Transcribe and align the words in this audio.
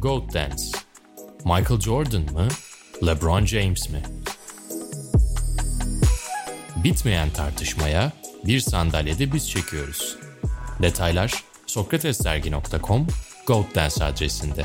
Goat 0.00 0.34
Dance. 0.34 0.62
Michael 1.44 1.80
Jordan 1.80 2.22
mı? 2.22 2.48
LeBron 3.06 3.46
James 3.46 3.90
mi? 3.90 4.02
Bitmeyen 6.84 7.30
tartışmaya 7.30 8.12
bir 8.44 8.60
sandalyede 8.60 9.32
biz 9.32 9.50
çekiyoruz. 9.50 10.16
Detaylar 10.82 11.44
sokratesdergi.com 11.66 13.06
Goat 13.46 13.74
Dance 13.74 14.04
adresinde. 14.04 14.64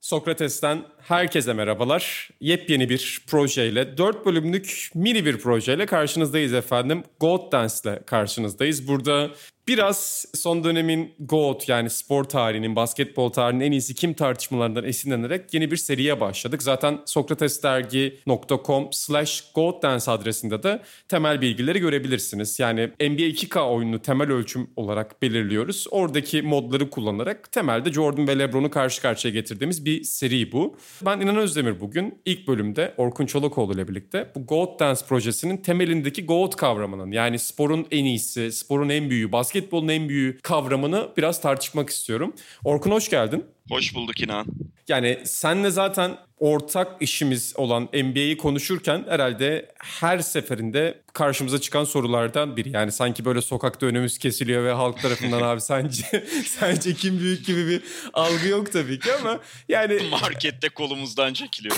Sokrates'ten 0.00 0.84
herkese 1.12 1.52
merhabalar. 1.52 2.28
Yepyeni 2.40 2.88
bir 2.88 3.22
projeyle, 3.26 3.98
4 3.98 4.26
bölümlük 4.26 4.90
mini 4.94 5.24
bir 5.24 5.38
projeyle 5.38 5.86
karşınızdayız 5.86 6.52
efendim. 6.52 7.02
God 7.20 7.52
Dance'le 7.52 8.06
karşınızdayız. 8.06 8.88
Burada 8.88 9.30
Biraz 9.68 10.26
son 10.34 10.64
dönemin 10.64 11.14
GOAT 11.18 11.68
yani 11.68 11.90
spor 11.90 12.24
tarihinin, 12.24 12.76
basketbol 12.76 13.28
tarihinin 13.28 13.64
en 13.64 13.72
iyisi 13.72 13.94
kim 13.94 14.14
tartışmalarından 14.14 14.84
esinlenerek 14.84 15.54
yeni 15.54 15.70
bir 15.70 15.76
seriye 15.76 16.20
başladık. 16.20 16.62
Zaten 16.62 16.98
sokratesdergi.com 17.06 18.88
slash 18.92 19.44
GOATDance 19.54 20.10
adresinde 20.10 20.62
de 20.62 20.82
temel 21.08 21.40
bilgileri 21.40 21.78
görebilirsiniz. 21.78 22.60
Yani 22.60 22.80
NBA 23.00 23.22
2K 23.22 23.60
oyununu 23.60 24.02
temel 24.02 24.30
ölçüm 24.30 24.70
olarak 24.76 25.22
belirliyoruz. 25.22 25.86
Oradaki 25.90 26.42
modları 26.42 26.90
kullanarak 26.90 27.52
temelde 27.52 27.92
Jordan 27.92 28.28
ve 28.28 28.38
LeBron'u 28.38 28.70
karşı 28.70 29.02
karşıya 29.02 29.34
getirdiğimiz 29.34 29.84
bir 29.84 30.04
seri 30.04 30.52
bu. 30.52 30.76
Ben 31.04 31.20
İnan 31.20 31.36
Özdemir 31.36 31.80
bugün 31.80 32.22
ilk 32.24 32.48
bölümde 32.48 32.94
Orkun 32.96 33.26
Çolakoğlu 33.26 33.74
ile 33.74 33.88
birlikte 33.88 34.32
bu 34.34 34.46
GOAT 34.46 35.08
projesinin 35.08 35.56
temelindeki 35.56 36.26
GOAT 36.26 36.56
kavramının 36.56 37.12
yani 37.12 37.38
sporun 37.38 37.86
en 37.90 38.04
iyisi, 38.04 38.52
sporun 38.52 38.88
en 38.88 39.10
büyüğü, 39.10 39.32
basket 39.32 39.62
basketbolun 39.62 39.88
en 39.88 40.08
büyük 40.08 40.42
kavramını 40.42 41.08
biraz 41.16 41.40
tartışmak 41.40 41.90
istiyorum. 41.90 42.34
Orkun 42.64 42.90
hoş 42.90 43.08
geldin. 43.08 43.44
Hoş 43.68 43.94
bulduk 43.94 44.20
İnan. 44.20 44.46
Yani 44.88 45.18
senle 45.24 45.70
zaten 45.70 46.18
ortak 46.38 47.02
işimiz 47.02 47.54
olan 47.56 47.82
NBA'yi 47.82 48.36
konuşurken 48.36 49.04
herhalde 49.08 49.68
her 49.78 50.18
seferinde 50.18 51.02
karşımıza 51.12 51.60
çıkan 51.60 51.84
sorulardan 51.84 52.56
biri. 52.56 52.70
Yani 52.70 52.92
sanki 52.92 53.24
böyle 53.24 53.40
sokakta 53.40 53.86
önümüz 53.86 54.18
kesiliyor 54.18 54.64
ve 54.64 54.72
halk 54.72 55.02
tarafından 55.02 55.42
abi 55.42 55.60
sence 55.60 56.24
sence 56.46 56.94
kim 56.94 57.20
büyük 57.20 57.46
gibi 57.46 57.68
bir 57.68 57.82
algı 58.12 58.48
yok 58.48 58.72
tabii 58.72 58.98
ki 58.98 59.10
ama 59.20 59.40
yani 59.68 59.98
markette 60.10 60.68
kolumuzdan 60.68 61.32
çekiliyor. 61.32 61.76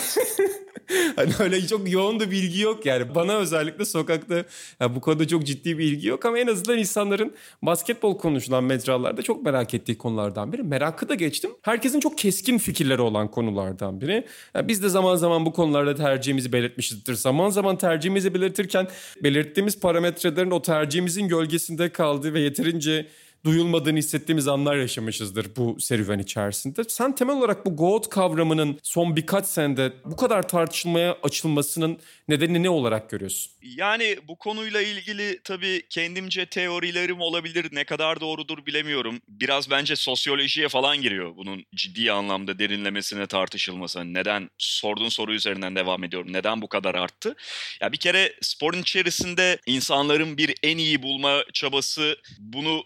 hani 1.16 1.32
öyle 1.38 1.66
çok 1.66 1.90
yoğun 1.90 2.20
da 2.20 2.30
bilgi 2.30 2.60
yok 2.60 2.86
yani. 2.86 3.14
Bana 3.14 3.36
özellikle 3.36 3.84
sokakta 3.84 4.44
yani 4.80 4.94
bu 4.96 5.00
konuda 5.00 5.28
çok 5.28 5.46
ciddi 5.46 5.78
bir 5.78 5.84
ilgi 5.84 6.08
yok 6.08 6.24
ama 6.24 6.38
en 6.38 6.46
azından 6.46 6.78
insanların 6.78 7.34
basketbol 7.62 8.18
konuşulan 8.18 8.64
mecralarda 8.64 9.22
çok 9.22 9.44
merak 9.44 9.74
ettiği 9.74 9.98
konulardan 9.98 10.52
biri. 10.52 10.62
Merakı 10.62 11.08
da 11.08 11.14
geçtim. 11.14 11.50
Herkesin 11.74 12.00
çok 12.00 12.18
keskin 12.18 12.58
fikirleri 12.58 13.02
olan 13.02 13.30
konulardan 13.30 14.00
biri. 14.00 14.24
Yani 14.54 14.68
biz 14.68 14.82
de 14.82 14.88
zaman 14.88 15.16
zaman 15.16 15.46
bu 15.46 15.52
konularda 15.52 15.94
tercihimizi 15.94 16.52
belirtmişizdir. 16.52 17.14
Zaman 17.14 17.50
zaman 17.50 17.78
tercihimizi 17.78 18.34
belirtirken 18.34 18.88
belirttiğimiz 19.22 19.80
parametrelerin 19.80 20.50
o 20.50 20.62
tercihimizin 20.62 21.28
gölgesinde 21.28 21.88
kaldığı 21.88 22.34
ve 22.34 22.40
yeterince 22.40 23.06
duyulmadığını 23.44 23.98
hissettiğimiz 23.98 24.48
anlar 24.48 24.76
yaşamışızdır 24.76 25.56
bu 25.56 25.76
serüven 25.80 26.18
içerisinde. 26.18 26.84
Sen 26.88 27.14
temel 27.14 27.36
olarak 27.36 27.66
bu 27.66 27.76
GOAT 27.76 28.08
kavramının 28.08 28.78
son 28.82 29.16
birkaç 29.16 29.46
senede 29.46 29.92
bu 30.04 30.16
kadar 30.16 30.48
tartışılmaya 30.48 31.16
açılmasının 31.22 31.98
nedenini 32.28 32.62
ne 32.62 32.70
olarak 32.70 33.10
görüyorsun? 33.10 33.52
Yani 33.62 34.16
bu 34.28 34.36
konuyla 34.36 34.82
ilgili 34.82 35.40
tabii 35.44 35.82
kendimce 35.90 36.46
teorilerim 36.46 37.20
olabilir. 37.20 37.68
Ne 37.72 37.84
kadar 37.84 38.20
doğrudur 38.20 38.66
bilemiyorum. 38.66 39.20
Biraz 39.28 39.70
bence 39.70 39.96
sosyolojiye 39.96 40.68
falan 40.68 41.02
giriyor 41.02 41.36
bunun 41.36 41.64
ciddi 41.74 42.12
anlamda 42.12 42.58
derinlemesine 42.58 43.26
tartışılması. 43.26 43.98
Hani 43.98 44.14
neden 44.14 44.50
sorduğun 44.58 45.08
soru 45.08 45.34
üzerinden 45.34 45.76
devam 45.76 46.04
ediyorum. 46.04 46.32
Neden 46.32 46.62
bu 46.62 46.68
kadar 46.68 46.94
arttı? 46.94 47.34
Ya 47.80 47.92
bir 47.92 47.98
kere 47.98 48.32
sporun 48.40 48.82
içerisinde 48.82 49.58
insanların 49.66 50.36
bir 50.36 50.54
en 50.62 50.78
iyi 50.78 51.02
bulma 51.02 51.44
çabası 51.52 52.16
bunu 52.38 52.82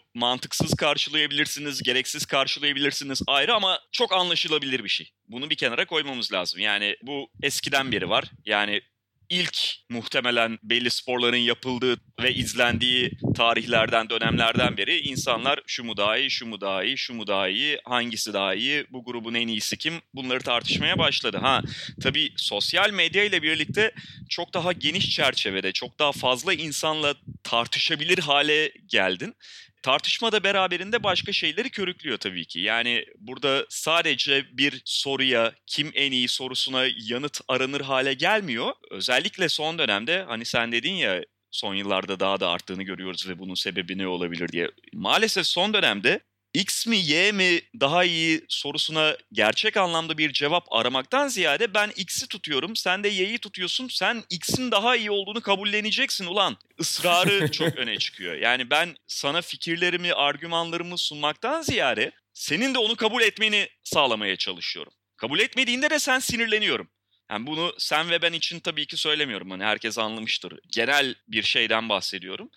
mantıksız 0.48 0.74
karşılayabilirsiniz, 0.74 1.82
gereksiz 1.82 2.26
karşılayabilirsiniz 2.26 3.22
ayrı 3.26 3.54
ama 3.54 3.78
çok 3.92 4.12
anlaşılabilir 4.12 4.84
bir 4.84 4.88
şey. 4.88 5.10
Bunu 5.28 5.50
bir 5.50 5.56
kenara 5.56 5.86
koymamız 5.86 6.32
lazım. 6.32 6.60
Yani 6.60 6.96
bu 7.02 7.28
eskiden 7.42 7.92
beri 7.92 8.08
var. 8.08 8.24
Yani 8.44 8.80
ilk 9.28 9.58
muhtemelen 9.90 10.58
belli 10.62 10.90
sporların 10.90 11.36
yapıldığı 11.36 11.96
ve 12.22 12.34
izlendiği 12.34 13.10
tarihlerden, 13.36 14.10
dönemlerden 14.10 14.76
beri 14.76 15.00
insanlar 15.00 15.60
şu 15.66 15.84
mu 15.84 15.96
daha 15.96 16.18
iyi, 16.18 16.30
şu 16.30 16.46
mu 16.46 16.60
daha 16.60 16.84
iyi, 16.84 16.98
şu 16.98 17.14
mu 17.14 17.26
daha 17.26 17.48
iyi, 17.48 17.78
hangisi 17.84 18.32
daha 18.32 18.54
iyi, 18.54 18.86
bu 18.90 19.04
grubun 19.04 19.34
en 19.34 19.48
iyisi 19.48 19.76
kim 19.76 19.94
bunları 20.14 20.40
tartışmaya 20.40 20.98
başladı. 20.98 21.38
Ha 21.40 21.62
tabii 22.02 22.32
sosyal 22.36 22.90
medya 22.90 23.24
ile 23.24 23.42
birlikte 23.42 23.92
çok 24.28 24.54
daha 24.54 24.72
geniş 24.72 25.10
çerçevede, 25.10 25.72
çok 25.72 25.98
daha 25.98 26.12
fazla 26.12 26.54
insanla 26.54 27.14
tartışabilir 27.42 28.18
hale 28.18 28.72
geldin 28.86 29.34
Tartışma 29.82 30.32
da 30.32 30.44
beraberinde 30.44 31.02
başka 31.02 31.32
şeyleri 31.32 31.70
körüklüyor 31.70 32.18
tabii 32.18 32.44
ki. 32.46 32.60
Yani 32.60 33.04
burada 33.18 33.66
sadece 33.68 34.44
bir 34.52 34.82
soruya 34.84 35.52
kim 35.66 35.90
en 35.94 36.12
iyi 36.12 36.28
sorusuna 36.28 36.86
yanıt 37.08 37.40
aranır 37.48 37.80
hale 37.80 38.14
gelmiyor. 38.14 38.72
Özellikle 38.90 39.48
son 39.48 39.78
dönemde 39.78 40.24
hani 40.28 40.44
sen 40.44 40.72
dedin 40.72 40.94
ya 40.94 41.24
son 41.50 41.74
yıllarda 41.74 42.20
daha 42.20 42.40
da 42.40 42.48
arttığını 42.50 42.82
görüyoruz 42.82 43.28
ve 43.28 43.38
bunun 43.38 43.54
sebebi 43.54 43.98
ne 43.98 44.08
olabilir 44.08 44.48
diye. 44.48 44.70
Maalesef 44.92 45.46
son 45.46 45.74
dönemde 45.74 46.20
X 46.54 46.86
mi 46.86 46.96
Y 46.96 47.32
mi 47.32 47.60
daha 47.80 48.04
iyi 48.04 48.44
sorusuna 48.48 49.16
gerçek 49.32 49.76
anlamda 49.76 50.18
bir 50.18 50.32
cevap 50.32 50.72
aramaktan 50.72 51.28
ziyade 51.28 51.74
ben 51.74 51.92
X'i 51.96 52.28
tutuyorum 52.28 52.76
sen 52.76 53.04
de 53.04 53.08
Y'yi 53.08 53.38
tutuyorsun 53.38 53.88
sen 53.88 54.24
X'in 54.30 54.70
daha 54.70 54.96
iyi 54.96 55.10
olduğunu 55.10 55.40
kabulleneceksin 55.40 56.26
ulan 56.26 56.56
ısrarı 56.80 57.50
çok 57.52 57.76
öne 57.76 57.98
çıkıyor. 57.98 58.34
Yani 58.34 58.70
ben 58.70 58.96
sana 59.06 59.42
fikirlerimi 59.42 60.12
argümanlarımı 60.12 60.98
sunmaktan 60.98 61.62
ziyade 61.62 62.12
senin 62.32 62.74
de 62.74 62.78
onu 62.78 62.96
kabul 62.96 63.22
etmeni 63.22 63.68
sağlamaya 63.84 64.36
çalışıyorum. 64.36 64.92
Kabul 65.16 65.38
etmediğinde 65.38 65.90
de 65.90 65.98
sen 65.98 66.18
sinirleniyorum. 66.18 66.90
Yani 67.30 67.46
bunu 67.46 67.74
sen 67.78 68.10
ve 68.10 68.22
ben 68.22 68.32
için 68.32 68.60
tabii 68.60 68.86
ki 68.86 68.96
söylemiyorum. 68.96 69.50
Hani 69.50 69.64
herkes 69.64 69.98
anlamıştır. 69.98 70.58
Genel 70.68 71.14
bir 71.28 71.42
şeyden 71.42 71.88
bahsediyorum. 71.88 72.50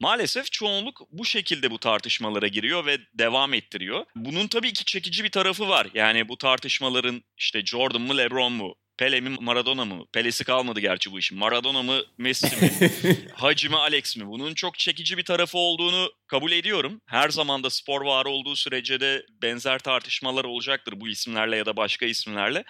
Maalesef 0.00 0.52
çoğunluk 0.52 1.00
bu 1.10 1.24
şekilde 1.24 1.70
bu 1.70 1.78
tartışmalara 1.78 2.48
giriyor 2.48 2.86
ve 2.86 2.98
devam 3.14 3.54
ettiriyor. 3.54 4.04
Bunun 4.16 4.48
tabii 4.48 4.72
ki 4.72 4.84
çekici 4.84 5.24
bir 5.24 5.30
tarafı 5.30 5.68
var. 5.68 5.86
Yani 5.94 6.28
bu 6.28 6.38
tartışmaların 6.38 7.22
işte 7.36 7.64
Jordan 7.64 8.02
mı 8.02 8.18
LeBron 8.18 8.52
mu 8.52 8.74
Pele 8.98 9.20
mi 9.20 9.36
Maradona 9.40 9.84
mı? 9.84 10.06
Pele'si 10.12 10.44
kalmadı 10.44 10.80
gerçi 10.80 11.12
bu 11.12 11.18
işin. 11.18 11.38
Maradona 11.38 11.82
mı 11.82 12.02
Messi 12.18 12.56
mi? 12.56 12.90
Hacı 13.34 13.70
mı 13.70 13.78
Alex 13.78 14.16
mi? 14.16 14.26
Bunun 14.26 14.54
çok 14.54 14.78
çekici 14.78 15.16
bir 15.18 15.24
tarafı 15.24 15.58
olduğunu 15.58 16.12
kabul 16.26 16.52
ediyorum. 16.52 17.00
Her 17.06 17.28
zaman 17.28 17.62
da 17.62 17.70
spor 17.70 18.04
var 18.04 18.26
olduğu 18.26 18.56
sürece 18.56 19.00
de 19.00 19.26
benzer 19.42 19.78
tartışmalar 19.78 20.44
olacaktır 20.44 21.00
bu 21.00 21.08
isimlerle 21.08 21.56
ya 21.56 21.66
da 21.66 21.76
başka 21.76 22.06
isimlerle. 22.06 22.64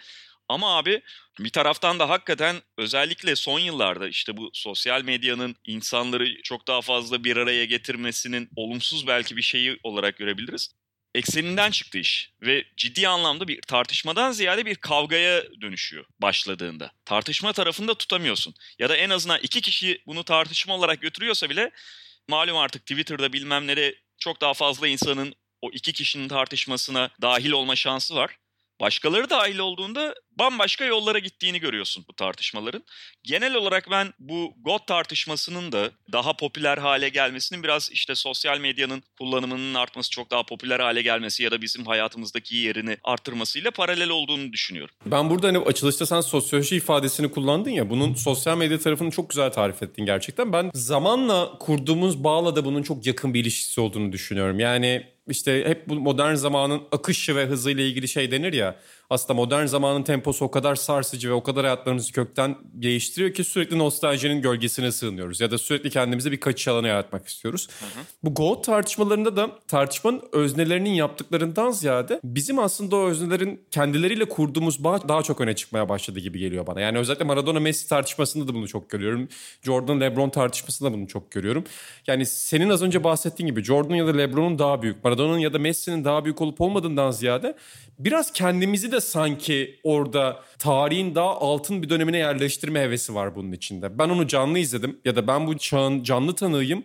Ama 0.49 0.77
abi 0.77 1.03
bir 1.39 1.51
taraftan 1.51 1.99
da 1.99 2.09
hakikaten 2.09 2.57
özellikle 2.79 3.37
son 3.37 3.59
yıllarda 3.59 4.09
işte 4.09 4.37
bu 4.37 4.51
sosyal 4.53 5.03
medyanın 5.03 5.57
insanları 5.65 6.43
çok 6.43 6.69
daha 6.69 6.81
fazla 6.81 7.25
bir 7.25 7.37
araya 7.37 7.65
getirmesinin 7.65 8.51
olumsuz 8.57 9.07
belki 9.07 9.37
bir 9.37 9.43
şeyi 9.43 9.79
olarak 9.83 10.17
görebiliriz. 10.17 10.71
Ekseninden 11.15 11.71
çıktı 11.71 11.99
iş 11.99 12.31
ve 12.43 12.65
ciddi 12.77 13.09
anlamda 13.09 13.49
bir 13.49 13.63
tartışmadan 13.63 14.33
ziyade 14.33 14.67
bir 14.67 14.75
kavgaya 14.75 15.43
dönüşüyor 15.61 16.05
başladığında. 16.19 16.93
Tartışma 17.05 17.53
tarafında 17.53 17.95
tutamıyorsun. 17.95 18.55
Ya 18.79 18.89
da 18.89 18.97
en 18.97 19.11
azından 19.11 19.41
iki 19.43 19.61
kişi 19.61 20.03
bunu 20.07 20.25
tartışma 20.25 20.75
olarak 20.75 21.01
götürüyorsa 21.01 21.51
bile 21.51 21.71
malum 22.29 22.57
artık 22.57 22.87
Twitter'da 22.87 23.33
bilmem 23.33 23.67
nereye 23.67 23.95
çok 24.19 24.41
daha 24.41 24.55
fazla 24.55 24.89
insanın 24.89 25.35
o 25.63 25.71
iki 25.71 25.93
kişinin 25.93 26.29
tartışmasına 26.29 27.11
dahil 27.23 27.51
olma 27.51 27.77
şansı 27.77 28.15
var. 28.15 28.39
Başkaları 28.81 29.31
dahil 29.31 29.59
olduğunda 29.59 30.15
bambaşka 30.39 30.85
yollara 30.85 31.19
gittiğini 31.19 31.61
görüyorsun 31.61 32.05
bu 32.09 32.13
tartışmaların. 32.13 32.83
Genel 33.23 33.55
olarak 33.55 33.91
ben 33.91 34.13
bu 34.19 34.55
God 34.65 34.87
tartışmasının 34.87 35.73
da 35.73 35.91
daha 36.13 36.33
popüler 36.37 36.79
hale 36.79 37.09
gelmesinin 37.09 37.63
biraz 37.63 37.91
işte 37.93 38.15
sosyal 38.15 38.59
medyanın 38.59 39.03
kullanımının 39.19 39.75
artması, 39.75 40.11
çok 40.11 40.31
daha 40.31 40.43
popüler 40.43 40.81
hale 40.81 41.03
gelmesi 41.03 41.43
ya 41.43 41.51
da 41.51 41.63
bizim 41.63 41.87
hayatımızdaki 41.87 42.57
yerini 42.57 42.97
arttırmasıyla 43.05 43.71
paralel 43.71 44.09
olduğunu 44.09 44.53
düşünüyorum. 44.53 44.95
Ben 45.07 45.31
burada 45.31 45.47
hani 45.47 45.59
açılışta 45.59 46.07
sen 46.07 46.21
sosyoloji 46.21 46.77
ifadesini 46.77 47.31
kullandın 47.31 47.71
ya 47.71 47.91
bunun 47.91 48.15
sosyal 48.15 48.59
medya 48.59 48.79
tarafını 48.79 49.11
çok 49.11 49.31
güzel 49.31 49.53
tarif 49.53 49.83
ettin 49.83 50.07
gerçekten. 50.07 50.53
Ben 50.53 50.71
zamanla 50.75 51.59
kurduğumuz 51.59 52.25
bağla 52.25 52.57
da 52.57 52.65
bunun 52.65 52.83
çok 52.83 53.07
yakın 53.07 53.35
bir 53.35 53.41
ilişkisi 53.41 53.81
olduğunu 53.81 54.13
düşünüyorum. 54.13 54.61
Yani 54.61 55.18
işte 55.29 55.65
hep 55.67 55.89
bu 55.89 55.95
modern 55.95 56.35
zamanın 56.35 56.83
akışı 56.93 57.37
ve 57.37 57.47
hızıyla 57.47 57.85
ilgili 57.85 58.09
şey 58.09 58.31
denir 58.31 58.53
ya. 58.53 58.77
Aslında 59.11 59.35
modern 59.35 59.67
zamanın 59.67 60.03
temposu 60.03 60.45
o 60.45 60.51
kadar 60.51 60.75
sarsıcı 60.75 61.29
ve 61.29 61.33
o 61.33 61.43
kadar 61.43 61.65
hayatlarımızı 61.65 62.13
kökten 62.13 62.57
değiştiriyor 62.63 63.35
ki 63.35 63.45
sürekli 63.45 63.79
nostaljinin 63.79 64.43
gölgesine 64.43 64.93
sığınıyoruz. 64.93 65.41
Ya 65.41 65.51
da 65.51 65.59
sürekli 65.59 65.91
kendimize 65.91 66.33
bir 66.33 66.41
kaçış 66.41 66.69
alanı 66.69 66.89
yaratmak 66.89 67.29
istiyoruz. 67.29 67.69
Hı 67.81 67.87
hı. 67.87 68.05
Bu 68.23 68.35
GOAT 68.35 68.65
tartışmalarında 68.65 69.37
da 69.37 69.51
tartışmanın 69.69 70.23
öznelerinin 70.33 70.91
yaptıklarından 70.91 71.71
ziyade 71.71 72.21
bizim 72.25 72.59
aslında 72.59 72.97
o 72.97 73.09
öznelerin 73.09 73.61
kendileriyle 73.71 74.25
kurduğumuz 74.25 74.85
bağ 74.85 75.09
daha 75.09 75.23
çok 75.23 75.41
öne 75.41 75.57
çıkmaya 75.57 75.89
başladı 75.89 76.21
gibi 76.21 76.39
geliyor 76.39 76.67
bana. 76.67 76.81
Yani 76.81 76.99
özellikle 76.99 77.25
Maradona 77.25 77.61
Messi 77.61 77.89
tartışmasında 77.89 78.49
da 78.49 78.55
bunu 78.55 78.69
çok 78.69 78.91
görüyorum. 78.91 79.29
Jordan 79.63 80.01
LeBron 80.01 80.31
tartışmasında 80.31 80.89
da 80.89 80.95
bunu 80.95 81.07
çok 81.07 81.31
görüyorum. 81.31 81.65
Yani 82.07 82.27
senin 82.27 82.69
az 82.69 82.83
önce 82.83 83.05
bahsettiğin 83.05 83.49
gibi 83.49 83.65
Jordan 83.65 83.95
ya 83.95 84.07
da 84.07 84.13
LeBron'un 84.13 84.59
daha 84.59 84.83
büyük, 84.83 85.05
Maradona'nın 85.05 85.39
ya 85.39 85.53
da 85.53 85.59
Messi'nin 85.59 86.05
daha 86.05 86.25
büyük 86.25 86.41
olup 86.41 86.61
olmadığından 86.61 87.11
ziyade 87.11 87.57
biraz 87.99 88.33
kendimizi 88.33 88.93
de 88.93 88.98
sanki 89.01 89.81
orada 89.83 90.41
tarihin 90.59 91.15
daha 91.15 91.41
altın 91.41 91.83
bir 91.83 91.89
dönemine 91.89 92.19
yerleştirme 92.19 92.81
hevesi 92.81 93.15
var 93.15 93.37
bunun 93.37 93.53
içinde. 93.53 93.99
Ben 93.99 94.09
onu 94.09 94.27
canlı 94.27 94.59
izledim 94.59 95.01
ya 95.05 95.17
da 95.17 95.27
ben 95.27 95.47
bu 95.47 95.59
çağın 95.59 96.03
canlı 96.03 96.35
tanığıyım. 96.35 96.85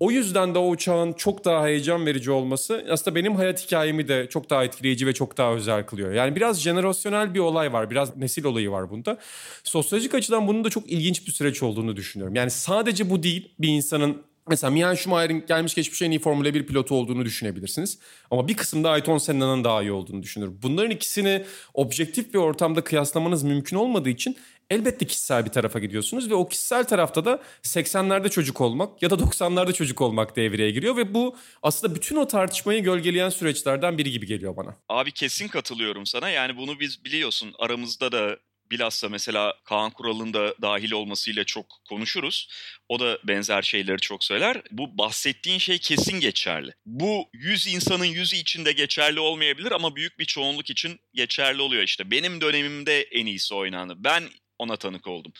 O 0.00 0.10
yüzden 0.10 0.54
de 0.54 0.58
o 0.58 0.76
çağın 0.76 1.12
çok 1.12 1.44
daha 1.44 1.66
heyecan 1.66 2.06
verici 2.06 2.30
olması 2.30 2.86
aslında 2.90 3.14
benim 3.14 3.36
hayat 3.36 3.66
hikayemi 3.66 4.08
de 4.08 4.28
çok 4.28 4.50
daha 4.50 4.64
etkileyici 4.64 5.06
ve 5.06 5.14
çok 5.14 5.38
daha 5.38 5.52
özel 5.52 5.86
kılıyor. 5.86 6.12
Yani 6.12 6.36
biraz 6.36 6.60
jenerasyonel 6.60 7.34
bir 7.34 7.40
olay 7.40 7.72
var. 7.72 7.90
Biraz 7.90 8.16
nesil 8.16 8.44
olayı 8.44 8.70
var 8.70 8.90
bunda. 8.90 9.18
Sosyolojik 9.64 10.14
açıdan 10.14 10.48
bunun 10.48 10.64
da 10.64 10.70
çok 10.70 10.90
ilginç 10.90 11.26
bir 11.26 11.32
süreç 11.32 11.62
olduğunu 11.62 11.96
düşünüyorum. 11.96 12.34
Yani 12.34 12.50
sadece 12.50 13.10
bu 13.10 13.22
değil 13.22 13.48
bir 13.58 13.68
insanın 13.68 14.27
Mesela 14.48 14.70
Michael 14.70 14.96
Schumacher'in 14.96 15.46
gelmiş 15.46 15.74
geçmiş 15.74 16.02
en 16.02 16.10
iyi 16.10 16.18
Formula 16.18 16.54
1 16.54 16.66
pilotu 16.66 16.94
olduğunu 16.94 17.24
düşünebilirsiniz. 17.24 17.98
Ama 18.30 18.48
bir 18.48 18.56
kısımda 18.56 18.90
Ayrton 18.90 19.18
Senna'nın 19.18 19.64
daha 19.64 19.82
iyi 19.82 19.92
olduğunu 19.92 20.22
düşünür. 20.22 20.50
Bunların 20.62 20.90
ikisini 20.90 21.44
objektif 21.74 22.34
bir 22.34 22.38
ortamda 22.38 22.84
kıyaslamanız 22.84 23.42
mümkün 23.42 23.76
olmadığı 23.76 24.10
için 24.10 24.36
elbette 24.70 25.06
kişisel 25.06 25.44
bir 25.44 25.50
tarafa 25.50 25.78
gidiyorsunuz 25.78 26.30
ve 26.30 26.34
o 26.34 26.48
kişisel 26.48 26.84
tarafta 26.84 27.24
da 27.24 27.42
80'lerde 27.62 28.30
çocuk 28.30 28.60
olmak 28.60 29.02
ya 29.02 29.10
da 29.10 29.14
90'larda 29.14 29.72
çocuk 29.72 30.00
olmak 30.00 30.36
devreye 30.36 30.70
giriyor 30.70 30.96
ve 30.96 31.14
bu 31.14 31.36
aslında 31.62 31.94
bütün 31.94 32.16
o 32.16 32.26
tartışmayı 32.26 32.82
gölgeleyen 32.82 33.28
süreçlerden 33.28 33.98
biri 33.98 34.10
gibi 34.10 34.26
geliyor 34.26 34.56
bana. 34.56 34.76
Abi 34.88 35.12
kesin 35.12 35.48
katılıyorum 35.48 36.06
sana. 36.06 36.30
Yani 36.30 36.56
bunu 36.56 36.80
biz 36.80 37.04
biliyorsun 37.04 37.54
aramızda 37.58 38.12
da 38.12 38.36
bilhassa 38.70 39.08
mesela 39.08 39.54
Kaan 39.64 39.90
Kural'ın 39.90 40.34
da 40.34 40.54
dahil 40.62 40.92
olmasıyla 40.92 41.44
çok 41.44 41.66
konuşuruz. 41.88 42.48
O 42.88 43.00
da 43.00 43.18
benzer 43.24 43.62
şeyleri 43.62 43.98
çok 43.98 44.24
söyler. 44.24 44.62
Bu 44.70 44.98
bahsettiğin 44.98 45.58
şey 45.58 45.78
kesin 45.78 46.20
geçerli. 46.20 46.74
Bu 46.86 47.28
100 47.32 47.66
insanın 47.66 48.04
yüzü 48.04 48.36
içinde 48.36 48.72
geçerli 48.72 49.20
olmayabilir 49.20 49.72
ama 49.72 49.96
büyük 49.96 50.18
bir 50.18 50.24
çoğunluk 50.24 50.70
için 50.70 51.00
geçerli 51.14 51.62
oluyor 51.62 51.82
işte. 51.82 52.10
Benim 52.10 52.40
dönemimde 52.40 53.02
en 53.02 53.26
iyisi 53.26 53.54
oynandı. 53.54 53.94
Ben 53.96 54.24
ona 54.58 54.76
tanık 54.76 55.06
oldum. 55.06 55.32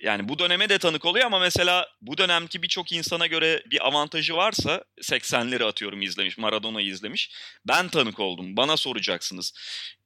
Yani 0.00 0.28
bu 0.28 0.38
döneme 0.38 0.68
de 0.68 0.78
tanık 0.78 1.04
oluyor 1.04 1.26
ama 1.26 1.38
mesela 1.38 1.88
bu 2.00 2.18
dönemki 2.18 2.62
birçok 2.62 2.92
insana 2.92 3.26
göre 3.26 3.62
bir 3.70 3.86
avantajı 3.86 4.36
varsa 4.36 4.84
80'leri 5.02 5.64
atıyorum 5.64 6.02
izlemiş, 6.02 6.38
Maradona'yı 6.38 6.86
izlemiş. 6.86 7.30
Ben 7.68 7.88
tanık 7.88 8.20
oldum. 8.20 8.56
Bana 8.56 8.76
soracaksınız. 8.76 9.52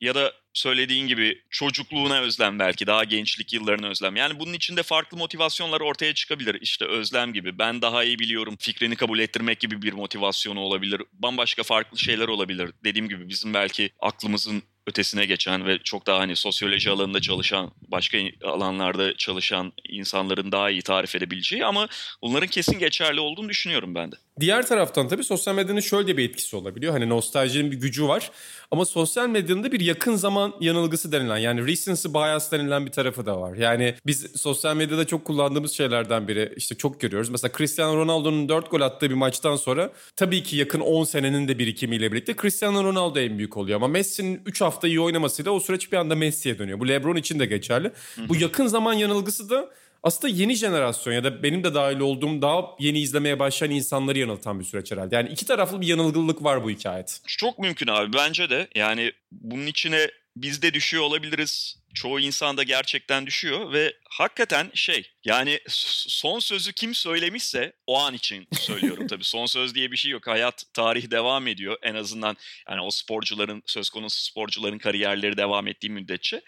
Ya 0.00 0.14
da 0.14 0.32
söylediğin 0.56 1.06
gibi 1.06 1.42
çocukluğuna 1.50 2.20
özlem 2.20 2.58
belki 2.58 2.86
daha 2.86 3.04
gençlik 3.04 3.52
yıllarına 3.52 3.88
özlem. 3.88 4.16
Yani 4.16 4.38
bunun 4.38 4.52
içinde 4.52 4.82
farklı 4.82 5.16
motivasyonlar 5.16 5.80
ortaya 5.80 6.14
çıkabilir. 6.14 6.58
İşte 6.60 6.84
özlem 6.84 7.32
gibi 7.32 7.58
ben 7.58 7.82
daha 7.82 8.04
iyi 8.04 8.18
biliyorum 8.18 8.56
fikrini 8.60 8.96
kabul 8.96 9.18
ettirmek 9.18 9.60
gibi 9.60 9.82
bir 9.82 9.92
motivasyonu 9.92 10.60
olabilir. 10.60 11.02
Bambaşka 11.12 11.62
farklı 11.62 11.98
şeyler 11.98 12.28
olabilir. 12.28 12.70
Dediğim 12.84 13.08
gibi 13.08 13.28
bizim 13.28 13.54
belki 13.54 13.90
aklımızın 14.00 14.62
ötesine 14.86 15.26
geçen 15.26 15.66
ve 15.66 15.78
çok 15.78 16.06
daha 16.06 16.18
hani 16.18 16.36
sosyoloji 16.36 16.90
alanında 16.90 17.20
çalışan, 17.20 17.72
başka 17.88 18.18
alanlarda 18.44 19.16
çalışan 19.16 19.72
insanların 19.88 20.52
daha 20.52 20.70
iyi 20.70 20.82
tarif 20.82 21.14
edebileceği 21.14 21.64
ama 21.64 21.88
bunların 22.22 22.48
kesin 22.48 22.78
geçerli 22.78 23.20
olduğunu 23.20 23.48
düşünüyorum 23.48 23.94
ben 23.94 24.12
de. 24.12 24.16
Diğer 24.40 24.66
taraftan 24.66 25.08
tabii 25.08 25.24
sosyal 25.24 25.54
medyanın 25.54 25.80
şöyle 25.80 26.16
bir 26.16 26.30
etkisi 26.30 26.56
olabiliyor. 26.56 26.92
Hani 26.92 27.08
nostaljinin 27.08 27.70
bir 27.70 27.76
gücü 27.80 28.08
var. 28.08 28.30
Ama 28.70 28.84
sosyal 28.84 29.28
medyanın 29.28 29.64
da 29.64 29.72
bir 29.72 29.80
yakın 29.80 30.14
zaman 30.14 30.54
yanılgısı 30.60 31.12
denilen 31.12 31.36
yani 31.36 31.66
recency 31.66 32.08
bias 32.08 32.52
denilen 32.52 32.86
bir 32.86 32.92
tarafı 32.92 33.26
da 33.26 33.40
var. 33.40 33.56
Yani 33.56 33.94
biz 34.06 34.26
sosyal 34.36 34.76
medyada 34.76 35.06
çok 35.06 35.24
kullandığımız 35.24 35.72
şeylerden 35.72 36.28
biri 36.28 36.52
işte 36.56 36.74
çok 36.74 37.00
görüyoruz. 37.00 37.28
Mesela 37.28 37.52
Cristiano 37.58 37.96
Ronaldo'nun 37.96 38.48
4 38.48 38.70
gol 38.70 38.80
attığı 38.80 39.10
bir 39.10 39.14
maçtan 39.14 39.56
sonra 39.56 39.90
tabii 40.16 40.42
ki 40.42 40.56
yakın 40.56 40.80
10 40.80 41.04
senenin 41.04 41.48
de 41.48 41.58
birikimiyle 41.58 42.12
birlikte 42.12 42.34
Cristiano 42.42 42.84
Ronaldo 42.84 43.18
en 43.18 43.38
büyük 43.38 43.56
oluyor. 43.56 43.76
Ama 43.76 43.88
Messi'nin 43.88 44.40
3 44.46 44.60
hafta 44.60 44.88
iyi 44.88 45.00
oynamasıyla 45.00 45.52
o 45.52 45.60
süreç 45.60 45.92
bir 45.92 45.96
anda 45.96 46.14
Messi'ye 46.14 46.58
dönüyor. 46.58 46.80
Bu 46.80 46.88
LeBron 46.88 47.16
için 47.16 47.38
de 47.38 47.46
geçerli. 47.46 47.92
Bu 48.28 48.36
yakın 48.36 48.66
zaman 48.66 48.92
yanılgısı 48.92 49.50
da 49.50 49.70
aslında 50.02 50.34
yeni 50.34 50.54
jenerasyon 50.54 51.14
ya 51.14 51.24
da 51.24 51.42
benim 51.42 51.64
de 51.64 51.74
dahil 51.74 52.00
olduğum 52.00 52.42
daha 52.42 52.64
yeni 52.78 53.00
izlemeye 53.00 53.38
başlayan 53.38 53.70
insanları 53.70 54.18
yanıltan 54.18 54.60
bir 54.60 54.64
süreç 54.64 54.92
herhalde. 54.92 55.16
Yani 55.16 55.28
iki 55.28 55.46
taraflı 55.46 55.80
bir 55.80 55.86
yanılgılık 55.86 56.44
var 56.44 56.64
bu 56.64 56.70
hikayet. 56.70 57.20
Çok 57.26 57.58
mümkün 57.58 57.86
abi 57.86 58.12
bence 58.12 58.50
de. 58.50 58.68
Yani 58.74 59.12
bunun 59.32 59.66
içine 59.66 60.10
biz 60.36 60.62
de 60.62 60.74
düşüyor 60.74 61.02
olabiliriz. 61.02 61.78
Çoğu 61.94 62.20
insan 62.20 62.56
da 62.56 62.62
gerçekten 62.62 63.26
düşüyor 63.26 63.72
ve 63.72 63.92
hakikaten 64.18 64.70
şey 64.74 65.10
yani 65.24 65.60
son 66.08 66.38
sözü 66.38 66.72
kim 66.72 66.94
söylemişse 66.94 67.72
o 67.86 67.98
an 67.98 68.14
için 68.14 68.48
söylüyorum 68.52 69.06
tabii. 69.10 69.24
Son 69.24 69.46
söz 69.46 69.74
diye 69.74 69.92
bir 69.92 69.96
şey 69.96 70.10
yok. 70.10 70.26
Hayat, 70.26 70.64
tarih 70.74 71.10
devam 71.10 71.46
ediyor. 71.46 71.76
En 71.82 71.94
azından 71.94 72.36
yani 72.70 72.80
o 72.80 72.90
sporcuların 72.90 73.62
söz 73.66 73.90
konusu 73.90 74.24
sporcuların 74.24 74.78
kariyerleri 74.78 75.36
devam 75.36 75.66
ettiği 75.66 75.90
müddetçe. 75.90 76.42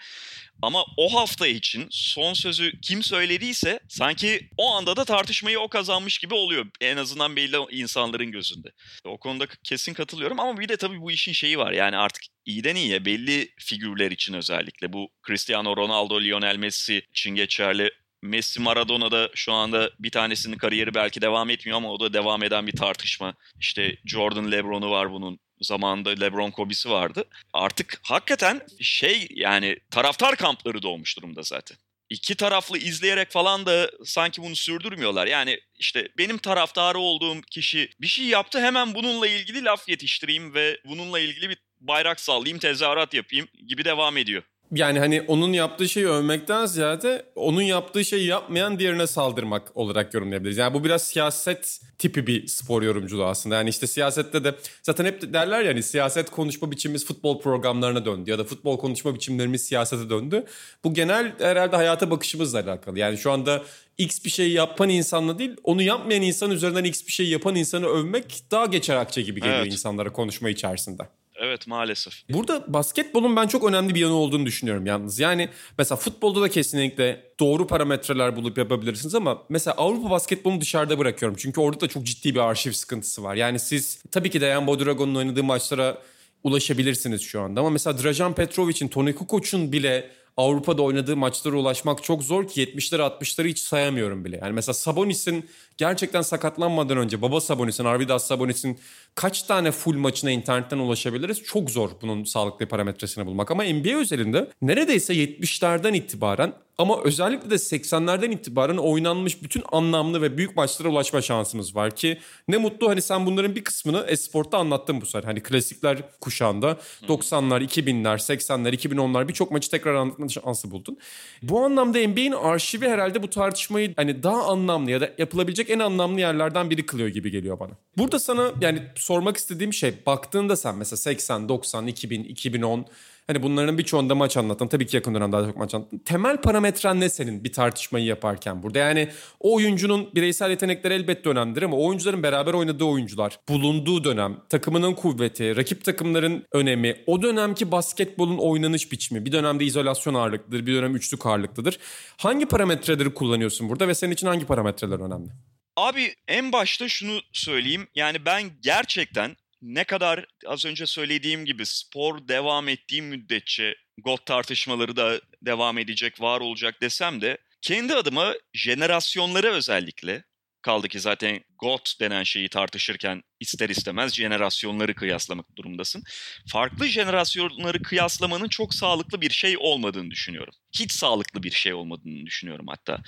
Ama 0.62 0.85
o 0.97 1.15
hafta 1.15 1.47
için 1.47 1.87
son 1.91 2.35
sözü 2.35 2.81
kim 2.81 3.03
söylediyse 3.03 3.81
sanki 3.88 4.50
o 4.56 4.75
anda 4.75 4.97
da 4.97 5.05
tartışmayı 5.05 5.61
o 5.61 5.69
kazanmış 5.69 6.19
gibi 6.19 6.35
oluyor. 6.35 6.67
En 6.81 6.97
azından 6.97 7.37
belli 7.37 7.56
insanların 7.71 8.32
gözünde. 8.32 8.69
O 9.05 9.19
konuda 9.19 9.47
kesin 9.64 9.94
katılıyorum 9.94 10.41
ama 10.41 10.61
bir 10.61 10.69
de 10.69 10.76
tabii 10.76 11.00
bu 11.00 11.11
işin 11.11 11.32
şeyi 11.32 11.59
var. 11.59 11.73
Yani 11.73 11.97
artık 11.97 12.23
iyiden 12.49 12.76
iyiye 12.76 13.05
belli 13.05 13.49
figürler 13.59 14.11
için 14.11 14.35
özellikle 14.35 14.93
bu 14.93 15.09
Cristiano 15.26 15.76
Ronaldo, 15.76 16.21
Lionel 16.21 16.56
Messi 16.56 17.03
için 17.11 17.35
geçerli. 17.59 17.91
Messi 18.23 18.61
Maradona'da 18.61 19.31
şu 19.35 19.53
anda 19.53 19.91
bir 19.99 20.11
tanesinin 20.11 20.57
kariyeri 20.57 20.95
belki 20.95 21.21
devam 21.21 21.51
etmiyor 21.51 21.77
ama 21.77 21.93
o 21.93 22.01
da 22.01 22.13
devam 22.13 22.43
eden 22.43 22.67
bir 22.67 22.77
tartışma. 22.77 23.35
İşte 23.61 23.97
Jordan 24.07 24.53
Lebron'u 24.53 24.91
var 24.91 25.13
bunun 25.13 25.39
zamanında 25.61 26.11
LeBron 26.11 26.51
Kobe'si 26.51 26.91
vardı. 26.91 27.25
Artık 27.53 28.01
hakikaten 28.03 28.61
şey 28.81 29.27
yani 29.31 29.77
taraftar 29.91 30.37
kampları 30.37 30.83
doğmuş 30.83 31.17
durumda 31.17 31.43
zaten. 31.43 31.79
İki 32.11 32.35
taraflı 32.35 32.79
izleyerek 32.79 33.31
falan 33.31 33.67
da 33.67 33.91
sanki 34.05 34.43
bunu 34.43 34.57
sürdürmüyorlar. 34.57 35.27
Yani 35.27 35.61
işte 35.79 36.09
benim 36.19 36.38
taraftarı 36.38 36.99
olduğum 36.99 37.41
kişi 37.41 37.91
bir 38.00 38.07
şey 38.07 38.25
yaptı 38.25 38.61
hemen 38.61 38.95
bununla 38.95 39.29
ilgili 39.29 39.65
laf 39.65 39.88
yetiştireyim 39.88 40.55
ve 40.55 40.81
bununla 40.85 41.21
ilgili 41.21 41.49
bir 41.49 41.59
bayrak 41.81 42.21
sallayayım, 42.21 42.59
tezahürat 42.59 43.15
yapayım 43.15 43.49
gibi 43.69 43.85
devam 43.85 44.17
ediyor. 44.17 44.43
Yani 44.75 44.99
hani 44.99 45.23
onun 45.23 45.53
yaptığı 45.53 45.89
şeyi 45.89 46.07
övmekten 46.07 46.67
ziyade 46.67 47.27
onun 47.35 47.63
yaptığı 47.63 48.05
şeyi 48.05 48.27
yapmayan 48.27 48.79
diğerine 48.79 49.07
saldırmak 49.07 49.77
olarak 49.77 50.15
yorumlayabiliriz. 50.15 50.57
Yani 50.57 50.75
bu 50.75 50.85
biraz 50.85 51.03
siyaset 51.03 51.81
tipi 51.99 52.27
bir 52.27 52.47
spor 52.47 52.83
yorumculuğu 52.83 53.25
aslında. 53.25 53.55
Yani 53.55 53.71
işte 53.71 53.87
siyasette 53.87 54.45
de 54.45 54.55
zaten 54.83 55.05
hep 55.05 55.33
derler 55.33 55.63
ya 55.63 55.71
hani 55.71 55.83
siyaset 55.83 56.31
konuşma 56.31 56.71
biçimimiz 56.71 57.07
futbol 57.07 57.41
programlarına 57.41 58.05
döndü 58.05 58.31
ya 58.31 58.39
da 58.39 58.45
futbol 58.45 58.79
konuşma 58.79 59.15
biçimlerimiz 59.15 59.63
siyasete 59.67 60.11
döndü. 60.11 60.45
Bu 60.85 60.95
genel 60.95 61.33
herhalde 61.39 61.77
hayata 61.77 62.11
bakışımızla 62.11 62.61
alakalı. 62.61 62.99
Yani 62.99 63.19
şu 63.19 63.31
anda 63.31 63.63
X 63.99 64.25
bir 64.25 64.31
şey 64.31 64.53
yapan 64.53 64.89
insanla 64.89 65.39
değil, 65.39 65.57
onu 65.65 65.83
yapmayan 65.83 66.23
insan 66.23 66.51
üzerinden 66.51 66.85
X 66.85 67.07
bir 67.07 67.13
şey 67.13 67.29
yapan 67.29 67.55
insanı 67.55 67.87
övmek 67.87 68.43
daha 68.51 68.67
geçer 68.67 68.97
akçe 68.97 69.23
gibi 69.23 69.41
geliyor 69.41 69.59
evet. 69.59 69.73
insanlara 69.73 70.13
konuşma 70.13 70.51
içerisinde. 70.51 71.03
Evet 71.40 71.66
maalesef. 71.66 72.14
Burada 72.30 72.64
basketbolun 72.68 73.37
ben 73.37 73.47
çok 73.47 73.64
önemli 73.64 73.95
bir 73.95 74.00
yanı 74.00 74.12
olduğunu 74.12 74.47
düşünüyorum 74.47 74.87
yalnız. 74.87 75.18
Yani 75.18 75.49
mesela 75.78 75.97
futbolda 75.97 76.42
da 76.42 76.49
kesinlikle 76.49 77.23
doğru 77.40 77.66
parametreler 77.66 78.37
bulup 78.37 78.59
yapabilirsiniz 78.59 79.14
ama 79.14 79.42
mesela 79.49 79.75
Avrupa 79.75 80.11
basketbolunu 80.11 80.61
dışarıda 80.61 80.99
bırakıyorum. 80.99 81.37
Çünkü 81.40 81.61
orada 81.61 81.80
da 81.80 81.88
çok 81.88 82.04
ciddi 82.04 82.35
bir 82.35 82.40
arşiv 82.40 82.73
sıkıntısı 82.73 83.23
var. 83.23 83.35
Yani 83.35 83.59
siz 83.59 84.02
tabii 84.11 84.30
ki 84.30 84.40
Dejan 84.40 84.66
Bodragon'un 84.66 85.14
oynadığı 85.14 85.45
maçlara 85.45 85.99
ulaşabilirsiniz 86.45 87.23
şu 87.23 87.40
anda. 87.40 87.61
Ama 87.61 87.71
mesela 87.71 88.02
Drajan 88.02 88.35
Petrovic'in, 88.35 88.88
Toni 88.88 89.14
Kukoc'un 89.14 89.73
bile 89.73 90.11
Avrupa'da 90.38 90.83
oynadığı 90.83 91.16
maçlara 91.16 91.57
ulaşmak 91.57 92.02
çok 92.02 92.23
zor 92.23 92.49
ki 92.49 92.64
70'leri 92.64 93.00
60'ları 93.00 93.47
hiç 93.47 93.59
sayamıyorum 93.59 94.25
bile. 94.25 94.38
Yani 94.42 94.52
mesela 94.52 94.75
Sabonis'in 94.75 95.45
gerçekten 95.76 96.23
sakatlanmadan 96.23 96.97
önce 96.97 97.23
Baba 97.23 97.40
Sabonis'in, 97.40 97.85
Arvidas 97.85 98.26
Sabonis'in 98.26 98.78
kaç 99.14 99.42
tane 99.42 99.71
full 99.71 99.97
maçına 99.97 100.30
internetten 100.30 100.78
ulaşabiliriz? 100.78 101.42
Çok 101.42 101.71
zor 101.71 101.90
bunun 102.02 102.25
sağlıklı 102.25 102.66
parametresini 102.66 103.26
bulmak. 103.26 103.50
Ama 103.50 103.64
NBA 103.64 103.99
özelinde 103.99 104.50
neredeyse 104.62 105.14
70'lerden 105.14 105.95
itibaren 105.95 106.52
ama 106.78 107.02
özellikle 107.04 107.50
de 107.50 107.54
80'lerden 107.54 108.30
itibaren 108.30 108.76
oynanmış 108.76 109.42
bütün 109.42 109.62
anlamlı 109.73 110.23
ve 110.23 110.37
büyük 110.37 110.56
maçlara 110.56 110.88
ulaşma 110.88 111.23
şansımız 111.23 111.76
var 111.76 111.97
ki 111.97 112.18
ne 112.49 112.56
mutlu 112.56 112.88
hani 112.88 113.02
sen 113.02 113.26
bunların 113.26 113.56
bir 113.56 113.64
kısmını 113.64 114.04
esportta 114.08 114.58
anlattın 114.58 115.00
bu 115.00 115.06
sefer. 115.06 115.25
Hani 115.25 115.42
klasikler 115.42 115.99
kuşağında 116.20 116.78
90'lar, 117.08 117.64
2000'ler, 117.64 118.16
80'ler, 118.16 118.75
2010'lar 118.75 119.28
birçok 119.28 119.50
maçı 119.50 119.70
tekrar 119.70 119.94
anlatma 119.94 120.28
şansı 120.28 120.70
buldun. 120.70 120.99
Bu 121.42 121.64
anlamda 121.64 122.08
NBA'in 122.08 122.32
arşivi 122.32 122.88
herhalde 122.88 123.23
bu 123.23 123.30
tartışmayı 123.30 123.92
hani 123.97 124.23
daha 124.23 124.42
anlamlı 124.42 124.90
ya 124.90 125.00
da 125.00 125.11
yapılabilecek 125.18 125.70
en 125.70 125.78
anlamlı 125.78 126.20
yerlerden 126.20 126.70
biri 126.70 126.87
kılıyor 126.87 127.08
gibi 127.08 127.30
geliyor 127.30 127.61
bana. 127.61 127.73
Burada 127.97 128.18
sana 128.18 128.52
yani 128.61 128.82
sormak 128.94 129.37
istediğim 129.37 129.73
şey 129.73 129.94
baktığında 130.06 130.56
sen 130.56 130.76
mesela 130.76 130.97
80, 130.97 131.49
90, 131.49 131.87
2000, 131.87 132.25
2010 132.25 132.87
Hani 133.28 133.42
bunların 133.42 133.78
birçoğunda 133.78 134.14
maç 134.14 134.37
anlattın. 134.37 134.68
Tabii 134.68 134.87
ki 134.87 134.97
yakın 134.97 135.14
dönemde 135.14 135.37
daha 135.37 135.47
çok 135.47 135.56
maç 135.56 135.75
anlattın. 135.75 135.99
Temel 135.99 136.40
parametren 136.40 137.00
ne 137.00 137.08
senin 137.08 137.44
bir 137.44 137.52
tartışmayı 137.52 138.04
yaparken 138.04 138.62
burada? 138.62 138.78
Yani 138.78 139.08
o 139.40 139.54
oyuncunun 139.54 140.14
bireysel 140.14 140.50
yetenekleri 140.50 140.94
elbette 140.94 141.28
önemlidir 141.28 141.62
ama 141.62 141.76
oyuncuların 141.76 142.23
beraber 142.23 142.54
oynadığı 142.54 142.85
oyuncular, 142.85 143.38
bulunduğu 143.49 144.04
dönem, 144.04 144.37
takımının 144.49 144.94
kuvveti, 144.94 145.56
rakip 145.56 145.85
takımların 145.85 146.44
önemi, 146.52 146.97
o 147.06 147.23
dönemki 147.23 147.70
basketbolun 147.70 148.38
oynanış 148.38 148.92
biçimi, 148.92 149.25
bir 149.25 149.32
dönemde 149.32 149.64
izolasyon 149.64 150.14
ağırlıklıdır, 150.14 150.66
bir 150.66 150.75
dönem 150.75 150.97
üçlük 150.97 151.26
ağırlıklıdır. 151.26 151.78
Hangi 152.16 152.47
parametreleri 152.47 153.14
kullanıyorsun 153.14 153.68
burada 153.68 153.88
ve 153.88 153.94
senin 153.94 154.12
için 154.12 154.26
hangi 154.26 154.47
parametreler 154.47 155.00
önemli? 155.00 155.28
Abi 155.76 156.14
en 156.28 156.52
başta 156.52 156.88
şunu 156.88 157.20
söyleyeyim. 157.32 157.87
Yani 157.94 158.25
ben 158.25 158.50
gerçekten 158.62 159.37
ne 159.62 159.85
kadar 159.85 160.27
az 160.47 160.65
önce 160.65 160.87
söylediğim 160.87 161.45
gibi 161.45 161.67
spor 161.67 162.29
devam 162.29 162.69
ettiği 162.69 163.03
müddetçe 163.03 163.75
GOT 163.99 164.27
tartışmaları 164.27 164.97
da 164.97 165.21
devam 165.43 165.79
edecek, 165.79 166.21
var 166.21 166.41
olacak 166.41 166.83
desem 166.83 167.21
de 167.21 167.38
kendi 167.62 167.95
adıma 167.95 168.35
jenerasyonları 168.53 169.49
özellikle 169.53 170.25
Kaldı 170.69 170.89
ki 170.89 171.01
zaten 171.01 171.41
GOT 171.59 172.01
denen 172.01 172.23
şeyi 172.23 172.49
tartışırken 172.49 173.23
ister 173.41 173.69
istemez 173.69 174.15
jenerasyonları 174.15 174.95
kıyaslamak 174.95 175.57
durumdasın. 175.57 176.03
Farklı 176.49 176.87
jenerasyonları 176.87 177.83
kıyaslamanın 177.83 178.49
çok 178.49 178.75
sağlıklı 178.75 179.21
bir 179.21 179.31
şey 179.31 179.57
olmadığını 179.59 180.11
düşünüyorum. 180.11 180.55
Hiç 180.73 180.93
sağlıklı 180.93 181.43
bir 181.43 181.51
şey 181.51 181.75
olmadığını 181.75 182.27
düşünüyorum 182.27 182.67
hatta. 182.69 182.99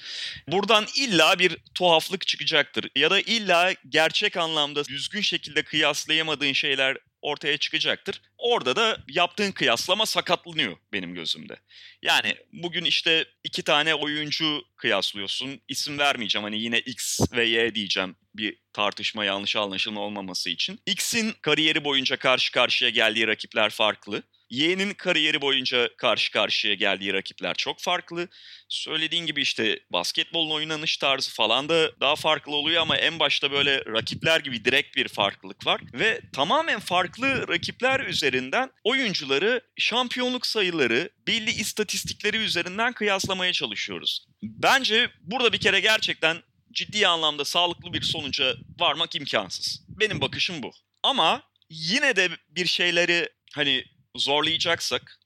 Buradan 0.49 0.87
illa 0.97 1.39
bir 1.39 1.57
tuhaflık 1.75 2.27
çıkacaktır 2.27 2.91
ya 2.97 3.11
da 3.11 3.21
illa 3.21 3.73
gerçek 3.89 4.37
anlamda 4.37 4.85
düzgün 4.85 5.21
şekilde 5.21 5.63
kıyaslayamadığın 5.63 6.53
şeyler 6.53 6.97
ortaya 7.23 7.59
çıkacaktır. 7.59 8.21
Orada 8.39 8.77
da 8.77 8.99
yaptığın 9.09 9.53
kıyaslama 9.53 10.07
sakatlanıyor 10.07 10.77
benim 10.93 11.15
gözümde. 11.15 11.57
Yani 12.03 12.37
bugün 12.53 12.85
işte 12.85 13.25
iki 13.45 13.63
tane 13.63 13.95
oyuncu 13.95 14.63
kıyaslıyorsun. 14.77 15.61
İsim 15.69 15.99
vermeyeceğim 15.99 16.45
hani 16.45 16.61
yine 16.61 16.79
X 16.79 17.21
ve 17.33 17.45
Y 17.45 17.75
diyeceğim 17.75 18.17
bir 18.35 18.57
tartışma 18.73 19.25
yanlış 19.25 19.57
anlaşılma 19.57 20.01
olmaması 20.01 20.51
için. 20.51 20.81
X'in 20.87 21.35
kariyeri 21.43 21.85
boyunca 21.85 22.17
karşı 22.17 22.53
karşıya 22.53 22.91
geldiği 22.91 23.27
rakipler 23.27 23.71
farklı. 23.71 24.23
Y'nin 24.51 24.95
kariyeri 24.95 25.41
boyunca 25.41 25.97
karşı 25.97 26.33
karşıya 26.33 26.75
geldiği 26.75 27.13
rakipler 27.13 27.55
çok 27.55 27.81
farklı. 27.81 28.29
Söylediğin 28.69 29.27
gibi 29.27 29.43
işte 29.43 29.81
basketbolun 29.93 30.51
oynanış 30.51 30.97
tarzı 30.97 31.31
falan 31.31 31.69
da 31.69 32.01
daha 32.01 32.17
farklı 32.17 32.53
oluyor 32.57 32.83
ama 32.83 32.97
en 32.97 33.19
başta 33.19 33.53
böyle 33.53 33.85
rakipler 33.85 34.41
gibi 34.41 34.65
direkt 34.65 34.97
bir 34.97 35.09
farklılık 35.09 35.67
var. 35.67 35.81
Ve 35.93 36.21
tamamen 36.33 36.81
farklı 36.81 37.49
rakipler 37.49 38.01
üzerinden 38.01 38.71
oyuncuları 38.85 39.61
şampiyonluk 39.77 40.47
sayıları, 40.47 41.11
belli 41.27 41.51
istatistikleri 41.51 42.37
üzerinden 42.37 42.93
kıyaslamaya 42.93 43.53
çalışıyoruz. 43.53 44.27
Bence 44.43 45.11
burada 45.21 45.53
bir 45.53 45.61
kere 45.61 45.81
gerçekten 45.81 46.37
ciddi 46.73 47.07
anlamda 47.07 47.45
sağlıklı 47.45 47.93
bir 47.93 48.03
sonuca 48.03 48.55
varmak 48.79 49.15
imkansız. 49.15 49.85
Benim 49.89 50.21
bakışım 50.21 50.63
bu. 50.63 50.71
Ama 51.03 51.43
yine 51.71 52.17
de 52.17 52.29
bir 52.49 52.67
şeyleri 52.67 53.29
hani 53.53 53.85
zorlayacaksak 54.17 55.21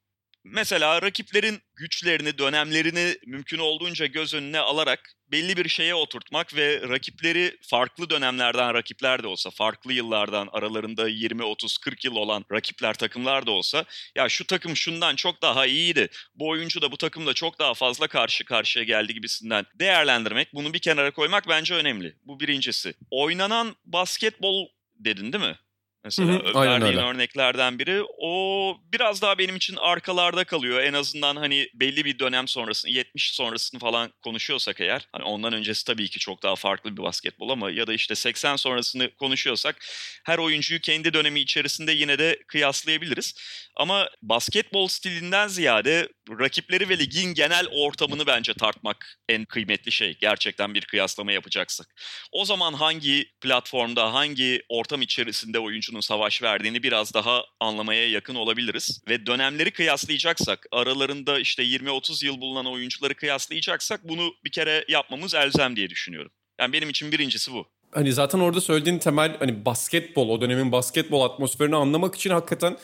mesela 0.45 1.03
rakiplerin 1.03 1.62
güçlerini, 1.76 2.38
dönemlerini 2.38 3.17
mümkün 3.26 3.59
olduğunca 3.59 4.07
göz 4.07 4.35
önüne 4.35 4.59
alarak 4.59 5.12
belli 5.29 5.57
bir 5.57 5.69
şeye 5.69 5.95
oturtmak 5.95 6.57
ve 6.57 6.81
rakipleri 6.88 7.59
farklı 7.62 8.11
dönemlerden 8.11 8.75
rakipler 8.75 9.23
de 9.23 9.26
olsa, 9.26 9.50
farklı 9.50 9.93
yıllardan 9.93 10.49
aralarında 10.53 11.09
20, 11.09 11.45
30, 11.45 11.79
40 11.79 12.05
yıl 12.05 12.17
olan 12.17 12.45
rakipler, 12.53 12.95
takımlar 12.95 13.47
da 13.47 13.50
olsa 13.50 13.85
ya 14.17 14.29
şu 14.29 14.47
takım 14.47 14.76
şundan 14.76 15.17
çok 15.17 15.43
daha 15.43 15.67
iyiydi. 15.67 16.09
Bu 16.35 16.49
oyuncu 16.49 16.83
da 16.83 16.93
bu 16.93 16.97
takımda 16.97 17.35
çok 17.35 17.59
daha 17.59 17.75
fazla 17.75 18.07
karşı 18.07 18.45
karşıya 18.45 18.85
geldi 18.85 19.14
gibisinden 19.14 19.67
değerlendirmek, 19.75 20.55
bunu 20.55 20.75
bir 20.75 20.79
kenara 20.79 21.11
koymak 21.11 21.49
bence 21.49 21.75
önemli. 21.75 22.17
Bu 22.25 22.41
birincisi. 22.41 22.95
Oynanan 23.11 23.76
basketbol 23.85 24.69
dedin 24.95 25.33
değil 25.33 25.45
mi? 25.45 25.57
Mesela 26.04 26.28
Hı 26.28 26.32
hı, 26.32 26.52
aynen 26.54 26.82
verdiğin 26.82 26.99
öyle. 26.99 27.06
örneklerden 27.06 27.78
biri. 27.78 28.02
O 28.18 28.76
biraz 28.92 29.23
daha 29.23 29.38
benim 29.38 29.56
için 29.56 29.76
arkalarda 29.76 30.44
kalıyor. 30.44 30.80
En 30.80 30.92
azından 30.92 31.37
hani 31.37 31.68
belli 31.75 32.04
bir 32.04 32.18
dönem 32.18 32.49
sonrasını, 32.49 32.90
70 32.90 33.34
sonrasını 33.34 33.80
falan 33.80 34.12
konuşuyorsak 34.23 34.80
eğer. 34.80 35.08
Hani 35.12 35.25
ondan 35.25 35.52
öncesi 35.52 35.84
tabii 35.84 36.08
ki 36.08 36.18
çok 36.18 36.42
daha 36.42 36.56
farklı 36.56 36.96
bir 36.96 37.02
basketbol 37.02 37.49
ama 37.49 37.70
ya 37.70 37.87
da 37.87 37.92
işte 37.92 38.14
80 38.14 38.56
sonrasını 38.56 39.11
konuşuyorsak 39.14 39.76
her 40.25 40.38
oyuncuyu 40.38 40.80
kendi 40.80 41.14
dönemi 41.14 41.40
içerisinde 41.40 41.92
yine 41.92 42.18
de 42.18 42.38
kıyaslayabiliriz. 42.49 43.34
Ama 43.76 44.08
basketbol 44.23 44.88
stilinden 44.88 45.49
ziyade 45.49 46.08
rakipleri 46.30 46.88
ve 46.88 46.99
ligin 46.99 47.34
genel 47.34 47.66
ortamını 47.66 48.26
bence 48.26 48.54
tartmak 48.54 49.18
en 49.28 49.44
kıymetli 49.44 49.92
şey. 49.92 50.16
Gerçekten 50.20 50.75
bir 50.75 50.80
kıyaslama 50.80 51.32
yapacaksak. 51.32 51.87
O 52.32 52.44
zaman 52.44 52.73
hangi 52.73 53.30
platformda, 53.40 54.14
hangi 54.14 54.62
ortam 54.68 55.02
içerisinde 55.02 55.58
oyuncunun 55.94 56.00
savaş 56.00 56.42
verdiğini 56.42 56.82
biraz 56.82 57.14
daha 57.14 57.44
anlamaya 57.60 58.10
yakın 58.10 58.34
olabiliriz. 58.34 59.00
Ve 59.08 59.26
dönemleri 59.26 59.70
kıyaslayacaksak, 59.70 60.66
aralarında 60.72 61.38
işte 61.38 61.62
20-30 61.62 62.24
yıl 62.26 62.40
bulunan 62.40 62.66
oyuncuları 62.66 63.14
kıyaslayacaksak 63.14 64.08
bunu 64.08 64.34
bir 64.44 64.50
kere 64.50 64.84
yapmamız 64.88 65.34
elzem 65.34 65.76
diye 65.76 65.90
düşünüyorum. 65.90 66.30
Yani 66.60 66.72
benim 66.72 66.88
için 66.88 67.12
birincisi 67.12 67.52
bu. 67.52 67.66
Hani 67.92 68.12
zaten 68.12 68.40
orada 68.40 68.60
söylediğin 68.60 68.98
temel 68.98 69.36
hani 69.38 69.64
basketbol, 69.64 70.28
o 70.28 70.40
dönemin 70.40 70.72
basketbol 70.72 71.22
atmosferini 71.22 71.76
anlamak 71.76 72.14
için 72.14 72.30
hakikaten 72.30 72.76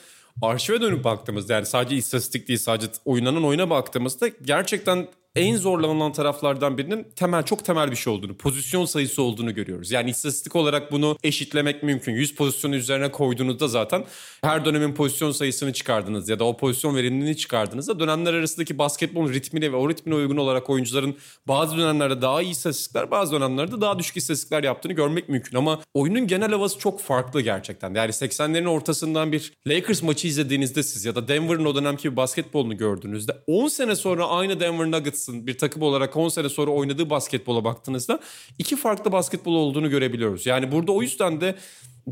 arşive 0.43 0.81
dönüp 0.81 1.05
baktığımızda 1.05 1.53
yani 1.53 1.67
sadece 1.67 1.97
istatistik 1.97 2.49
değil 2.49 2.59
sadece 2.59 2.93
oynanan 3.05 3.45
oyuna 3.45 3.71
baktığımızda 3.71 4.29
gerçekten 4.29 5.09
en 5.37 5.57
zorlanılan 5.57 6.13
taraflardan 6.13 6.79
birinin 6.79 7.07
temel 7.17 7.43
çok 7.43 7.65
temel 7.65 7.91
bir 7.91 7.97
şey 7.97 8.13
olduğunu, 8.13 8.37
pozisyon 8.37 8.85
sayısı 8.85 9.23
olduğunu 9.23 9.55
görüyoruz. 9.55 9.91
Yani 9.91 10.11
istatistik 10.11 10.57
olarak 10.57 10.93
bunu 10.93 11.17
eşitlemek 11.23 11.83
mümkün. 11.83 12.13
100 12.13 12.35
pozisyonu 12.35 12.77
üzerine 12.77 13.11
koyduğunuzda 13.11 13.69
zaten 13.69 14.05
her 14.43 14.65
dönemin 14.65 14.95
pozisyon 14.95 15.33
sayısını 15.33 15.73
çıkardınız 15.73 16.29
ya 16.29 16.39
da 16.39 16.45
o 16.45 16.57
pozisyon 16.57 16.97
verimliliğini 16.97 17.37
çıkardığınızda 17.37 18.01
dönemler 18.01 18.35
arasındaki 18.35 18.79
basketbolun 18.79 19.33
ritmine 19.33 19.73
ve 19.73 19.77
o 19.77 19.89
ritmine 19.89 20.15
uygun 20.15 20.37
olarak 20.37 20.71
oyuncuların 20.71 21.17
bazı 21.49 21.77
dönemlerde 21.77 22.23
daha 22.23 22.43
iyi 22.43 22.51
istatistikler, 22.51 23.11
bazı 23.11 23.33
dönemlerde 23.33 23.81
daha 23.81 23.99
düşük 23.99 24.17
istatistikler 24.17 24.65
yaptığını 24.65 24.93
görmek 24.93 25.29
mümkün. 25.29 25.57
Ama 25.57 25.81
oyunun 25.95 26.27
genel 26.27 26.51
havası 26.51 26.79
çok 26.79 27.01
farklı 27.01 27.41
gerçekten. 27.41 27.95
Yani 27.95 28.11
80'lerin 28.11 28.69
ortasından 28.69 29.33
bir 29.33 29.53
Lakers 29.67 30.03
maçı 30.03 30.29
izlediğinizde 30.29 30.83
siz 30.83 31.05
ya 31.05 31.15
da 31.15 31.29
Denver'ın 31.29 31.65
o 31.65 31.75
dönemki 31.75 32.11
bir 32.13 32.17
basketbolunu 32.17 32.77
gördüğünüzde 32.77 33.33
10 33.47 33.69
sene 33.69 33.97
sonra 33.97 34.29
aynı 34.29 34.61
Denver 34.61 34.91
Nuggets'ın 35.21 35.47
bir 35.47 35.59
takım 35.59 35.83
olarak 35.83 36.17
10 36.17 36.29
sene 36.29 36.49
sonra 36.49 36.71
oynadığı 36.71 37.11
basketbola 37.11 37.65
baktığınızda 37.65 38.21
iki 38.59 38.77
farklı 38.77 39.13
basketbol 39.13 39.55
olduğunu 39.55 39.91
görebiliyoruz. 39.91 40.47
Yani 40.47 40.73
burada 40.73 40.93
o 40.93 41.03
yüzden 41.03 41.41
de 41.41 41.55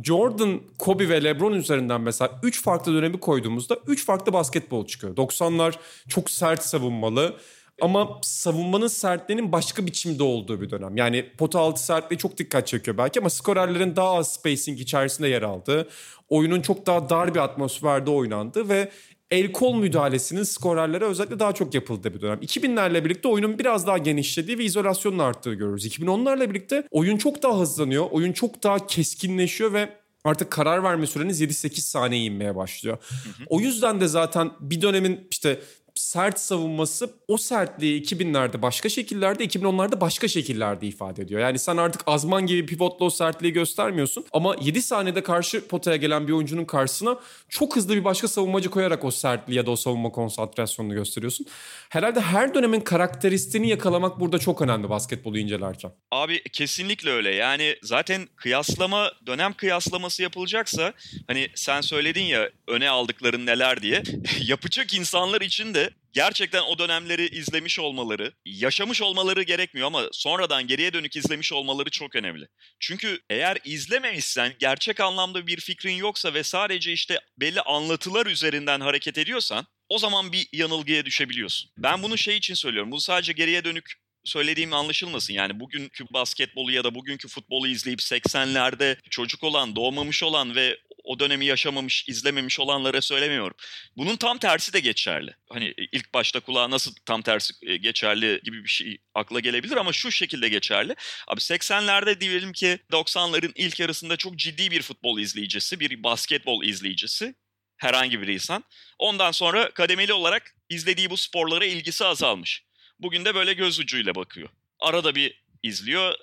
Jordan, 0.04 0.60
Kobe 0.78 1.08
ve 1.08 1.24
LeBron 1.24 1.52
üzerinden 1.52 2.00
mesela 2.00 2.40
3 2.42 2.62
farklı 2.62 2.94
dönemi 2.94 3.20
koyduğumuzda 3.20 3.78
3 3.86 4.04
farklı 4.04 4.32
basketbol 4.32 4.86
çıkıyor. 4.86 5.16
90'lar 5.16 5.74
çok 6.08 6.30
sert 6.30 6.62
savunmalı. 6.62 7.36
Ama 7.80 8.18
savunmanın 8.22 8.86
sertliğinin 8.86 9.52
başka 9.52 9.86
biçimde 9.86 10.22
olduğu 10.22 10.60
bir 10.60 10.70
dönem. 10.70 10.96
Yani 10.96 11.32
pota 11.38 11.60
altı 11.60 11.84
sertliği 11.84 12.18
çok 12.18 12.38
dikkat 12.38 12.66
çekiyor 12.66 12.98
belki 12.98 13.20
ama 13.20 13.30
skorerlerin 13.30 13.96
daha 13.96 14.14
az 14.14 14.32
spacing 14.32 14.80
içerisinde 14.80 15.28
yer 15.28 15.42
aldığı, 15.42 15.88
oyunun 16.28 16.60
çok 16.60 16.86
daha 16.86 17.08
dar 17.08 17.34
bir 17.34 17.40
atmosferde 17.40 18.10
oynandığı 18.10 18.68
ve 18.68 18.90
el 19.30 19.52
kol 19.52 19.74
müdahalesinin 19.74 20.42
skorerlere 20.42 21.04
özellikle 21.04 21.38
daha 21.38 21.52
çok 21.52 21.74
yapıldığı 21.74 22.14
bir 22.14 22.20
dönem. 22.20 22.38
2000'lerle 22.38 23.04
birlikte 23.04 23.28
oyunun 23.28 23.58
biraz 23.58 23.86
daha 23.86 23.98
genişlediği 23.98 24.58
ve 24.58 24.64
izolasyonun 24.64 25.18
arttığı 25.18 25.54
görüyoruz. 25.54 25.86
2010'larla 25.86 26.50
birlikte 26.50 26.88
oyun 26.90 27.16
çok 27.16 27.42
daha 27.42 27.60
hızlanıyor, 27.60 28.06
oyun 28.10 28.32
çok 28.32 28.62
daha 28.62 28.86
keskinleşiyor 28.86 29.72
ve 29.72 29.88
artık 30.24 30.50
karar 30.50 30.82
verme 30.82 31.06
süreniz 31.06 31.42
7-8 31.42 31.80
saniye 31.80 32.24
inmeye 32.24 32.56
başlıyor. 32.56 32.98
O 33.46 33.60
yüzden 33.60 34.00
de 34.00 34.08
zaten 34.08 34.50
bir 34.60 34.80
dönemin 34.80 35.28
işte 35.30 35.60
sert 36.08 36.40
savunması 36.40 37.10
o 37.28 37.36
sertliği 37.36 38.02
2000'lerde 38.02 38.62
başka 38.62 38.88
şekillerde 38.88 39.44
2010'larda 39.44 40.00
başka 40.00 40.28
şekillerde 40.28 40.86
ifade 40.86 41.22
ediyor. 41.22 41.40
Yani 41.40 41.58
sen 41.58 41.76
artık 41.76 42.02
azman 42.06 42.46
gibi 42.46 42.66
pivotla 42.66 43.04
o 43.04 43.10
sertliği 43.10 43.52
göstermiyorsun 43.52 44.24
ama 44.32 44.56
7 44.60 44.82
saniyede 44.82 45.22
karşı 45.22 45.68
potaya 45.68 45.96
gelen 45.96 46.28
bir 46.28 46.32
oyuncunun 46.32 46.64
karşısına 46.64 47.18
çok 47.48 47.76
hızlı 47.76 47.96
bir 47.96 48.04
başka 48.04 48.28
savunmacı 48.28 48.70
koyarak 48.70 49.04
o 49.04 49.10
sertliği 49.10 49.56
ya 49.56 49.66
da 49.66 49.70
o 49.70 49.76
savunma 49.76 50.10
konsantrasyonunu 50.10 50.94
gösteriyorsun. 50.94 51.46
Herhalde 51.88 52.20
her 52.20 52.54
dönemin 52.54 52.80
karakteristiğini 52.80 53.68
yakalamak 53.68 54.20
burada 54.20 54.38
çok 54.38 54.62
önemli 54.62 54.90
basketbolu 54.90 55.38
incelerken. 55.38 55.92
Abi 56.10 56.42
kesinlikle 56.42 57.10
öyle. 57.10 57.34
Yani 57.34 57.76
zaten 57.82 58.28
kıyaslama, 58.36 59.12
dönem 59.26 59.52
kıyaslaması 59.52 60.22
yapılacaksa 60.22 60.92
hani 61.26 61.48
sen 61.54 61.80
söyledin 61.80 62.24
ya 62.24 62.50
öne 62.68 62.90
aldıkların 62.90 63.46
neler 63.46 63.82
diye. 63.82 64.02
yapacak 64.40 64.94
insanlar 64.94 65.40
için 65.40 65.74
de 65.74 65.97
gerçekten 66.12 66.62
o 66.62 66.78
dönemleri 66.78 67.28
izlemiş 67.28 67.78
olmaları, 67.78 68.32
yaşamış 68.44 69.02
olmaları 69.02 69.42
gerekmiyor 69.42 69.86
ama 69.86 70.08
sonradan 70.12 70.66
geriye 70.66 70.92
dönük 70.92 71.16
izlemiş 71.16 71.52
olmaları 71.52 71.90
çok 71.90 72.16
önemli. 72.16 72.48
Çünkü 72.80 73.20
eğer 73.30 73.58
izlememişsen, 73.64 74.52
gerçek 74.58 75.00
anlamda 75.00 75.46
bir 75.46 75.60
fikrin 75.60 75.94
yoksa 75.94 76.34
ve 76.34 76.42
sadece 76.42 76.92
işte 76.92 77.20
belli 77.38 77.60
anlatılar 77.60 78.26
üzerinden 78.26 78.80
hareket 78.80 79.18
ediyorsan 79.18 79.66
o 79.88 79.98
zaman 79.98 80.32
bir 80.32 80.48
yanılgıya 80.52 81.04
düşebiliyorsun. 81.04 81.70
Ben 81.78 82.02
bunu 82.02 82.18
şey 82.18 82.36
için 82.36 82.54
söylüyorum. 82.54 82.92
Bu 82.92 83.00
sadece 83.00 83.32
geriye 83.32 83.64
dönük 83.64 83.92
söylediğim 84.24 84.72
anlaşılmasın. 84.72 85.34
Yani 85.34 85.60
bugünkü 85.60 86.04
basketbolu 86.10 86.72
ya 86.72 86.84
da 86.84 86.94
bugünkü 86.94 87.28
futbolu 87.28 87.68
izleyip 87.68 88.00
80'lerde 88.00 88.96
çocuk 89.10 89.44
olan, 89.44 89.76
doğmamış 89.76 90.22
olan 90.22 90.54
ve 90.54 90.78
o 91.08 91.18
dönemi 91.18 91.46
yaşamamış, 91.46 92.08
izlememiş 92.08 92.60
olanlara 92.60 93.00
söylemiyorum. 93.00 93.56
Bunun 93.96 94.16
tam 94.16 94.38
tersi 94.38 94.72
de 94.72 94.80
geçerli. 94.80 95.36
Hani 95.50 95.74
ilk 95.92 96.14
başta 96.14 96.40
kulağa 96.40 96.70
nasıl 96.70 96.94
tam 97.06 97.22
tersi 97.22 97.54
e, 97.62 97.76
geçerli 97.76 98.40
gibi 98.44 98.64
bir 98.64 98.68
şey 98.68 98.98
akla 99.14 99.40
gelebilir 99.40 99.76
ama 99.76 99.92
şu 99.92 100.10
şekilde 100.10 100.48
geçerli. 100.48 100.94
Abi 101.28 101.40
80'lerde 101.40 102.20
diyelim 102.20 102.52
ki 102.52 102.78
90'ların 102.92 103.52
ilk 103.54 103.80
yarısında 103.80 104.16
çok 104.16 104.36
ciddi 104.36 104.70
bir 104.70 104.82
futbol 104.82 105.18
izleyicisi, 105.18 105.80
bir 105.80 106.02
basketbol 106.02 106.64
izleyicisi 106.64 107.34
herhangi 107.76 108.22
bir 108.22 108.28
insan. 108.28 108.64
Ondan 108.98 109.30
sonra 109.30 109.70
kademeli 109.70 110.12
olarak 110.12 110.54
izlediği 110.68 111.10
bu 111.10 111.16
sporlara 111.16 111.64
ilgisi 111.64 112.04
azalmış. 112.04 112.64
Bugün 112.98 113.24
de 113.24 113.34
böyle 113.34 113.52
göz 113.52 113.78
ucuyla 113.78 114.14
bakıyor. 114.14 114.48
Arada 114.80 115.14
bir 115.14 115.42
izliyor. 115.62 116.14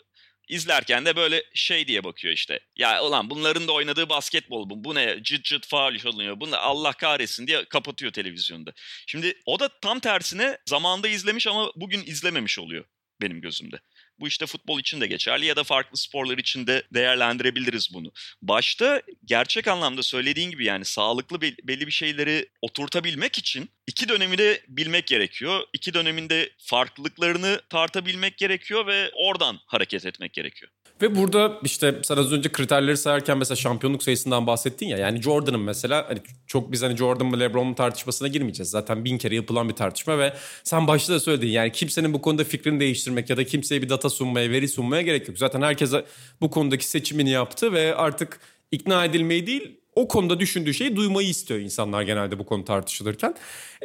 İzlerken 0.48 1.06
de 1.06 1.16
böyle 1.16 1.44
şey 1.54 1.88
diye 1.88 2.04
bakıyor 2.04 2.34
işte. 2.34 2.60
Ya 2.76 3.04
ulan 3.04 3.30
bunların 3.30 3.68
da 3.68 3.72
oynadığı 3.72 4.10
basketbol 4.10 4.70
bu. 4.70 4.84
Bu 4.84 4.96
ne? 4.96 5.24
Cıt 5.24 5.44
cıt 5.44 5.68
faal 5.68 5.96
oluyor. 6.06 6.40
Bu 6.40 6.52
ne? 6.52 6.56
Allah 6.56 6.94
kahretsin 6.94 7.48
diye 7.48 7.66
kapatıyor 7.66 8.12
televizyonda. 8.12 8.74
Şimdi 9.08 9.42
o 9.46 9.60
da 9.60 9.70
tam 9.82 10.00
tersine 10.00 10.58
zamanda 10.66 11.08
izlemiş 11.08 11.48
ama 11.48 11.72
bugün 11.76 12.04
izlememiş 12.06 12.60
oluyor 12.60 12.86
benim 13.22 13.42
gözümde. 13.42 13.80
Bu 14.20 14.28
işte 14.28 14.46
futbol 14.46 14.80
için 14.80 15.02
de 15.02 15.08
geçerli 15.08 15.46
ya 15.46 15.56
da 15.56 15.64
farklı 15.64 15.98
sporlar 15.98 16.38
için 16.38 16.68
de 16.68 16.84
değerlendirebiliriz 16.94 17.94
bunu. 17.94 18.12
Başta 18.42 19.02
gerçek 19.26 19.68
anlamda 19.68 20.04
söylediğin 20.04 20.52
gibi 20.52 20.66
yani 20.66 20.86
sağlıklı 20.86 21.42
belli 21.42 21.88
bir 21.88 21.92
şeyleri 21.92 22.50
oturtabilmek 22.62 23.38
için 23.38 23.70
iki 23.88 24.10
dönemi 24.10 24.38
de 24.38 24.62
bilmek 24.68 25.08
gerekiyor. 25.08 25.60
İki 25.74 25.94
döneminde 25.94 26.50
farklılıklarını 26.58 27.62
tartabilmek 27.70 28.38
gerekiyor 28.38 28.88
ve 28.88 29.12
oradan 29.16 29.60
hareket 29.66 30.06
etmek 30.06 30.34
gerekiyor. 30.34 30.72
Ve 31.02 31.16
burada 31.16 31.60
işte 31.64 32.00
sen 32.04 32.18
az 32.18 32.34
önce 32.34 32.52
kriterleri 32.52 32.98
sayarken 32.98 33.38
mesela 33.38 33.56
şampiyonluk 33.56 34.04
sayısından 34.04 34.48
bahsettin 34.48 34.88
ya. 34.88 34.98
Yani 34.98 35.22
Jordan'ın 35.22 35.60
mesela 35.60 36.10
hani 36.10 36.20
çok 36.48 36.72
biz 36.72 36.82
hani 36.82 36.98
Jordan 36.98 37.28
mı 37.28 37.40
LeBron 37.40 37.68
mu 37.68 37.76
tartışmasına 37.76 38.28
girmeyeceğiz. 38.28 38.70
Zaten 38.70 39.06
bin 39.06 39.18
kere 39.18 39.36
yapılan 39.36 39.70
bir 39.70 39.74
tartışma 39.74 40.20
ve 40.20 40.34
sen 40.64 40.88
başta 40.88 41.14
da 41.14 41.20
söyledin. 41.20 41.48
Yani 41.48 41.72
kimsenin 41.72 42.14
bu 42.14 42.22
konuda 42.22 42.44
fikrini 42.44 42.80
değiştirmek 42.80 43.30
ya 43.30 43.38
da 43.38 43.44
kimseye 43.44 43.82
bir 43.82 43.90
data 43.90 44.10
sunmaya, 44.10 44.50
veri 44.50 44.68
sunmaya 44.68 45.02
gerek 45.02 45.28
yok. 45.28 45.38
Zaten 45.38 45.62
herkese 45.62 46.06
bu 46.42 46.50
konudaki 46.50 46.88
seçimini 46.88 47.30
yaptı 47.30 47.74
ve 47.74 47.96
artık 47.96 48.40
ikna 48.72 49.06
edilmeyi 49.06 49.48
değil 49.48 49.80
o 49.96 50.08
konuda 50.08 50.40
düşündüğü 50.40 50.74
şeyi 50.74 50.96
duymayı 50.96 51.28
istiyor 51.28 51.60
insanlar 51.60 52.02
genelde 52.02 52.40
bu 52.40 52.46
konu 52.46 52.66
tartışılırken. 52.66 53.36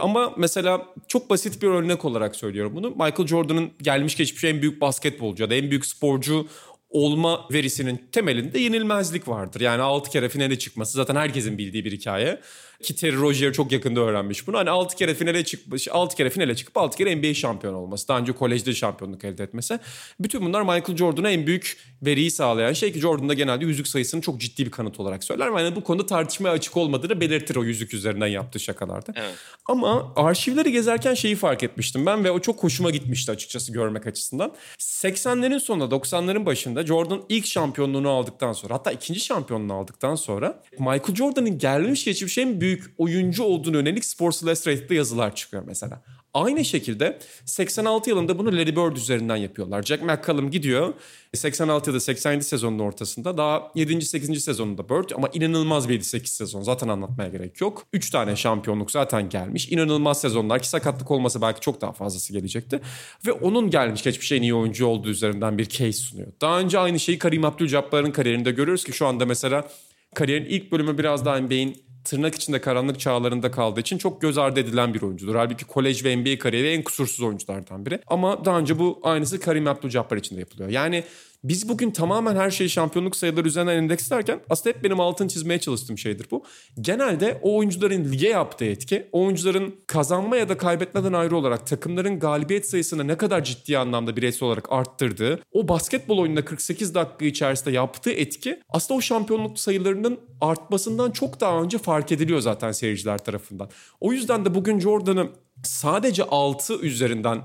Ama 0.00 0.35
mesela 0.37 0.87
çok 1.09 1.31
basit 1.31 1.62
bir 1.62 1.69
örnek 1.69 2.05
olarak 2.05 2.37
söylüyorum 2.37 2.73
bunu. 2.75 2.90
Michael 2.90 3.26
Jordan'ın 3.26 3.71
gelmiş 3.83 4.17
geçmiş 4.17 4.45
en 4.45 4.62
büyük 4.62 4.81
basketbolcu 4.81 5.43
ya 5.43 5.50
da 5.50 5.55
en 5.55 5.71
büyük 5.71 5.87
sporcu 5.87 6.47
olma 6.90 7.47
verisinin 7.52 8.09
temelinde 8.12 8.59
yenilmezlik 8.59 9.29
vardır. 9.29 9.61
Yani 9.61 9.83
6 9.83 10.11
kere 10.11 10.29
finale 10.29 10.59
çıkması 10.59 10.93
zaten 10.93 11.17
herkesin 11.17 11.59
bildiği 11.59 11.85
bir 11.85 11.93
hikaye. 11.93 12.40
Ki 12.83 12.97
Terry 12.97 13.17
Rozier 13.17 13.53
çok 13.53 13.73
yakında 13.73 14.01
öğrenmiş 14.01 14.47
bunu. 14.47 14.59
Hani 14.59 14.71
6 14.71 14.97
kere 14.97 15.15
finale 15.15 15.45
çıkmış, 15.45 15.89
6 15.89 16.17
kere 16.17 16.31
finale 16.31 16.57
çıkıp 16.57 16.77
6 16.77 16.97
kere 16.97 17.17
NBA 17.17 17.35
şampiyonu 17.35 17.77
olması. 17.77 18.09
Daha 18.09 18.19
önce 18.19 18.33
kolejde 18.33 18.75
şampiyonluk 18.75 19.25
elde 19.25 19.43
etmesi. 19.43 19.79
Bütün 20.21 20.40
bunlar 20.40 20.62
Michael 20.62 20.97
Jordan'a 20.97 21.31
en 21.31 21.47
büyük 21.47 21.77
veriyi 22.03 22.31
sağlayan 22.31 22.73
şey 22.73 22.93
ki 22.93 23.01
Jordan 23.01 23.29
da 23.29 23.35
genelde 23.35 23.64
yüzük 23.64 23.88
sayısını 23.88 24.21
çok 24.21 24.40
ciddi 24.40 24.66
bir 24.66 24.71
kanıt 24.71 25.01
olarak 25.01 25.25
söyler. 25.25 25.47
Yani 25.59 25.77
bu 25.77 25.85
konuda 25.85 26.07
tartışmaya 26.07 26.51
açık 26.51 26.77
olmadığını 26.77 27.21
belirtir 27.21 27.57
o 27.57 27.64
yüzük 27.64 27.95
üzerinden 27.95 28.27
yaptığı 28.27 28.61
şakalarda. 28.61 29.12
Evet. 29.16 29.35
Ama 29.66 30.12
arşivleri 30.16 30.73
gezerken 30.73 31.14
şeyi 31.14 31.37
fark 31.37 31.62
etmiştim 31.62 32.07
ben 32.07 32.25
ve 32.25 32.31
o 32.31 32.40
çok 32.40 32.62
hoşuma 32.62 32.90
gitmişti 32.90 33.33
açıkçası 33.33 33.73
görmek 33.73 34.07
açısından. 34.07 34.53
80'lerin 34.79 35.61
sonunda 35.61 35.97
90'ların 35.97 36.47
başında 36.47 36.87
Jordan 36.87 37.23
ilk 37.29 37.47
şampiyonluğunu 37.47 38.11
aldıktan 38.11 38.53
sonra 38.53 38.75
hatta 38.75 38.93
ikinci 38.93 39.21
şampiyonluğunu 39.21 39.75
aldıktan 39.75 40.14
sonra 40.14 40.62
Michael 40.79 41.14
Jordan'ın 41.14 41.59
gelmiş 41.59 42.05
geçmiş 42.05 42.38
en 42.38 42.61
büyük 42.61 42.69
büyük 42.70 42.94
oyuncu 42.98 43.42
olduğunu 43.42 43.76
yönelik 43.76 44.04
Sports 44.04 44.42
Illustrated'da 44.42 44.94
yazılar 44.94 45.35
çıkıyor 45.35 45.62
mesela. 45.66 46.02
Aynı 46.35 46.64
şekilde 46.64 47.18
86 47.44 48.11
yılında 48.11 48.38
bunu 48.38 48.52
Larry 48.52 48.76
Bird 48.76 48.96
üzerinden 48.96 49.37
yapıyorlar. 49.37 49.83
Jack 49.83 50.02
McCallum 50.02 50.50
gidiyor 50.50 50.94
86 51.35 51.90
ya 51.90 51.94
da 51.94 52.00
87 52.00 52.44
sezonun 52.44 52.78
ortasında 52.78 53.38
daha 53.38 53.72
7. 53.74 54.02
8. 54.02 54.44
sezonunda 54.44 54.88
Bird 54.88 55.11
ama 55.16 55.28
inanılmaz 55.33 55.88
bir 55.88 56.00
7-8 56.00 56.26
sezon 56.26 56.62
zaten 56.62 56.88
anlatmaya 56.88 57.28
gerek 57.28 57.61
yok. 57.61 57.87
3 57.92 58.11
tane 58.11 58.37
şampiyonluk 58.37 58.90
zaten 58.90 59.28
gelmiş. 59.28 59.72
İnanılmaz 59.72 60.20
sezonlar 60.20 60.62
ki 60.62 60.68
sakatlık 60.68 61.11
olmasa 61.11 61.42
belki 61.42 61.61
çok 61.61 61.80
daha 61.80 61.92
fazlası 61.92 62.33
gelecekti. 62.33 62.80
Ve 63.26 63.33
onun 63.33 63.70
gelmiş 63.70 64.02
geçmiş 64.02 64.33
en 64.33 64.42
iyi 64.42 64.54
oyuncu 64.54 64.87
olduğu 64.87 65.09
üzerinden 65.09 65.59
bir 65.59 65.64
case 65.64 65.92
sunuyor. 65.92 66.33
Daha 66.40 66.61
önce 66.61 66.78
aynı 66.78 67.00
şeyi 67.00 67.18
Karim 67.18 67.42
Abdul-Jabbar'ın 67.42 68.11
kariyerinde 68.11 68.50
görüyoruz 68.50 68.85
ki 68.85 68.92
şu 68.92 69.06
anda 69.06 69.26
mesela 69.26 69.68
kariyerin 70.14 70.44
ilk 70.44 70.72
bölümü 70.72 70.98
biraz 70.98 71.24
daha 71.24 71.40
NBA'in 71.40 71.89
tırnak 72.05 72.35
içinde 72.35 72.61
karanlık 72.61 73.01
çağlarında 73.01 73.51
kaldığı 73.51 73.81
için 73.81 73.99
çok 73.99 74.21
göz 74.21 74.39
ardı 74.39 74.61
edilen 74.61 74.95
bir 74.95 75.03
oyuncudur. 75.03 75.35
Halbuki 75.35 75.65
kolej 75.65 76.05
ve 76.05 76.17
NBA 76.17 76.39
kariyeri 76.39 76.69
en 76.69 76.83
kusursuz 76.83 77.21
oyunculardan 77.21 77.87
biri. 77.87 78.01
Ama 78.07 78.45
daha 78.45 78.59
önce 78.59 78.79
bu 78.79 79.01
aynısı 79.03 79.41
Karim 79.41 79.65
Abdul-Jabbar 79.65 80.19
için 80.19 80.37
de 80.37 80.41
yapılıyor. 80.41 80.71
Yani 80.71 81.05
biz 81.44 81.68
bugün 81.68 81.90
tamamen 81.90 82.37
her 82.37 82.50
şeyi 82.50 82.70
şampiyonluk 82.70 83.16
sayıları 83.16 83.48
üzerinden 83.48 83.76
endekslerken 83.76 84.40
aslında 84.50 84.76
hep 84.76 84.85
benim 84.85 85.00
altını 85.00 85.29
çizmeye 85.29 85.61
çalıştığım 85.61 85.98
şeydir 85.98 86.26
bu. 86.31 86.44
Genelde 86.81 87.40
o 87.42 87.57
oyuncuların 87.57 88.12
lige 88.12 88.29
yaptığı 88.29 88.64
etki, 88.64 89.09
oyuncuların 89.12 89.74
kazanma 89.87 90.37
ya 90.37 90.48
da 90.48 90.57
kaybetmeden 90.57 91.12
ayrı 91.12 91.37
olarak 91.37 91.66
takımların 91.66 92.18
galibiyet 92.18 92.70
sayısını 92.70 93.09
ne 93.09 93.16
kadar 93.16 93.44
ciddi 93.44 93.79
anlamda 93.79 94.16
bireysel 94.16 94.46
olarak 94.46 94.72
arttırdığı, 94.72 95.40
o 95.53 95.68
basketbol 95.68 96.18
oyununda 96.18 96.44
48 96.44 96.94
dakika 96.94 97.24
içerisinde 97.24 97.70
yaptığı 97.70 98.11
etki 98.11 98.61
aslında 98.68 98.98
o 98.98 99.00
şampiyonluk 99.00 99.59
sayılarının 99.59 100.20
artmasından 100.40 101.11
çok 101.11 101.40
daha 101.40 101.62
önce 101.62 101.79
fark 101.79 102.12
ediliyor 102.12 102.40
zaten 102.40 102.72
seyirciler 102.72 103.18
tarafından. 103.18 103.70
O 104.00 104.12
yüzden 104.12 104.44
de 104.44 104.55
bugün 104.55 104.81
Jordan'ı 104.81 105.29
sadece 105.64 106.24
6 106.24 106.79
üzerinden 106.81 107.42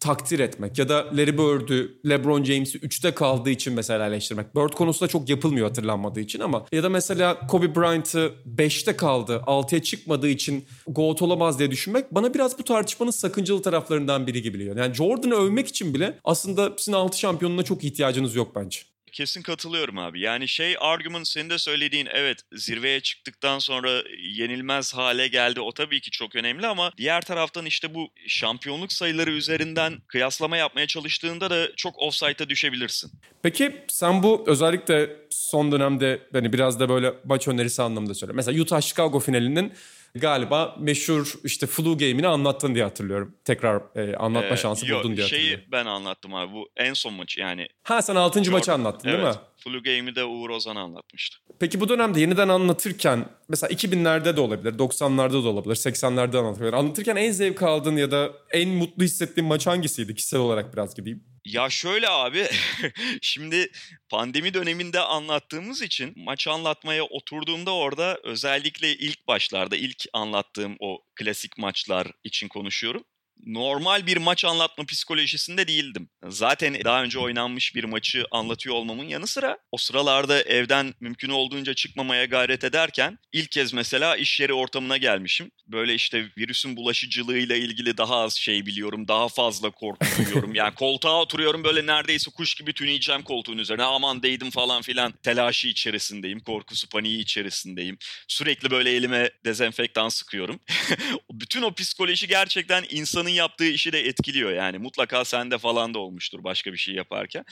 takdir 0.00 0.38
etmek 0.38 0.78
ya 0.78 0.88
da 0.88 1.06
Larry 1.16 1.38
Bird'ü, 1.38 2.00
LeBron 2.08 2.44
James'i 2.44 2.78
3'te 2.78 3.14
kaldığı 3.14 3.50
için 3.50 3.72
mesela 3.72 4.06
eleştirmek. 4.06 4.54
Bird 4.54 4.72
konusunda 4.72 5.08
çok 5.08 5.28
yapılmıyor 5.28 5.66
hatırlanmadığı 5.68 6.20
için 6.20 6.40
ama 6.40 6.66
ya 6.72 6.82
da 6.82 6.88
mesela 6.88 7.46
Kobe 7.46 7.74
Bryant'ı 7.74 8.32
5'te 8.56 8.96
kaldı, 8.96 9.42
6'ya 9.46 9.82
çıkmadığı 9.82 10.28
için 10.28 10.64
GOAT 10.86 11.22
olamaz 11.22 11.58
diye 11.58 11.70
düşünmek 11.70 12.14
bana 12.14 12.34
biraz 12.34 12.58
bu 12.58 12.64
tartışmanın 12.64 13.10
sakıncalı 13.10 13.62
taraflarından 13.62 14.26
biri 14.26 14.42
gibi 14.42 14.58
geliyor. 14.58 14.76
Yani 14.76 14.94
Jordan'ı 14.94 15.34
övmek 15.34 15.68
için 15.68 15.94
bile 15.94 16.18
aslında 16.24 16.72
sizin 16.76 16.92
6 16.92 17.18
şampiyonuna 17.18 17.62
çok 17.62 17.84
ihtiyacınız 17.84 18.34
yok 18.34 18.54
bence. 18.54 18.80
Kesin 19.12 19.42
katılıyorum 19.42 19.98
abi. 19.98 20.20
Yani 20.20 20.48
şey 20.48 20.76
argument 20.80 21.28
senin 21.28 21.50
de 21.50 21.58
söylediğin 21.58 22.08
evet 22.12 22.38
zirveye 22.52 23.00
çıktıktan 23.00 23.58
sonra 23.58 23.90
yenilmez 24.18 24.94
hale 24.94 25.28
geldi. 25.28 25.60
O 25.60 25.72
tabii 25.72 26.00
ki 26.00 26.10
çok 26.10 26.36
önemli 26.36 26.66
ama 26.66 26.92
diğer 26.96 27.20
taraftan 27.20 27.66
işte 27.66 27.94
bu 27.94 28.08
şampiyonluk 28.26 28.92
sayıları 28.92 29.30
üzerinden 29.30 30.02
kıyaslama 30.06 30.56
yapmaya 30.56 30.86
çalıştığında 30.86 31.50
da 31.50 31.68
çok 31.76 31.98
offside'a 31.98 32.48
düşebilirsin. 32.48 33.12
Peki 33.42 33.76
sen 33.88 34.22
bu 34.22 34.44
özellikle 34.46 35.16
son 35.30 35.72
dönemde 35.72 36.22
hani 36.32 36.52
biraz 36.52 36.80
da 36.80 36.88
böyle 36.88 37.14
maç 37.24 37.48
önerisi 37.48 37.82
anlamında 37.82 38.14
söyle. 38.14 38.32
Mesela 38.32 38.62
Utah 38.62 38.80
Chicago 38.80 39.20
finalinin 39.20 39.72
galiba 40.14 40.76
meşhur 40.78 41.34
işte 41.44 41.66
flu 41.66 41.98
game'ini 41.98 42.28
anlattın 42.28 42.74
diye 42.74 42.84
hatırlıyorum. 42.84 43.34
Tekrar 43.44 43.82
e, 43.96 44.16
anlatma 44.16 44.54
ee, 44.54 44.56
şansı 44.56 44.86
yo, 44.86 44.98
buldun 44.98 45.16
diye 45.16 45.26
şeyi 45.26 45.40
hatırlıyorum. 45.40 45.72
ben 45.72 45.86
anlattım 45.86 46.34
abi 46.34 46.52
bu 46.52 46.68
en 46.76 46.94
son 46.94 47.14
maç 47.14 47.38
yani. 47.38 47.68
Ha 47.82 48.02
sen 48.02 48.14
6. 48.14 48.50
maçı 48.50 48.72
anlattın 48.72 49.08
evet. 49.08 49.24
değil 49.24 49.28
mi? 49.28 49.40
Flu 49.58 49.82
Game'i 49.82 50.14
de 50.14 50.24
Uğur 50.24 50.50
Ozan 50.50 50.76
anlatmıştı. 50.76 51.38
Peki 51.60 51.80
bu 51.80 51.88
dönemde 51.88 52.20
yeniden 52.20 52.48
anlatırken 52.48 53.28
mesela 53.48 53.70
2000'lerde 53.70 54.36
de 54.36 54.40
olabilir, 54.40 54.78
90'larda 54.78 55.44
da 55.44 55.48
olabilir, 55.48 55.74
80'lerde 55.74 56.38
anlatabilir. 56.38 56.72
Anlatırken 56.72 57.16
en 57.16 57.30
zevk 57.30 57.62
aldığın 57.62 57.96
ya 57.96 58.10
da 58.10 58.32
en 58.50 58.68
mutlu 58.68 59.04
hissettiğin 59.04 59.48
maç 59.48 59.66
hangisiydi? 59.66 60.14
Kişisel 60.14 60.40
olarak 60.40 60.72
biraz 60.72 60.94
gideyim. 60.94 61.24
Ya 61.44 61.70
şöyle 61.70 62.08
abi 62.08 62.46
şimdi 63.22 63.70
pandemi 64.08 64.54
döneminde 64.54 65.00
anlattığımız 65.00 65.82
için 65.82 66.12
maç 66.16 66.48
anlatmaya 66.48 67.04
oturduğumda 67.04 67.74
orada 67.74 68.18
özellikle 68.24 68.92
ilk 68.92 69.28
başlarda 69.28 69.76
ilk 69.76 70.04
anlattığım 70.12 70.76
o 70.80 71.02
klasik 71.16 71.58
maçlar 71.58 72.06
için 72.24 72.48
konuşuyorum 72.48 73.04
normal 73.46 74.06
bir 74.06 74.16
maç 74.16 74.44
anlatma 74.44 74.84
psikolojisinde 74.86 75.68
değildim. 75.68 76.08
Zaten 76.28 76.84
daha 76.84 77.02
önce 77.02 77.18
oynanmış 77.18 77.74
bir 77.74 77.84
maçı 77.84 78.24
anlatıyor 78.30 78.76
olmamın 78.76 79.04
yanı 79.04 79.26
sıra 79.26 79.58
o 79.72 79.76
sıralarda 79.76 80.42
evden 80.42 80.94
mümkün 81.00 81.28
olduğunca 81.28 81.74
çıkmamaya 81.74 82.24
gayret 82.24 82.64
ederken 82.64 83.18
ilk 83.32 83.50
kez 83.50 83.72
mesela 83.72 84.16
iş 84.16 84.40
yeri 84.40 84.52
ortamına 84.52 84.96
gelmişim. 84.96 85.50
Böyle 85.66 85.94
işte 85.94 86.26
virüsün 86.38 86.76
bulaşıcılığıyla 86.76 87.56
ilgili 87.56 87.96
daha 87.96 88.16
az 88.16 88.34
şey 88.34 88.66
biliyorum, 88.66 89.08
daha 89.08 89.28
fazla 89.28 89.70
korku 89.70 90.06
duyuyorum. 90.18 90.54
Yani 90.54 90.74
koltuğa 90.74 91.20
oturuyorum 91.20 91.64
böyle 91.64 91.86
neredeyse 91.86 92.30
kuş 92.30 92.54
gibi 92.54 92.72
tüneyeceğim 92.72 93.22
koltuğun 93.22 93.58
üzerine. 93.58 93.82
Aman 93.82 94.22
değdim 94.22 94.50
falan 94.50 94.82
filan 94.82 95.12
telaşı 95.22 95.68
içerisindeyim, 95.68 96.40
korkusu 96.40 96.88
paniği 96.88 97.18
içerisindeyim. 97.18 97.98
Sürekli 98.28 98.70
böyle 98.70 98.90
elime 98.90 99.30
dezenfektan 99.44 100.08
sıkıyorum. 100.08 100.60
Bütün 101.32 101.62
o 101.62 101.74
psikoloji 101.74 102.28
gerçekten 102.28 102.84
insanı 102.90 103.27
insanın 103.28 103.36
yaptığı 103.36 103.68
işi 103.68 103.92
de 103.92 104.00
etkiliyor 104.00 104.52
yani. 104.52 104.78
Mutlaka 104.78 105.24
sende 105.24 105.58
falan 105.58 105.94
da 105.94 105.98
olmuştur 105.98 106.44
başka 106.44 106.72
bir 106.72 106.78
şey 106.78 106.94
yaparken. 106.94 107.44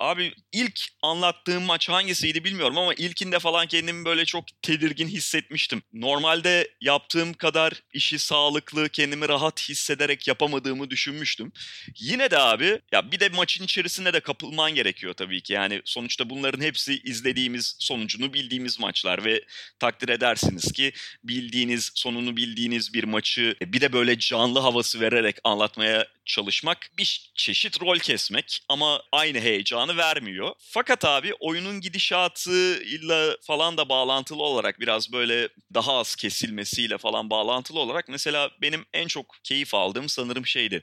Abi 0.00 0.32
ilk 0.52 0.80
anlattığım 1.02 1.62
maç 1.62 1.88
hangisiydi 1.88 2.44
bilmiyorum 2.44 2.78
ama 2.78 2.94
ilkinde 2.94 3.38
falan 3.38 3.66
kendimi 3.66 4.04
böyle 4.04 4.24
çok 4.24 4.44
tedirgin 4.62 5.08
hissetmiştim. 5.08 5.82
Normalde 5.92 6.68
yaptığım 6.80 7.32
kadar 7.34 7.82
işi 7.92 8.18
sağlıklı, 8.18 8.88
kendimi 8.88 9.28
rahat 9.28 9.68
hissederek 9.68 10.28
yapamadığımı 10.28 10.90
düşünmüştüm. 10.90 11.52
Yine 11.98 12.30
de 12.30 12.38
abi 12.38 12.80
ya 12.92 13.12
bir 13.12 13.20
de 13.20 13.28
maçın 13.28 13.64
içerisinde 13.64 14.12
de 14.12 14.20
kapılman 14.20 14.74
gerekiyor 14.74 15.14
tabii 15.14 15.42
ki. 15.42 15.52
Yani 15.52 15.80
sonuçta 15.84 16.30
bunların 16.30 16.60
hepsi 16.60 17.00
izlediğimiz, 17.04 17.76
sonucunu 17.78 18.32
bildiğimiz 18.32 18.80
maçlar 18.80 19.24
ve 19.24 19.44
takdir 19.78 20.08
edersiniz 20.08 20.72
ki 20.72 20.92
bildiğiniz, 21.24 21.92
sonunu 21.94 22.36
bildiğiniz 22.36 22.94
bir 22.94 23.04
maçı 23.04 23.56
bir 23.62 23.80
de 23.80 23.92
böyle 23.92 24.18
canlı 24.18 24.58
havası 24.58 25.00
vererek 25.00 25.23
vererek 25.24 25.36
anlatmaya 25.44 26.06
çalışmak 26.24 26.90
bir 26.98 27.30
çeşit 27.34 27.82
rol 27.82 27.98
kesmek 27.98 28.60
ama 28.68 29.02
aynı 29.12 29.40
heyecanı 29.40 29.96
vermiyor. 29.96 30.52
Fakat 30.58 31.04
abi 31.04 31.34
oyunun 31.40 31.80
gidişatıyla 31.80 33.36
falan 33.42 33.76
da 33.76 33.88
bağlantılı 33.88 34.42
olarak 34.42 34.80
biraz 34.80 35.12
böyle 35.12 35.48
daha 35.74 35.98
az 35.98 36.16
kesilmesiyle 36.16 36.98
falan 36.98 37.30
bağlantılı 37.30 37.80
olarak 37.80 38.08
mesela 38.08 38.50
benim 38.62 38.86
en 38.92 39.06
çok 39.06 39.26
keyif 39.44 39.74
aldığım 39.74 40.08
sanırım 40.08 40.46
şeydi. 40.46 40.82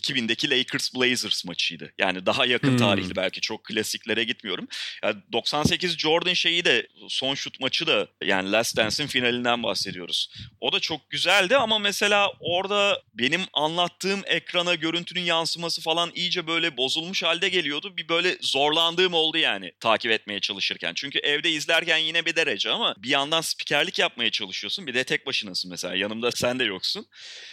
2000'deki 0.00 0.50
Lakers 0.50 0.94
Blazers 0.94 1.44
maçıydı. 1.44 1.92
Yani 1.98 2.26
daha 2.26 2.46
yakın 2.46 2.70
hmm. 2.70 2.76
tarihli 2.76 3.16
belki 3.16 3.40
çok 3.40 3.64
klasiklere 3.64 4.24
gitmiyorum. 4.24 4.68
Yani 5.04 5.16
98 5.32 5.98
Jordan 5.98 6.32
şeyi 6.32 6.64
de 6.64 6.88
son 7.08 7.34
şut 7.34 7.60
maçı 7.60 7.86
da 7.86 8.08
yani 8.24 8.52
Last 8.52 8.76
Dance'in 8.76 9.06
finalinden 9.06 9.62
bahsediyoruz. 9.62 10.32
O 10.60 10.72
da 10.72 10.80
çok 10.80 11.10
güzeldi 11.10 11.56
ama 11.56 11.78
mesela 11.78 12.32
orada 12.40 13.02
benim 13.14 13.40
anlattığım 13.52 14.22
ekrana 14.26 14.74
görüntünün 14.74 15.20
yansıması 15.20 15.80
falan 15.80 16.10
iyice 16.14 16.46
böyle 16.46 16.76
bozulmuş 16.76 17.22
halde 17.22 17.48
geliyordu. 17.48 17.96
Bir 17.96 18.08
böyle 18.08 18.36
zorlandığım 18.40 19.14
oldu 19.14 19.38
yani 19.38 19.72
takip 19.80 20.10
etmeye 20.10 20.40
çalışırken. 20.40 20.92
Çünkü 20.94 21.18
evde 21.18 21.50
izlerken 21.50 21.98
yine 21.98 22.26
bir 22.26 22.36
derece 22.36 22.70
ama 22.70 22.94
bir 22.98 23.08
yandan 23.08 23.40
spikerlik 23.40 23.98
yapmaya 23.98 24.30
çalışıyorsun. 24.30 24.86
Bir 24.86 24.94
de 24.94 25.04
tek 25.04 25.26
başınasın 25.26 25.70
mesela. 25.70 25.94
Yanımda 25.94 26.30
sen 26.30 26.58
de 26.58 26.64
yoksun. 26.64 27.06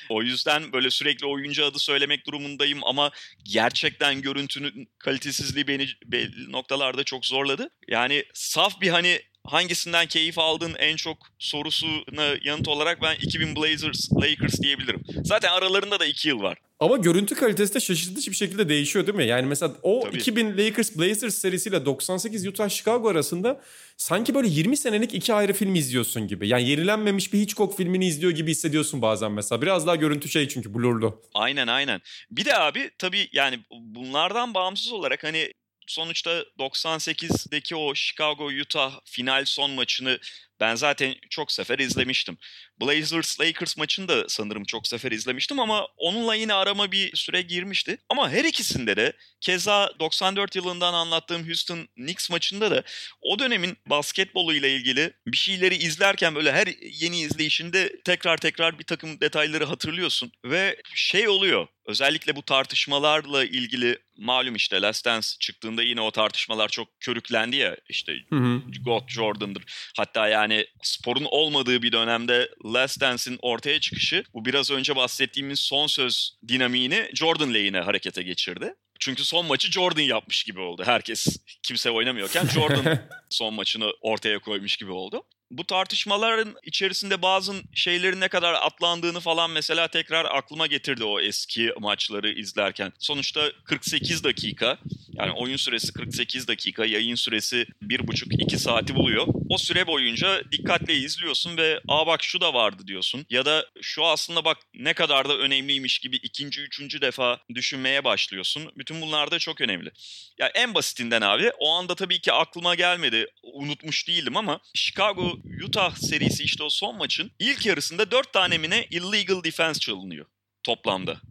O 0.09 0.23
yüzden 0.23 0.73
böyle 0.73 0.91
sürekli 0.91 1.25
oyuncu 1.25 1.65
adı 1.65 1.79
söylemek 1.79 2.26
durumundayım 2.27 2.79
ama 2.83 3.11
gerçekten 3.43 4.21
görüntünün 4.21 4.89
kalitesizliği 4.99 5.67
beni 5.67 5.87
belli 6.05 6.51
noktalarda 6.51 7.03
çok 7.03 7.25
zorladı. 7.25 7.69
Yani 7.87 8.23
saf 8.33 8.81
bir 8.81 8.89
hani 8.89 9.21
hangisinden 9.47 10.07
keyif 10.07 10.39
aldın 10.39 10.75
en 10.79 10.95
çok 10.95 11.17
sorusuna 11.39 12.35
yanıt 12.43 12.67
olarak 12.67 13.01
ben 13.01 13.15
2000 13.15 13.55
Blazers 13.55 14.11
Lakers 14.11 14.61
diyebilirim. 14.61 15.03
Zaten 15.23 15.51
aralarında 15.51 15.99
da 15.99 16.05
2 16.05 16.27
yıl 16.27 16.41
var. 16.41 16.57
Ama 16.79 16.97
görüntü 16.97 17.35
kalitesi 17.35 17.73
de 17.75 17.79
şaşırtıcı 17.79 18.31
bir 18.31 18.35
şekilde 18.35 18.69
değişiyor 18.69 19.07
değil 19.07 19.17
mi? 19.17 19.25
Yani 19.25 19.47
mesela 19.47 19.73
o 19.83 20.01
Tabii. 20.03 20.17
2000 20.17 20.57
Lakers 20.57 20.97
Blazers 20.97 21.35
serisiyle 21.35 21.85
98 21.85 22.47
Utah 22.47 22.69
Chicago 22.69 23.09
arasında 23.09 23.61
sanki 23.97 24.35
böyle 24.35 24.47
20 24.47 24.77
senelik 24.77 25.13
iki 25.13 25.33
ayrı 25.33 25.53
film 25.53 25.75
izliyorsun 25.75 26.27
gibi. 26.27 26.47
Yani 26.47 26.69
yenilenmemiş 26.69 27.33
bir 27.33 27.39
Hitchcock 27.39 27.77
filmini 27.77 28.07
izliyor 28.07 28.31
gibi 28.31 28.51
hissediyorsun 28.51 29.01
bazen 29.01 29.31
mesela. 29.31 29.61
Biraz 29.61 29.87
daha 29.87 29.95
görüntü 29.95 30.29
şey 30.29 30.47
çünkü 30.47 30.73
blurlu. 30.73 31.21
Aynen 31.33 31.67
aynen. 31.67 32.01
Bir 32.31 32.45
de 32.45 32.57
abi 32.57 32.91
tabii 32.97 33.29
yani 33.31 33.59
bunlardan 33.71 34.53
bağımsız 34.53 34.91
olarak 34.91 35.23
hani 35.23 35.51
sonuçta 35.87 36.45
98'deki 36.59 37.75
o 37.75 37.95
Chicago-Utah 37.95 38.99
final 39.05 39.45
son 39.45 39.71
maçını 39.71 40.19
ben 40.59 40.75
zaten 40.75 41.15
çok 41.29 41.51
sefer 41.51 41.79
izlemiştim. 41.79 42.37
Blazers 42.81 43.41
Lakers 43.41 43.77
maçını 43.77 44.07
da 44.07 44.29
sanırım 44.29 44.63
çok 44.63 44.87
sefer 44.87 45.11
izlemiştim 45.11 45.59
ama 45.59 45.87
onunla 45.97 46.35
yine 46.35 46.53
arama 46.53 46.91
bir 46.91 47.15
süre 47.15 47.41
girmişti. 47.41 47.97
Ama 48.09 48.29
her 48.31 48.45
ikisinde 48.45 48.97
de 48.97 49.13
keza 49.41 49.91
94 49.99 50.55
yılından 50.55 50.93
anlattığım 50.93 51.47
Houston 51.47 51.87
Knicks 51.95 52.29
maçında 52.29 52.71
da 52.71 52.83
o 53.21 53.39
dönemin 53.39 53.77
basketbolu 53.85 54.53
ile 54.53 54.75
ilgili 54.75 55.13
bir 55.27 55.37
şeyleri 55.37 55.75
izlerken 55.75 56.35
böyle 56.35 56.51
her 56.51 56.67
yeni 56.81 57.19
izleyişinde 57.19 58.01
tekrar 58.01 58.37
tekrar 58.37 58.79
bir 58.79 58.83
takım 58.83 59.21
detayları 59.21 59.65
hatırlıyorsun 59.65 60.31
ve 60.45 60.81
şey 60.95 61.27
oluyor. 61.27 61.67
Özellikle 61.87 62.35
bu 62.35 62.41
tartışmalarla 62.41 63.45
ilgili 63.45 63.99
malum 64.17 64.55
işte 64.55 64.81
Last 64.81 65.05
Dance 65.05 65.27
çıktığında 65.39 65.83
yine 65.83 66.01
o 66.01 66.11
tartışmalar 66.11 66.69
çok 66.69 66.99
körüklendi 66.99 67.55
ya 67.55 67.77
işte 67.89 68.13
hı 68.29 68.35
hı. 68.35 68.61
God 68.85 69.09
Jordan'dır. 69.09 69.63
Hatta 69.97 70.27
yani 70.27 70.46
sporun 70.83 71.27
olmadığı 71.31 71.81
bir 71.81 71.91
dönemde 71.91 72.49
Last 72.65 73.01
Dance'in 73.01 73.39
ortaya 73.41 73.79
çıkışı 73.79 74.23
bu 74.33 74.45
biraz 74.45 74.71
önce 74.71 74.95
bahsettiğimiz 74.95 75.59
son 75.59 75.87
söz 75.87 76.37
dinamiğini 76.47 77.09
Jordan 77.13 77.53
lehine 77.53 77.79
harekete 77.79 78.23
geçirdi. 78.23 78.73
Çünkü 78.99 79.25
son 79.25 79.45
maçı 79.45 79.71
Jordan 79.71 80.01
yapmış 80.01 80.43
gibi 80.43 80.59
oldu. 80.59 80.83
Herkes 80.85 81.27
kimse 81.63 81.91
oynamıyorken 81.91 82.45
Jordan 82.45 82.99
son 83.29 83.53
maçını 83.53 83.91
ortaya 84.01 84.39
koymuş 84.39 84.77
gibi 84.77 84.91
oldu 84.91 85.23
bu 85.51 85.67
tartışmaların 85.67 86.55
içerisinde 86.63 87.21
bazı 87.21 87.53
şeylerin 87.73 88.21
ne 88.21 88.27
kadar 88.27 88.53
atlandığını 88.53 89.19
falan 89.19 89.51
mesela 89.51 89.87
tekrar 89.87 90.25
aklıma 90.25 90.67
getirdi 90.67 91.03
o 91.03 91.19
eski 91.19 91.73
maçları 91.79 92.29
izlerken. 92.29 92.93
Sonuçta 92.99 93.51
48 93.65 94.23
dakika 94.23 94.77
yani 95.17 95.31
oyun 95.31 95.57
süresi 95.57 95.93
48 95.93 96.47
dakika, 96.47 96.85
yayın 96.85 97.15
süresi 97.15 97.65
1,5-2 97.83 98.57
saati 98.57 98.95
buluyor. 98.95 99.27
O 99.49 99.57
süre 99.57 99.87
boyunca 99.87 100.41
dikkatle 100.51 100.93
izliyorsun 100.93 101.57
ve 101.57 101.79
aa 101.87 102.07
bak 102.07 102.23
şu 102.23 102.41
da 102.41 102.53
vardı 102.53 102.83
diyorsun. 102.87 103.25
Ya 103.29 103.45
da 103.45 103.65
şu 103.81 104.05
aslında 104.05 104.45
bak 104.45 104.57
ne 104.73 104.93
kadar 104.93 105.29
da 105.29 105.37
önemliymiş 105.37 105.99
gibi 105.99 106.15
ikinci, 106.15 106.61
üçüncü 106.61 107.01
defa 107.01 107.39
düşünmeye 107.55 108.03
başlıyorsun. 108.03 108.71
Bütün 108.77 109.01
bunlar 109.01 109.31
da 109.31 109.39
çok 109.39 109.61
önemli. 109.61 109.91
Ya 110.39 110.47
en 110.47 110.73
basitinden 110.73 111.21
abi 111.21 111.51
o 111.59 111.71
anda 111.71 111.95
tabii 111.95 112.21
ki 112.21 112.33
aklıma 112.33 112.75
gelmedi. 112.75 113.27
Unutmuş 113.43 114.07
değildim 114.07 114.37
ama 114.37 114.59
Chicago 114.73 115.36
Utah 115.65 115.95
serisi 115.95 116.43
işte 116.43 116.63
o 116.63 116.69
son 116.69 116.97
maçın 116.97 117.31
ilk 117.39 117.65
yarısında 117.65 118.11
4 118.11 118.33
tane 118.33 118.57
mi 118.57 118.69
ne 118.69 118.87
illegal 118.91 119.43
defense 119.43 119.79
çalınıyor 119.79 120.25
toplamda 120.63 121.21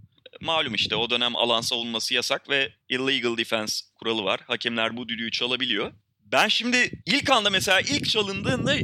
malum 0.41 0.75
işte 0.75 0.97
o 0.97 1.11
dönem 1.11 1.37
alan 1.37 1.61
savunması 1.61 2.15
yasak 2.15 2.51
ve 2.51 2.73
illegal 2.89 3.37
defense 3.37 3.85
kuralı 3.95 4.25
var. 4.25 4.41
Hakemler 4.47 4.97
bu 4.97 5.09
düdüğü 5.09 5.31
çalabiliyor. 5.31 5.93
Ben 6.21 6.49
şimdi 6.49 6.91
ilk 7.07 7.31
anda 7.31 7.51
mesela 7.51 7.81
ilk 7.81 8.09
çalındığında 8.09 8.75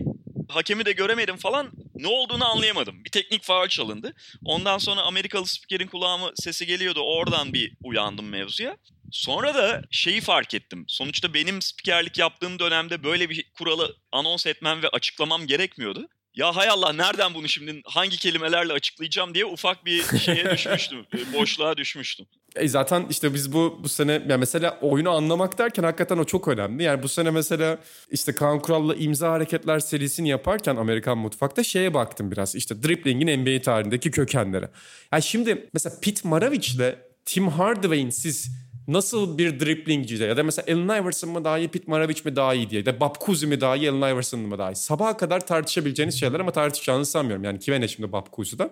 hakemi 0.49 0.85
de 0.85 0.93
göremedim 0.93 1.37
falan 1.37 1.71
ne 1.95 2.07
olduğunu 2.07 2.45
anlayamadım. 2.45 3.05
Bir 3.05 3.11
teknik 3.11 3.43
faal 3.43 3.69
çalındı. 3.69 4.15
Ondan 4.45 4.79
sonra 4.79 5.01
Amerikalı 5.01 5.47
spikerin 5.47 5.87
kulağıma 5.87 6.33
sesi 6.35 6.67
geliyordu. 6.67 7.01
Oradan 7.01 7.53
bir 7.53 7.73
uyandım 7.83 8.29
mevzuya. 8.29 8.77
Sonra 9.13 9.55
da 9.55 9.83
şeyi 9.91 10.21
fark 10.21 10.55
ettim. 10.55 10.85
Sonuçta 10.89 11.35
benim 11.35 11.63
spikerlik 11.63 12.19
yaptığım 12.19 12.59
dönemde 12.59 13.05
böyle 13.05 13.31
bir 13.31 13.51
kuralı 13.59 13.97
anons 14.13 14.47
etmem 14.47 14.83
ve 14.83 14.89
açıklamam 14.89 15.47
gerekmiyordu. 15.47 16.09
Ya 16.35 16.57
hay 16.57 16.69
Allah 16.69 16.93
nereden 16.93 17.35
bunu 17.35 17.49
şimdi 17.49 17.81
hangi 17.85 18.17
kelimelerle 18.17 18.73
açıklayacağım 18.73 19.35
diye 19.35 19.45
ufak 19.45 19.85
bir 19.87 20.19
şeye 20.19 20.51
düşmüştüm. 20.51 21.07
boşluğa 21.35 21.77
düşmüştüm. 21.77 22.27
E 22.57 22.69
zaten 22.69 23.07
işte 23.11 23.35
biz 23.35 23.53
bu 23.53 23.81
bu 23.83 23.89
sene 23.89 24.13
yani 24.13 24.37
mesela 24.37 24.79
oyunu 24.81 25.11
anlamak 25.11 25.59
derken 25.59 25.83
hakikaten 25.83 26.19
o 26.19 26.25
çok 26.25 26.49
önemli. 26.49 26.83
Yani 26.83 27.03
bu 27.03 27.09
sene 27.09 27.31
mesela 27.31 27.79
işte 28.11 28.35
Kaan 28.35 28.59
Kural'la 28.59 28.95
imza 28.95 29.33
hareketler 29.33 29.79
serisini 29.79 30.29
yaparken 30.29 30.77
Amerikan 30.77 31.19
mutfakta 31.19 31.65
şeye 31.65 31.95
baktım 31.95 32.31
biraz. 32.31 32.55
İşte 32.55 32.83
dribbling'in 32.83 33.41
NBA 33.41 33.63
tarihindeki 33.63 34.11
kökenleri. 34.11 34.69
Yani 35.13 35.23
şimdi 35.23 35.69
mesela 35.75 35.97
Pete 36.03 36.29
Maravich'le 36.29 36.97
Tim 37.25 37.49
Hardaway'in 37.49 38.11
siz 38.11 38.51
nasıl 38.93 39.39
bir 39.39 39.61
driplingci 39.61 40.23
ya 40.25 40.37
da 40.37 40.43
mesela 40.43 40.75
Allen 40.75 41.03
Iverson 41.03 41.31
mı 41.31 41.45
daha 41.45 41.59
iyi, 41.59 41.69
Pete 41.69 41.85
Maravich 41.87 42.25
mi 42.25 42.37
daha 42.37 42.55
iyi 42.55 42.71
diye 42.71 42.83
ya 42.87 43.01
da 43.01 43.13
Cousy 43.27 43.47
mi 43.47 43.61
daha 43.61 43.77
iyi, 43.77 43.91
Allen 43.91 44.15
Iverson 44.15 44.41
mı 44.41 44.59
daha 44.59 44.73
iyi. 44.73 44.77
Sabaha 44.77 45.17
kadar 45.17 45.47
tartışabileceğiniz 45.47 46.21
şeyler 46.21 46.41
ama 46.41 46.53
tartışacağınızı 46.53 47.11
sanmıyorum. 47.11 47.45
Yani 47.45 47.59
kime 47.59 47.81
ne 47.81 47.89
şimdi 47.89 48.13
Bob 48.13 48.27
Cousy'den. 48.37 48.71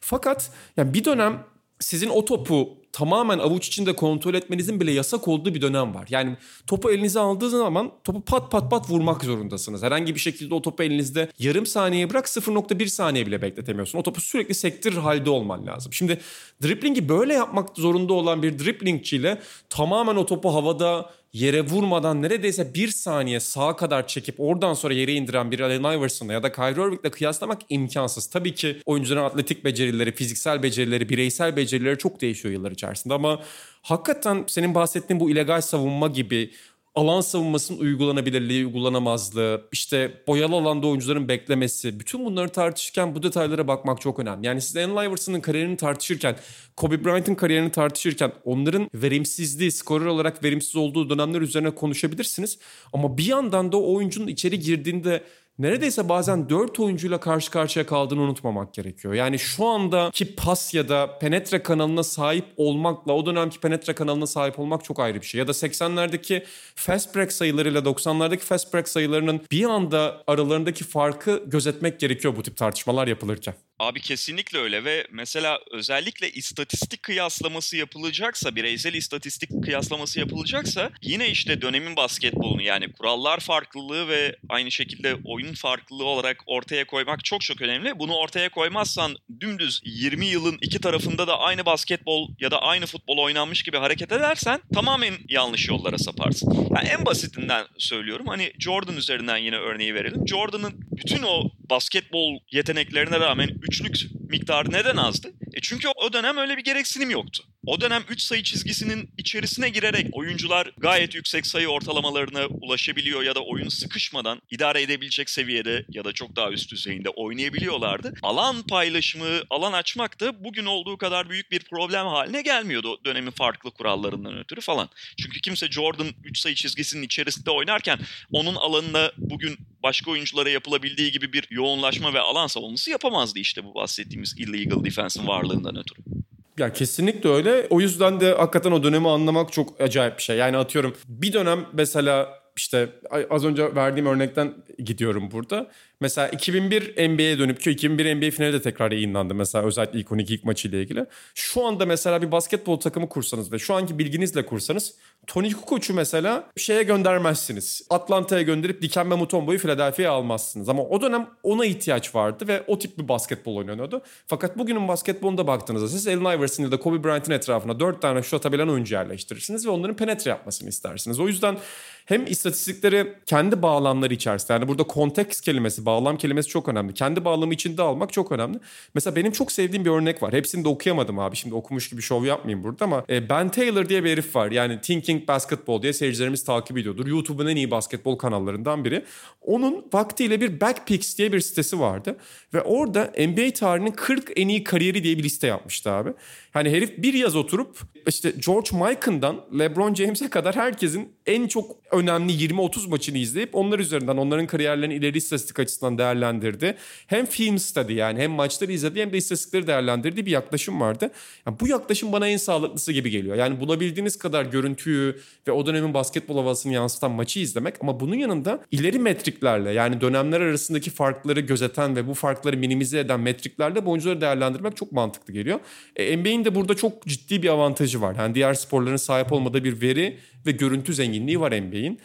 Fakat 0.00 0.50
yani 0.76 0.94
bir 0.94 1.04
dönem 1.04 1.44
sizin 1.82 2.08
o 2.08 2.24
topu 2.24 2.82
tamamen 2.92 3.38
avuç 3.38 3.66
içinde 3.68 3.96
kontrol 3.96 4.34
etmenizin 4.34 4.80
bile 4.80 4.92
yasak 4.92 5.28
olduğu 5.28 5.54
bir 5.54 5.60
dönem 5.60 5.94
var. 5.94 6.06
Yani 6.10 6.36
topu 6.66 6.90
elinize 6.90 7.20
aldığı 7.20 7.50
zaman 7.50 7.92
topu 8.04 8.20
pat 8.20 8.50
pat 8.50 8.70
pat 8.70 8.90
vurmak 8.90 9.24
zorundasınız. 9.24 9.82
Herhangi 9.82 10.14
bir 10.14 10.20
şekilde 10.20 10.54
o 10.54 10.62
topu 10.62 10.82
elinizde 10.82 11.28
yarım 11.38 11.66
saniye 11.66 12.10
bırak 12.10 12.26
0.1 12.26 12.86
saniye 12.86 13.26
bile 13.26 13.42
bekletemiyorsun. 13.42 13.98
O 13.98 14.02
topu 14.02 14.20
sürekli 14.20 14.54
sektirir 14.54 14.96
halde 14.96 15.30
olman 15.30 15.66
lazım. 15.66 15.92
Şimdi 15.92 16.20
driplingi 16.62 17.08
böyle 17.08 17.34
yapmak 17.34 17.68
zorunda 17.76 18.12
olan 18.12 18.42
bir 18.42 18.58
driplingçiyle 18.58 19.38
tamamen 19.70 20.16
o 20.16 20.26
topu 20.26 20.54
havada 20.54 21.10
yere 21.32 21.60
vurmadan 21.60 22.22
neredeyse 22.22 22.74
bir 22.74 22.88
saniye 22.88 23.40
sağa 23.40 23.76
kadar 23.76 24.06
çekip 24.06 24.34
oradan 24.40 24.74
sonra 24.74 24.94
yere 24.94 25.12
indiren 25.12 25.50
bir 25.50 25.60
Allen 25.60 25.98
Iverson'la 25.98 26.32
ya 26.32 26.42
da 26.42 26.52
Kyrie 26.52 26.86
Irving'le 26.86 27.10
kıyaslamak 27.10 27.60
imkansız. 27.68 28.26
Tabii 28.26 28.54
ki 28.54 28.76
oyuncuların 28.86 29.24
atletik 29.24 29.64
becerileri, 29.64 30.14
fiziksel 30.14 30.62
becerileri, 30.62 31.08
bireysel 31.08 31.56
becerileri 31.56 31.98
çok 31.98 32.20
değişiyor 32.20 32.54
yıllar 32.54 32.70
içerisinde 32.70 33.14
ama 33.14 33.42
hakikaten 33.82 34.44
senin 34.46 34.74
bahsettiğin 34.74 35.20
bu 35.20 35.30
illegal 35.30 35.60
savunma 35.60 36.08
gibi 36.08 36.50
alan 36.94 37.20
savunmasının 37.20 37.78
uygulanabilirliği, 37.78 38.66
uygulanamazlığı, 38.66 39.68
işte 39.72 40.22
boyalı 40.26 40.54
alanda 40.54 40.86
oyuncuların 40.86 41.28
beklemesi, 41.28 42.00
bütün 42.00 42.24
bunları 42.24 42.48
tartışırken 42.48 43.14
bu 43.14 43.22
detaylara 43.22 43.68
bakmak 43.68 44.00
çok 44.00 44.18
önemli. 44.18 44.46
Yani 44.46 44.60
siz 44.60 44.76
Allen 44.76 45.08
Iverson'ın 45.08 45.40
kariyerini 45.40 45.76
tartışırken, 45.76 46.36
Kobe 46.76 47.04
Bryant'ın 47.04 47.34
kariyerini 47.34 47.70
tartışırken 47.70 48.32
onların 48.44 48.90
verimsizliği, 48.94 49.72
skorer 49.72 50.06
olarak 50.06 50.44
verimsiz 50.44 50.76
olduğu 50.76 51.10
dönemler 51.10 51.40
üzerine 51.40 51.70
konuşabilirsiniz. 51.70 52.58
Ama 52.92 53.18
bir 53.18 53.26
yandan 53.26 53.72
da 53.72 53.76
o 53.76 53.94
oyuncunun 53.94 54.26
içeri 54.26 54.58
girdiğinde 54.58 55.24
neredeyse 55.58 56.08
bazen 56.08 56.48
4 56.48 56.80
oyuncuyla 56.80 57.20
karşı 57.20 57.50
karşıya 57.50 57.86
kaldığını 57.86 58.20
unutmamak 58.20 58.74
gerekiyor. 58.74 59.14
Yani 59.14 59.38
şu 59.38 59.66
andaki 59.66 60.36
pas 60.36 60.74
ya 60.74 60.88
da 60.88 61.18
penetre 61.18 61.62
kanalına 61.62 62.02
sahip 62.02 62.44
olmakla 62.56 63.12
o 63.12 63.26
dönemki 63.26 63.60
penetre 63.60 63.94
kanalına 63.94 64.26
sahip 64.26 64.58
olmak 64.58 64.84
çok 64.84 65.00
ayrı 65.00 65.20
bir 65.20 65.26
şey. 65.26 65.38
Ya 65.38 65.48
da 65.48 65.52
80'lerdeki 65.52 66.44
fast 66.74 67.16
break 67.16 67.32
sayılarıyla 67.32 67.80
90'lardaki 67.80 68.40
fast 68.40 68.74
break 68.74 68.88
sayılarının 68.88 69.40
bir 69.50 69.64
anda 69.64 70.22
aralarındaki 70.26 70.84
farkı 70.84 71.44
gözetmek 71.46 72.00
gerekiyor 72.00 72.36
bu 72.36 72.42
tip 72.42 72.56
tartışmalar 72.56 73.06
yapılırken. 73.06 73.54
Abi 73.78 74.00
kesinlikle 74.00 74.58
öyle 74.58 74.84
ve 74.84 75.06
mesela 75.10 75.60
özellikle 75.70 76.30
istatistik 76.30 77.02
kıyaslaması 77.02 77.76
yapılacaksa, 77.76 78.56
bireysel 78.56 78.94
istatistik 78.94 79.64
kıyaslaması 79.64 80.20
yapılacaksa 80.20 80.90
yine 81.02 81.28
işte 81.28 81.62
dönemin 81.62 81.96
basketbolunu 81.96 82.62
yani 82.62 82.92
kurallar 82.92 83.40
farklılığı 83.40 84.08
ve 84.08 84.36
aynı 84.48 84.70
şekilde 84.70 85.16
oyun 85.24 85.54
farklılığı 85.54 86.04
olarak 86.04 86.36
ortaya 86.46 86.86
koymak 86.86 87.24
çok 87.24 87.40
çok 87.40 87.62
önemli. 87.62 87.98
Bunu 87.98 88.14
ortaya 88.14 88.48
koymazsan 88.48 89.16
dümdüz 89.40 89.80
20 89.84 90.26
yılın 90.26 90.58
iki 90.60 90.80
tarafında 90.80 91.26
da 91.26 91.38
aynı 91.38 91.66
basketbol 91.66 92.28
ya 92.40 92.50
da 92.50 92.62
aynı 92.62 92.86
futbol 92.86 93.18
oynanmış 93.18 93.62
gibi 93.62 93.76
hareket 93.76 94.12
edersen 94.12 94.60
tamamen 94.74 95.14
yanlış 95.28 95.68
yollara 95.68 95.98
saparsın. 95.98 96.68
Yani 96.76 96.88
en 96.88 97.06
basitinden 97.06 97.66
söylüyorum 97.78 98.26
hani 98.26 98.52
Jordan 98.58 98.96
üzerinden 98.96 99.36
yine 99.36 99.56
örneği 99.56 99.94
verelim. 99.94 100.28
Jordan'ın 100.28 100.91
bütün 100.92 101.22
o 101.22 101.50
basketbol 101.70 102.38
yeteneklerine 102.50 103.20
rağmen 103.20 103.48
üçlük 103.62 103.96
miktarı 104.28 104.72
neden 104.72 104.96
azdı? 104.96 105.32
E 105.54 105.60
çünkü 105.60 105.88
o 105.88 106.12
dönem 106.12 106.36
öyle 106.36 106.56
bir 106.56 106.64
gereksinim 106.64 107.10
yoktu. 107.10 107.44
O 107.66 107.80
dönem 107.80 108.02
3 108.08 108.22
sayı 108.22 108.42
çizgisinin 108.42 109.10
içerisine 109.18 109.68
girerek 109.68 110.06
oyuncular 110.12 110.72
gayet 110.78 111.14
yüksek 111.14 111.46
sayı 111.46 111.68
ortalamalarına 111.68 112.46
ulaşabiliyor 112.46 113.22
ya 113.22 113.34
da 113.34 113.40
oyun 113.40 113.68
sıkışmadan 113.68 114.42
idare 114.50 114.82
edebilecek 114.82 115.30
seviyede 115.30 115.84
ya 115.88 116.04
da 116.04 116.12
çok 116.12 116.36
daha 116.36 116.50
üst 116.50 116.72
düzeyinde 116.72 117.08
oynayabiliyorlardı. 117.08 118.14
Alan 118.22 118.62
paylaşımı, 118.62 119.42
alan 119.50 119.72
açmak 119.72 120.20
da 120.20 120.44
bugün 120.44 120.64
olduğu 120.66 120.96
kadar 120.96 121.30
büyük 121.30 121.50
bir 121.50 121.60
problem 121.60 122.06
haline 122.06 122.42
gelmiyordu 122.42 123.00
dönemin 123.04 123.30
farklı 123.30 123.70
kurallarından 123.70 124.38
ötürü 124.38 124.60
falan. 124.60 124.88
Çünkü 125.22 125.40
kimse 125.40 125.68
Jordan 125.68 126.08
3 126.24 126.38
sayı 126.38 126.54
çizgisinin 126.54 127.02
içerisinde 127.02 127.50
oynarken 127.50 127.98
onun 128.32 128.54
alanına 128.54 129.12
bugün 129.16 129.58
başka 129.82 130.10
oyunculara 130.10 130.50
yapılabildiği 130.50 131.12
gibi 131.12 131.32
bir 131.32 131.46
yoğunlaşma 131.50 132.14
ve 132.14 132.20
alan 132.20 132.46
savunması 132.46 132.90
yapamazdı 132.90 133.38
işte 133.38 133.64
bu 133.64 133.74
bahsettiğimiz 133.74 134.34
illegal 134.38 134.84
defense'in 134.84 135.26
varlığından 135.26 135.78
ötürü. 135.78 136.22
Ya 136.58 136.72
kesinlikle 136.72 137.28
öyle. 137.28 137.66
O 137.70 137.80
yüzden 137.80 138.20
de 138.20 138.34
hakikaten 138.34 138.72
o 138.72 138.82
dönemi 138.82 139.08
anlamak 139.08 139.52
çok 139.52 139.80
acayip 139.80 140.18
bir 140.18 140.22
şey. 140.22 140.36
Yani 140.36 140.56
atıyorum 140.56 140.94
bir 141.08 141.32
dönem 141.32 141.66
mesela 141.72 142.42
işte 142.56 142.88
az 143.30 143.44
önce 143.44 143.74
verdiğim 143.74 144.06
örnekten 144.06 144.54
gidiyorum 144.78 145.30
burada. 145.30 145.70
Mesela 146.02 146.28
2001 146.28 147.08
NBA'ye 147.08 147.38
dönüp 147.38 147.60
ki 147.60 147.70
2001 147.70 148.14
NBA 148.14 148.30
finali 148.30 148.52
de 148.52 148.62
tekrar 148.62 148.92
yayınlandı 148.92 149.34
mesela 149.34 149.64
özellikle 149.64 150.04
12 150.14 150.34
ilk 150.34 150.44
maçı 150.44 150.68
ile 150.68 150.82
ilgili. 150.82 151.06
Şu 151.34 151.66
anda 151.66 151.86
mesela 151.86 152.22
bir 152.22 152.32
basketbol 152.32 152.80
takımı 152.80 153.08
kursanız 153.08 153.52
ve 153.52 153.58
şu 153.58 153.74
anki 153.74 153.98
bilginizle 153.98 154.46
kursanız 154.46 154.94
Tony 155.26 155.52
Kukoc'u 155.52 155.94
mesela 155.94 156.50
şeye 156.56 156.82
göndermezsiniz. 156.82 157.86
Atlanta'ya 157.90 158.42
gönderip 158.42 158.82
Dikembe 158.82 159.14
Mutombo'yu 159.14 159.58
Philadelphia'ya 159.58 160.12
almazsınız. 160.12 160.68
Ama 160.68 160.82
o 160.82 161.00
dönem 161.00 161.28
ona 161.42 161.64
ihtiyaç 161.64 162.14
vardı 162.14 162.48
ve 162.48 162.62
o 162.66 162.78
tip 162.78 162.98
bir 162.98 163.08
basketbol 163.08 163.56
oynanıyordu. 163.56 164.02
Fakat 164.26 164.58
bugünün 164.58 164.88
basketbolunda 164.88 165.46
baktığınızda 165.46 165.88
siz 165.88 166.08
Allen 166.08 166.38
Iverson 166.38 166.64
ya 166.64 166.72
da 166.72 166.80
Kobe 166.80 167.04
Bryant'ın 167.04 167.32
etrafına 167.32 167.80
4 167.80 168.02
tane 168.02 168.22
şut 168.22 168.34
atabilen 168.34 168.68
oyuncu 168.68 168.94
yerleştirirsiniz 168.94 169.66
ve 169.66 169.70
onların 169.70 169.96
penetre 169.96 170.30
yapmasını 170.30 170.68
istersiniz. 170.68 171.20
O 171.20 171.28
yüzden 171.28 171.58
hem 172.06 172.26
istatistikleri 172.26 173.14
kendi 173.26 173.62
bağlamları 173.62 174.14
içerisinde 174.14 174.52
yani 174.52 174.68
burada 174.68 174.82
konteks 174.82 175.40
kelimesi, 175.40 175.86
bağlam 175.92 176.16
kelimesi 176.16 176.48
çok 176.48 176.68
önemli. 176.68 176.94
Kendi 176.94 177.24
bağlamı 177.24 177.54
içinde 177.54 177.82
almak 177.82 178.12
çok 178.12 178.32
önemli. 178.32 178.58
Mesela 178.94 179.16
benim 179.16 179.32
çok 179.32 179.52
sevdiğim 179.52 179.84
bir 179.84 179.90
örnek 179.90 180.22
var. 180.22 180.32
Hepsini 180.32 180.64
de 180.64 180.68
okuyamadım 180.68 181.18
abi. 181.18 181.36
Şimdi 181.36 181.54
okumuş 181.54 181.90
gibi 181.90 182.02
şov 182.02 182.24
yapmayayım 182.24 182.64
burada 182.64 182.84
ama 182.84 183.04
e, 183.10 183.28
Ben 183.28 183.48
Taylor 183.48 183.88
diye 183.88 184.04
bir 184.04 184.10
herif 184.10 184.36
var. 184.36 184.50
Yani 184.50 184.80
Thinking 184.80 185.28
Basketball 185.28 185.82
diye 185.82 185.92
seyircilerimiz 185.92 186.44
takip 186.44 186.78
ediyordur. 186.78 187.06
YouTube'un 187.06 187.46
en 187.46 187.56
iyi 187.56 187.70
basketbol 187.70 188.16
kanallarından 188.18 188.84
biri. 188.84 189.04
Onun 189.40 189.86
vaktiyle 189.92 190.40
bir 190.40 190.60
Backpicks 190.60 191.18
diye 191.18 191.32
bir 191.32 191.40
sitesi 191.40 191.80
vardı. 191.80 192.16
Ve 192.54 192.62
orada 192.62 193.12
NBA 193.18 193.52
tarihinin 193.52 193.92
40 193.92 194.32
en 194.36 194.48
iyi 194.48 194.64
kariyeri 194.64 195.04
diye 195.04 195.18
bir 195.18 195.22
liste 195.22 195.46
yapmıştı 195.46 195.90
abi. 195.90 196.10
Hani 196.52 196.70
herif 196.70 196.98
bir 196.98 197.14
yaz 197.14 197.36
oturup 197.36 197.78
işte 198.06 198.32
George 198.46 198.68
Mikan'dan 198.72 199.44
LeBron 199.58 199.94
James'e 199.94 200.30
kadar 200.30 200.56
herkesin 200.56 201.08
en 201.26 201.46
çok 201.46 201.76
önemli 201.90 202.32
20-30 202.32 202.88
maçını 202.88 203.18
izleyip 203.18 203.54
onlar 203.54 203.78
üzerinden 203.78 204.16
onların 204.16 204.46
kariyerlerini 204.46 204.94
ileri 204.94 205.18
istatistik 205.18 205.58
açısından 205.58 205.98
değerlendirdi. 205.98 206.76
Hem 207.06 207.26
film 207.26 207.58
study 207.58 207.92
yani 207.92 208.18
hem 208.18 208.30
maçları 208.30 208.72
izledi 208.72 209.00
hem 209.00 209.12
de 209.12 209.16
istatistikleri 209.16 209.66
değerlendirdiği 209.66 210.26
bir 210.26 210.30
yaklaşım 210.30 210.80
vardı. 210.80 211.10
Yani 211.46 211.56
bu 211.60 211.68
yaklaşım 211.68 212.12
bana 212.12 212.28
en 212.28 212.36
sağlıklısı 212.36 212.92
gibi 212.92 213.10
geliyor. 213.10 213.36
Yani 213.36 213.60
bulabildiğiniz 213.60 214.18
kadar 214.18 214.44
görüntüyü 214.44 215.20
ve 215.48 215.52
o 215.52 215.66
dönemin 215.66 215.94
basketbol 215.94 216.36
havasını 216.36 216.72
yansıtan 216.72 217.10
maçı 217.10 217.40
izlemek 217.40 217.74
ama 217.80 218.00
bunun 218.00 218.16
yanında 218.16 218.64
ileri 218.70 218.98
metriklerle 218.98 219.70
yani 219.70 220.00
dönemler 220.00 220.40
arasındaki 220.40 220.90
farkları 220.90 221.40
gözeten 221.40 221.96
ve 221.96 222.08
bu 222.08 222.14
farkları 222.14 222.56
minimize 222.56 222.98
eden 222.98 223.20
metriklerle 223.20 223.86
bu 223.86 223.90
oyuncuları 223.90 224.20
değerlendirmek 224.20 224.76
çok 224.76 224.92
mantıklı 224.92 225.32
geliyor. 225.32 225.60
E, 225.96 226.16
NBA'in 226.16 226.44
de 226.44 226.54
burada 226.54 226.74
çok 226.74 227.06
ciddi 227.06 227.42
bir 227.42 227.48
avantajı 227.48 228.00
var. 228.00 228.16
Yani 228.18 228.34
diğer 228.34 228.54
sporların 228.54 228.96
sahip 228.96 229.32
olmadığı 229.32 229.64
bir 229.64 229.80
veri 229.80 230.18
ve 230.46 230.50
görüntü 230.50 230.94
zenginliği 230.94 231.11
var 231.40 231.52
NBA'in. 231.52 232.00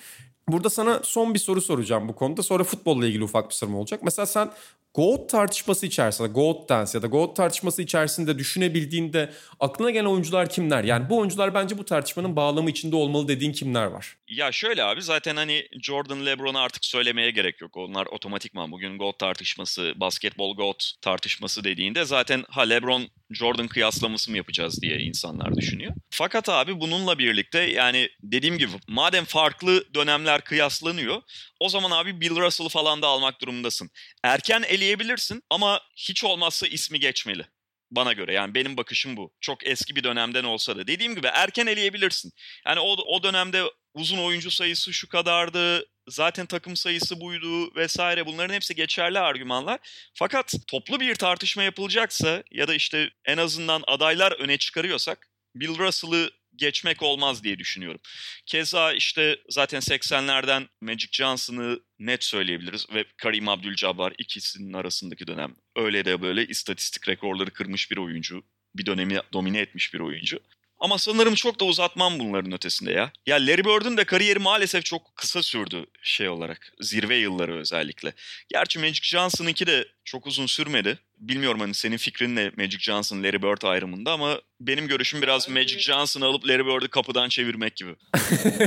Burada 0.47 0.69
sana 0.69 0.99
son 1.03 1.33
bir 1.33 1.39
soru 1.39 1.61
soracağım 1.61 2.07
bu 2.07 2.15
konuda. 2.15 2.43
Sonra 2.43 2.63
futbolla 2.63 3.07
ilgili 3.07 3.23
ufak 3.23 3.49
bir 3.49 3.55
sorum 3.55 3.75
olacak. 3.75 3.99
Mesela 4.03 4.25
sen 4.25 4.51
GOAT 4.93 5.29
tartışması 5.29 5.85
içerisinde, 5.85 6.27
GOAT 6.27 6.69
Dance 6.69 6.91
ya 6.93 7.01
da 7.01 7.07
GOAT 7.07 7.35
tartışması 7.35 7.81
içerisinde 7.81 8.39
düşünebildiğinde 8.39 9.33
aklına 9.59 9.91
gelen 9.91 10.05
oyuncular 10.05 10.49
kimler? 10.49 10.83
Yani 10.83 11.09
bu 11.09 11.17
oyuncular 11.17 11.53
bence 11.53 11.77
bu 11.77 11.85
tartışmanın 11.85 12.35
bağlamı 12.35 12.69
içinde 12.69 12.95
olmalı 12.95 13.27
dediğin 13.27 13.51
kimler 13.51 13.85
var? 13.85 14.17
Ya 14.27 14.51
şöyle 14.51 14.83
abi 14.83 15.01
zaten 15.01 15.35
hani 15.35 15.67
Jordan, 15.81 16.25
LeBron'u 16.25 16.59
artık 16.59 16.85
söylemeye 16.85 17.31
gerek 17.31 17.61
yok. 17.61 17.77
Onlar 17.77 18.05
otomatikman 18.05 18.71
bugün 18.71 18.97
GOAT 18.97 19.19
tartışması, 19.19 19.93
basketbol 19.95 20.55
GOAT 20.55 20.93
tartışması 21.01 21.63
dediğinde 21.63 22.05
zaten 22.05 22.43
ha 22.49 22.61
LeBron 22.61 23.07
Jordan 23.31 23.67
kıyaslaması 23.67 24.31
mı 24.31 24.37
yapacağız 24.37 24.81
diye 24.81 24.99
insanlar 24.99 25.55
düşünüyor. 25.55 25.93
Fakat 26.09 26.49
abi 26.49 26.79
bununla 26.79 27.19
birlikte 27.19 27.59
yani 27.59 28.09
dediğim 28.23 28.57
gibi 28.57 28.71
madem 28.87 29.25
farklı 29.25 29.93
dönemler 29.93 30.41
kıyaslanıyor 30.41 31.21
o 31.59 31.69
zaman 31.69 31.91
abi 31.91 32.21
Bill 32.21 32.35
Russell 32.35 32.69
falan 32.69 33.01
da 33.01 33.07
almak 33.07 33.41
durumundasın. 33.41 33.89
Erken 34.23 34.63
eleyebilirsin 34.67 35.43
ama 35.49 35.81
hiç 35.95 36.23
olmazsa 36.23 36.67
ismi 36.67 36.99
geçmeli. 36.99 37.45
Bana 37.91 38.13
göre 38.13 38.33
yani 38.33 38.53
benim 38.53 38.77
bakışım 38.77 39.17
bu. 39.17 39.33
Çok 39.41 39.67
eski 39.67 39.95
bir 39.95 40.03
dönemden 40.03 40.43
olsa 40.43 40.75
da. 40.77 40.87
Dediğim 40.87 41.15
gibi 41.15 41.27
erken 41.27 41.67
eleyebilirsin. 41.67 42.31
Yani 42.67 42.79
o, 42.79 42.91
o 42.91 43.23
dönemde 43.23 43.63
uzun 43.97 44.17
oyuncu 44.17 44.51
sayısı 44.51 44.93
şu 44.93 45.09
kadardı, 45.09 45.85
zaten 46.07 46.45
takım 46.45 46.75
sayısı 46.75 47.21
buydu 47.21 47.75
vesaire 47.75 48.25
bunların 48.25 48.53
hepsi 48.53 48.75
geçerli 48.75 49.19
argümanlar. 49.19 49.79
Fakat 50.13 50.53
toplu 50.67 50.99
bir 50.99 51.15
tartışma 51.15 51.63
yapılacaksa 51.63 52.43
ya 52.51 52.67
da 52.67 52.75
işte 52.75 53.09
en 53.25 53.37
azından 53.37 53.83
adaylar 53.87 54.31
öne 54.31 54.57
çıkarıyorsak 54.57 55.29
Bill 55.55 55.77
Russell'ı 55.77 56.31
geçmek 56.55 57.03
olmaz 57.03 57.43
diye 57.43 57.59
düşünüyorum. 57.59 58.01
Keza 58.45 58.93
işte 58.93 59.37
zaten 59.49 59.79
80'lerden 59.79 60.67
Magic 60.81 61.09
Johnson'ı 61.11 61.79
net 61.99 62.23
söyleyebiliriz 62.23 62.87
ve 62.93 63.05
Karim 63.17 63.49
Abdul-Jabbar 63.49 64.13
ikisinin 64.17 64.73
arasındaki 64.73 65.27
dönem 65.27 65.55
öyle 65.75 66.05
de 66.05 66.21
böyle 66.21 66.47
istatistik 66.47 67.07
rekorları 67.09 67.51
kırmış 67.51 67.91
bir 67.91 67.97
oyuncu. 67.97 68.43
Bir 68.75 68.85
dönemi 68.85 69.19
domine 69.33 69.59
etmiş 69.59 69.93
bir 69.93 69.99
oyuncu. 69.99 70.39
Ama 70.79 70.97
sanırım 70.97 71.35
çok 71.35 71.59
da 71.59 71.65
uzatmam 71.65 72.19
bunların 72.19 72.51
ötesinde 72.51 72.91
ya. 72.91 73.11
Ya 73.25 73.35
Larry 73.35 73.65
Bird'ün 73.65 73.97
de 73.97 74.03
kariyeri 74.03 74.39
maalesef 74.39 74.85
çok 74.85 75.15
kısa 75.15 75.43
sürdü 75.43 75.85
şey 76.01 76.29
olarak. 76.29 76.73
Zirve 76.81 77.15
yılları 77.15 77.57
özellikle. 77.59 78.13
Gerçi 78.49 78.79
Magic 78.79 79.03
Johnson'ınki 79.03 79.67
de 79.67 79.85
çok 80.05 80.27
uzun 80.27 80.45
sürmedi. 80.45 80.99
Bilmiyorum 81.17 81.59
hani 81.59 81.73
senin 81.73 81.97
fikrin 81.97 82.35
ne 82.35 82.51
Magic 82.57 82.79
Johnson, 82.79 83.23
Larry 83.23 83.43
Bird 83.43 83.61
ayrımında 83.61 84.11
ama 84.11 84.41
benim 84.59 84.87
görüşüm 84.87 85.21
biraz 85.21 85.49
Magic 85.49 85.79
Johnson'ı 85.79 86.25
alıp 86.25 86.47
Larry 86.47 86.65
Bird'ü 86.65 86.87
kapıdan 86.87 87.29
çevirmek 87.29 87.75
gibi. 87.75 87.95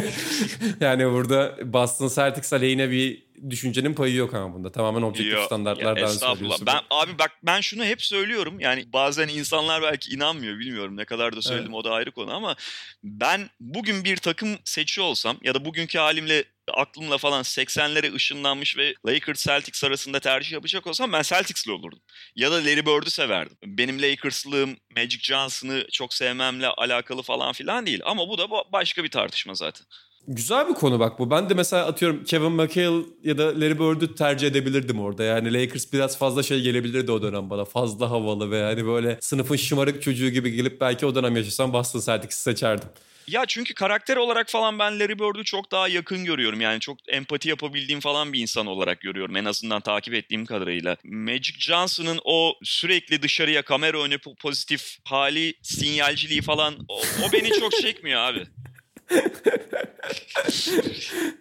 yani 0.81 1.11
burada 1.11 1.59
Boston 1.73 2.09
Celtics 2.09 2.53
aleyhine 2.53 2.91
bir 2.91 3.30
düşüncenin 3.51 3.95
payı 3.95 4.15
yok 4.15 4.35
ama 4.35 4.55
bunda. 4.55 4.73
Tamamen 4.73 5.03
objektif 5.03 5.35
Yo, 5.35 5.47
standartlardan 5.47 6.07
söylüyorsun. 6.07 6.67
Ben, 6.67 6.81
abi 6.91 7.19
bak 7.19 7.33
ben 7.43 7.61
şunu 7.61 7.85
hep 7.85 8.03
söylüyorum. 8.03 8.61
Yani 8.61 8.93
bazen 8.93 9.29
insanlar 9.29 9.83
belki 9.83 10.15
inanmıyor 10.15 10.59
bilmiyorum 10.59 10.97
ne 10.97 11.05
kadar 11.05 11.37
da 11.37 11.43
söyledim 11.43 11.75
evet. 11.75 11.81
o 11.81 11.85
da 11.85 11.93
ayrı 11.93 12.13
konu 12.13 12.35
ama 12.35 12.57
ben 13.05 13.51
bugün 13.61 14.05
bir 14.05 14.17
takım 14.17 14.59
seçiyor 14.65 15.07
olsam 15.07 15.37
ya 15.43 15.55
da 15.55 15.65
bugünkü 15.65 15.99
halimle 15.99 16.45
aklımla 16.75 17.19
falan 17.19 17.43
80'lere 17.43 18.15
ışınlanmış 18.15 18.77
ve 18.77 18.95
Lakers 19.07 19.45
Celtics 19.45 19.85
arasında 19.85 20.21
tercih 20.21 20.53
yapacak 20.53 20.87
olsam 20.87 21.13
ben 21.13 21.23
Celtics'li 21.23 21.73
olurdum. 21.73 22.01
Ya 22.37 22.51
da 22.51 22.55
Larry 22.55 22.87
Bird'ü 22.87 23.11
severdim. 23.11 23.57
Benim 23.65 24.03
Lakers'lığım 24.03 24.77
Magic 24.97 25.19
Johnson'ı 25.23 25.87
çok 25.93 26.15
sevmemle 26.15 26.67
alakalı 26.67 27.23
falan 27.23 27.53
filan 27.53 27.87
değil. 27.87 28.01
Ama 28.05 28.29
bu 28.29 28.39
da 28.39 28.51
başka 28.73 29.05
bir 29.05 29.11
tartışma 29.11 29.55
zaten. 29.55 29.87
Güzel 30.29 30.69
bir 30.69 30.75
konu 30.75 31.01
bak 31.01 31.19
bu. 31.19 31.31
Ben 31.31 31.51
de 31.51 31.55
mesela 31.55 31.87
atıyorum 31.87 32.25
Kevin 32.25 32.53
McHale 32.53 33.05
ya 33.25 33.39
da 33.39 33.61
Larry 33.61 33.79
Bird'ü 33.79 34.15
tercih 34.15 34.49
edebilirdim 34.49 35.01
orada. 35.01 35.25
Yani 35.25 35.55
Lakers 35.55 35.93
biraz 35.93 36.19
fazla 36.19 36.43
şey 36.43 36.61
gelebilirdi 36.61 37.13
o 37.13 37.23
dönem 37.23 37.51
bana. 37.51 37.65
Fazla 37.65 38.11
havalı 38.11 38.51
ve 38.51 38.59
yani 38.59 38.87
böyle 38.87 39.19
sınıfın 39.21 39.57
şımarık 39.57 40.03
çocuğu 40.03 40.29
gibi 40.29 40.53
gelip 40.53 40.81
belki 40.81 41.07
o 41.07 41.15
dönem 41.15 41.37
yaşasam 41.37 41.73
Boston 41.73 42.01
Celtics'i 42.01 42.43
seçerdim. 42.43 42.89
Ya 43.27 43.47
çünkü 43.47 43.75
karakter 43.75 44.17
olarak 44.17 44.49
falan 44.49 44.79
ben 44.79 45.01
Larry 45.01 45.19
Bird'ü 45.19 45.45
çok 45.45 45.73
daha 45.73 45.89
yakın 45.89 46.25
görüyorum. 46.25 46.61
Yani 46.61 46.81
çok 46.81 46.99
empati 47.09 47.49
yapabildiğim 47.49 48.01
falan 48.01 48.33
bir 48.33 48.41
insan 48.41 48.67
olarak 48.67 49.01
görüyorum. 49.01 49.37
En 49.37 49.45
azından 49.45 49.81
takip 49.81 50.15
ettiğim 50.15 50.47
kadarıyla. 50.47 50.97
Magic 51.05 51.59
Johnson'ın 51.59 52.21
o 52.25 52.55
sürekli 52.63 53.23
dışarıya 53.23 53.63
kamera 53.63 54.03
önü 54.03 54.19
pozitif 54.19 54.99
hali, 55.05 55.55
sinyalciliği 55.63 56.43
falan 56.43 56.75
o, 56.89 56.99
o 56.99 57.33
beni 57.33 57.51
çok 57.51 57.73
çekmiyor 57.83 58.21
abi 58.21 58.47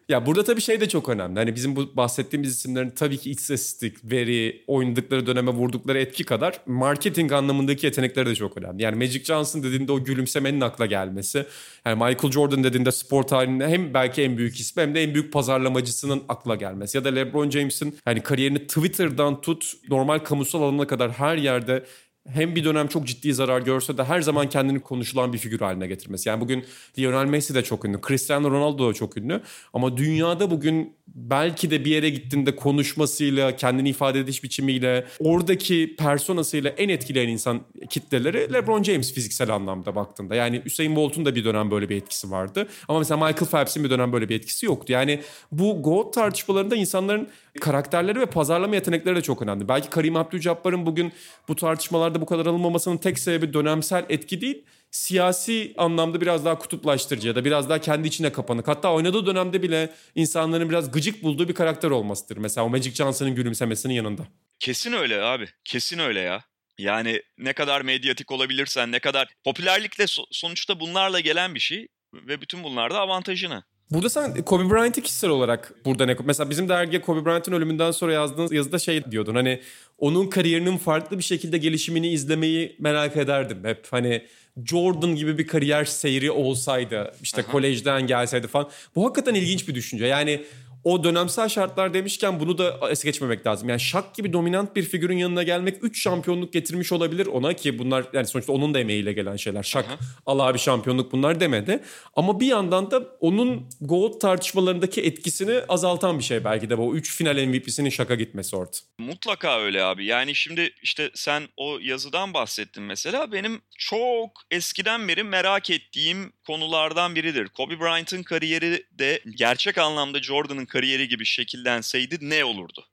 ya 0.10 0.26
burada 0.26 0.44
tabii 0.44 0.62
şey 0.62 0.82
de 0.82 0.90
çok 0.90 1.10
önemli. 1.10 1.40
Hani 1.40 1.56
bizim 1.56 1.76
bu 1.76 1.96
bahsettiğimiz 1.96 2.52
isimlerin 2.52 2.90
tabii 2.90 3.18
ki 3.18 3.32
istatistik, 3.32 4.12
veri, 4.12 4.64
oynadıkları 4.68 5.28
döneme 5.28 5.52
vurdukları 5.52 6.00
etki 6.00 6.24
kadar 6.24 6.60
marketing 6.66 7.32
anlamındaki 7.32 7.86
yetenekleri 7.86 8.26
de 8.26 8.36
çok 8.36 8.58
önemli. 8.58 8.84
Yani 8.84 8.96
Magic 8.96 9.24
Johnson 9.24 9.64
dediğinde 9.64 9.92
o 9.92 10.04
gülümsemenin 10.04 10.62
akla 10.62 10.86
gelmesi. 10.86 11.46
Yani 11.86 11.96
Michael 12.04 12.32
Jordan 12.32 12.64
dediğinde 12.64 12.92
spor 12.92 13.24
tarihinde 13.24 13.68
hem 13.68 13.94
belki 13.94 14.22
en 14.22 14.38
büyük 14.38 14.60
ismi 14.60 14.82
hem 14.82 14.96
de 14.96 15.04
en 15.04 15.14
büyük 15.14 15.34
pazarlamacısının 15.34 16.24
akla 16.30 16.56
gelmesi. 16.56 16.98
Ya 16.98 17.04
da 17.04 17.10
LeBron 17.10 17.50
James'in 17.50 17.98
hani 18.06 18.22
kariyerini 18.22 18.68
Twitter'dan 18.68 19.42
tut 19.42 19.74
normal 19.90 20.20
kamusal 20.20 20.62
alana 20.62 20.88
kadar 20.88 21.12
her 21.12 21.38
yerde 21.38 21.84
hem 22.28 22.56
bir 22.56 22.64
dönem 22.64 22.88
çok 22.88 23.08
ciddi 23.08 23.34
zarar 23.34 23.62
görse 23.62 23.98
de 23.98 24.04
her 24.04 24.22
zaman 24.22 24.50
kendini 24.50 24.80
konuşulan 24.80 25.34
bir 25.34 25.38
figür 25.38 25.60
haline 25.60 25.88
getirmesi. 25.88 26.30
Yani 26.30 26.42
bugün 26.42 26.66
Lionel 27.00 27.30
Messi 27.30 27.56
de 27.56 27.64
çok 27.64 27.86
ünlü, 27.86 28.02
Cristiano 28.08 28.52
Ronaldo 28.52 28.90
da 28.90 28.94
çok 28.94 29.18
ünlü 29.18 29.42
ama 29.74 29.98
dünyada 29.98 30.52
bugün 30.52 30.99
belki 31.20 31.72
de 31.72 31.86
bir 31.86 31.92
yere 31.92 32.10
gittiğinde 32.10 32.56
konuşmasıyla, 32.56 33.56
kendini 33.56 33.90
ifade 33.90 34.20
ediş 34.20 34.44
biçimiyle, 34.44 35.06
oradaki 35.20 35.96
personasıyla 35.96 36.70
en 36.70 36.90
etkileyen 36.90 37.30
insan 37.30 37.62
kitleleri 37.90 38.54
LeBron 38.54 38.84
James 38.84 39.14
fiziksel 39.14 39.56
anlamda 39.56 39.96
baktığında. 39.96 40.36
Yani 40.36 40.62
Usain 40.66 40.96
Bolt'un 40.96 41.26
da 41.26 41.36
bir 41.36 41.46
dönem 41.46 41.72
böyle 41.72 41.90
bir 41.90 41.96
etkisi 41.96 42.32
vardı. 42.32 42.68
Ama 42.88 43.00
mesela 43.00 43.18
Michael 43.18 43.52
Phelps'in 43.52 43.84
bir 43.84 43.90
dönem 43.90 44.14
böyle 44.14 44.30
bir 44.30 44.36
etkisi 44.36 44.66
yoktu. 44.66 44.94
Yani 44.94 45.20
bu 45.52 45.82
GOAT 45.84 46.14
tartışmalarında 46.14 46.76
insanların 46.76 47.28
karakterleri 47.62 48.20
ve 48.20 48.26
pazarlama 48.26 48.76
yetenekleri 48.76 49.16
de 49.16 49.22
çok 49.22 49.42
önemli. 49.42 49.68
Belki 49.68 49.90
Karim 49.90 50.16
Abdul-Jabbar'ın 50.16 50.86
bugün 50.86 51.12
bu 51.48 51.56
tartışmalarda 51.56 52.22
bu 52.22 52.26
kadar 52.26 52.46
alınmamasının 52.46 52.98
tek 52.98 53.20
sebebi 53.20 53.54
dönemsel 53.54 54.06
etki 54.10 54.42
değil 54.42 54.64
siyasi 54.92 55.74
anlamda 55.78 56.22
biraz 56.22 56.46
daha 56.46 56.60
kutuplaştırıcı 56.60 57.28
ya 57.28 57.36
da 57.36 57.46
biraz 57.46 57.70
daha 57.70 57.82
kendi 57.82 58.08
içine 58.08 58.32
kapanık. 58.32 58.68
Hatta 58.68 58.94
oynadığı 58.94 59.26
dönemde 59.26 59.62
bile 59.62 59.94
insanların 60.16 60.70
biraz 60.70 60.92
gıcık 60.92 61.24
bulduğu 61.24 61.48
bir 61.48 61.54
karakter 61.54 61.90
olmasıdır. 61.90 62.38
Mesela 62.38 62.66
o 62.66 62.70
Magic 62.70 62.92
Johnson'ın 62.92 63.36
gülümsemesinin 63.36 63.94
yanında. 63.94 64.28
Kesin 64.60 64.94
öyle 64.94 65.22
abi. 65.22 65.50
Kesin 65.66 66.00
öyle 66.00 66.20
ya. 66.20 66.44
Yani 66.78 67.22
ne 67.38 67.54
kadar 67.54 67.82
medyatik 67.82 68.32
olabilirsen, 68.32 68.92
ne 68.92 69.00
kadar 69.00 69.28
popülerlikle 69.44 70.06
sonuçta 70.32 70.80
bunlarla 70.80 71.20
gelen 71.20 71.56
bir 71.56 71.60
şey 71.60 71.88
ve 72.14 72.42
bütün 72.42 72.64
bunlar 72.64 72.92
da 72.92 73.00
avantajına. 73.00 73.64
Burada 73.92 74.10
sen 74.10 74.42
Kobe 74.42 74.70
Bryant'ı 74.70 75.02
kişisel 75.02 75.30
olarak 75.30 75.74
burada 75.86 76.06
ne 76.06 76.16
mesela 76.26 76.50
bizim 76.50 76.70
dergiye 76.70 77.02
Kobe 77.02 77.26
Bryant'ın 77.26 77.52
ölümünden 77.52 77.92
sonra 77.92 78.14
yazdığınız 78.14 78.52
yazıda 78.52 78.80
şey 78.80 79.12
diyordun 79.12 79.36
hani 79.36 79.62
onun 79.98 80.28
kariyerinin 80.28 80.78
farklı 80.78 81.18
bir 81.18 81.24
şekilde 81.24 81.58
gelişimini 81.58 82.08
izlemeyi 82.10 82.76
merak 82.80 83.18
ederdim 83.18 83.58
hep. 83.64 83.88
Hani 83.92 84.26
Jordan 84.66 85.16
gibi 85.16 85.38
bir 85.38 85.48
kariyer 85.48 85.86
seyri 85.86 86.32
olsaydı 86.32 87.14
işte 87.22 87.42
Aha. 87.42 87.52
kolejden 87.52 88.08
gelseydi 88.08 88.48
falan. 88.48 88.70
Bu 88.96 89.06
hakikaten 89.06 89.36
ilginç 89.36 89.68
bir 89.68 89.76
düşünce. 89.76 90.06
Yani 90.06 90.42
o 90.84 91.04
dönemsel 91.04 91.50
şartlar 91.50 91.94
demişken 91.94 92.40
bunu 92.40 92.58
da 92.58 92.80
es 92.92 93.04
geçmemek 93.04 93.48
lazım. 93.48 93.70
Yani 93.70 93.80
şak 93.80 94.16
gibi 94.16 94.34
dominant 94.34 94.76
bir 94.76 94.84
figürün 94.84 95.18
yanına 95.18 95.44
gelmek 95.44 95.84
3 95.84 96.02
şampiyonluk 96.02 96.54
getirmiş 96.54 96.92
olabilir 96.92 97.26
ona 97.26 97.54
ki 97.54 97.80
bunlar 97.80 98.06
yani 98.14 98.28
sonuçta 98.28 98.54
onun 98.54 98.74
da 98.74 98.80
emeğiyle 98.80 99.14
gelen 99.14 99.36
şeyler. 99.36 99.64
Şak 99.64 99.86
Allah 100.26 100.44
abi 100.44 100.60
şampiyonluk 100.60 101.12
bunlar 101.12 101.40
demedi. 101.40 101.84
Ama 102.16 102.40
bir 102.40 102.48
yandan 102.48 102.92
da 102.92 103.04
onun 103.20 103.70
GOAT 103.82 104.22
tartışmalarındaki 104.22 105.02
etkisini 105.02 105.62
azaltan 105.70 106.20
bir 106.20 106.24
şey 106.24 106.44
belki 106.44 106.70
de 106.70 106.78
bu 106.78 106.96
3 106.96 107.16
final 107.16 107.46
MVP'sinin 107.46 107.90
şaka 107.90 108.16
gitmesi 108.16 108.56
orta. 108.56 108.80
Mutlaka 109.00 109.60
öyle 109.62 109.84
abi. 109.84 110.06
Yani 110.06 110.36
şimdi 110.36 110.74
işte 110.82 111.12
sen 111.16 111.44
o 111.58 111.80
yazıdan 111.82 112.34
bahsettin 112.34 112.84
mesela. 112.84 113.32
Benim 113.32 113.62
çok 113.78 114.42
eskiden 114.52 115.08
beri 115.08 115.24
merak 115.24 115.70
ettiğim 115.70 116.34
konulardan 116.48 117.16
biridir. 117.16 117.48
Kobe 117.48 117.80
Bryant'ın 117.80 118.24
kariyeri 118.24 118.86
de 118.92 119.22
gerçek 119.36 119.78
anlamda 119.78 120.20
Jordan'ın 120.20 120.66
kariyeri 120.66 120.79
gibi 120.84 121.26
şekillenseydi 121.26 122.18
ne 122.22 122.44
olurdu? 122.44 122.88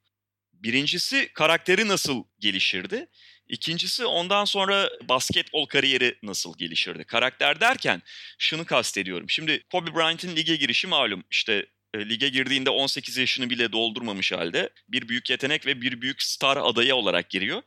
Birincisi 0.53 1.31
karakteri 1.35 1.89
nasıl 1.89 2.25
gelişirdi? 2.39 3.07
İkincisi 3.49 4.07
ondan 4.07 4.45
sonra 4.45 4.91
basketbol 5.09 5.67
kariyeri 5.67 6.19
nasıl 6.23 6.59
gelişirdi? 6.59 7.05
Karakter 7.05 7.61
derken 7.61 8.03
şunu 8.39 8.65
kastediyorum. 8.65 9.31
Şimdi 9.31 9.63
Kobe 9.73 9.95
Bryant'in 9.95 10.37
lige 10.37 10.57
girişi 10.57 10.87
malum. 10.87 11.25
İşte 11.31 11.67
e, 11.95 12.09
lige 12.09 12.29
girdiğinde 12.29 12.71
18 12.71 13.17
yaşını 13.17 13.51
bile 13.51 13.73
doldurmamış 13.73 14.33
halde 14.33 14.71
bir 14.89 15.09
büyük 15.09 15.31
yetenek 15.31 15.67
ve 15.67 15.81
bir 15.81 16.01
büyük 16.01 16.23
star 16.23 16.57
adayı 16.57 16.95
olarak 16.95 17.31
giriyor. 17.31 17.63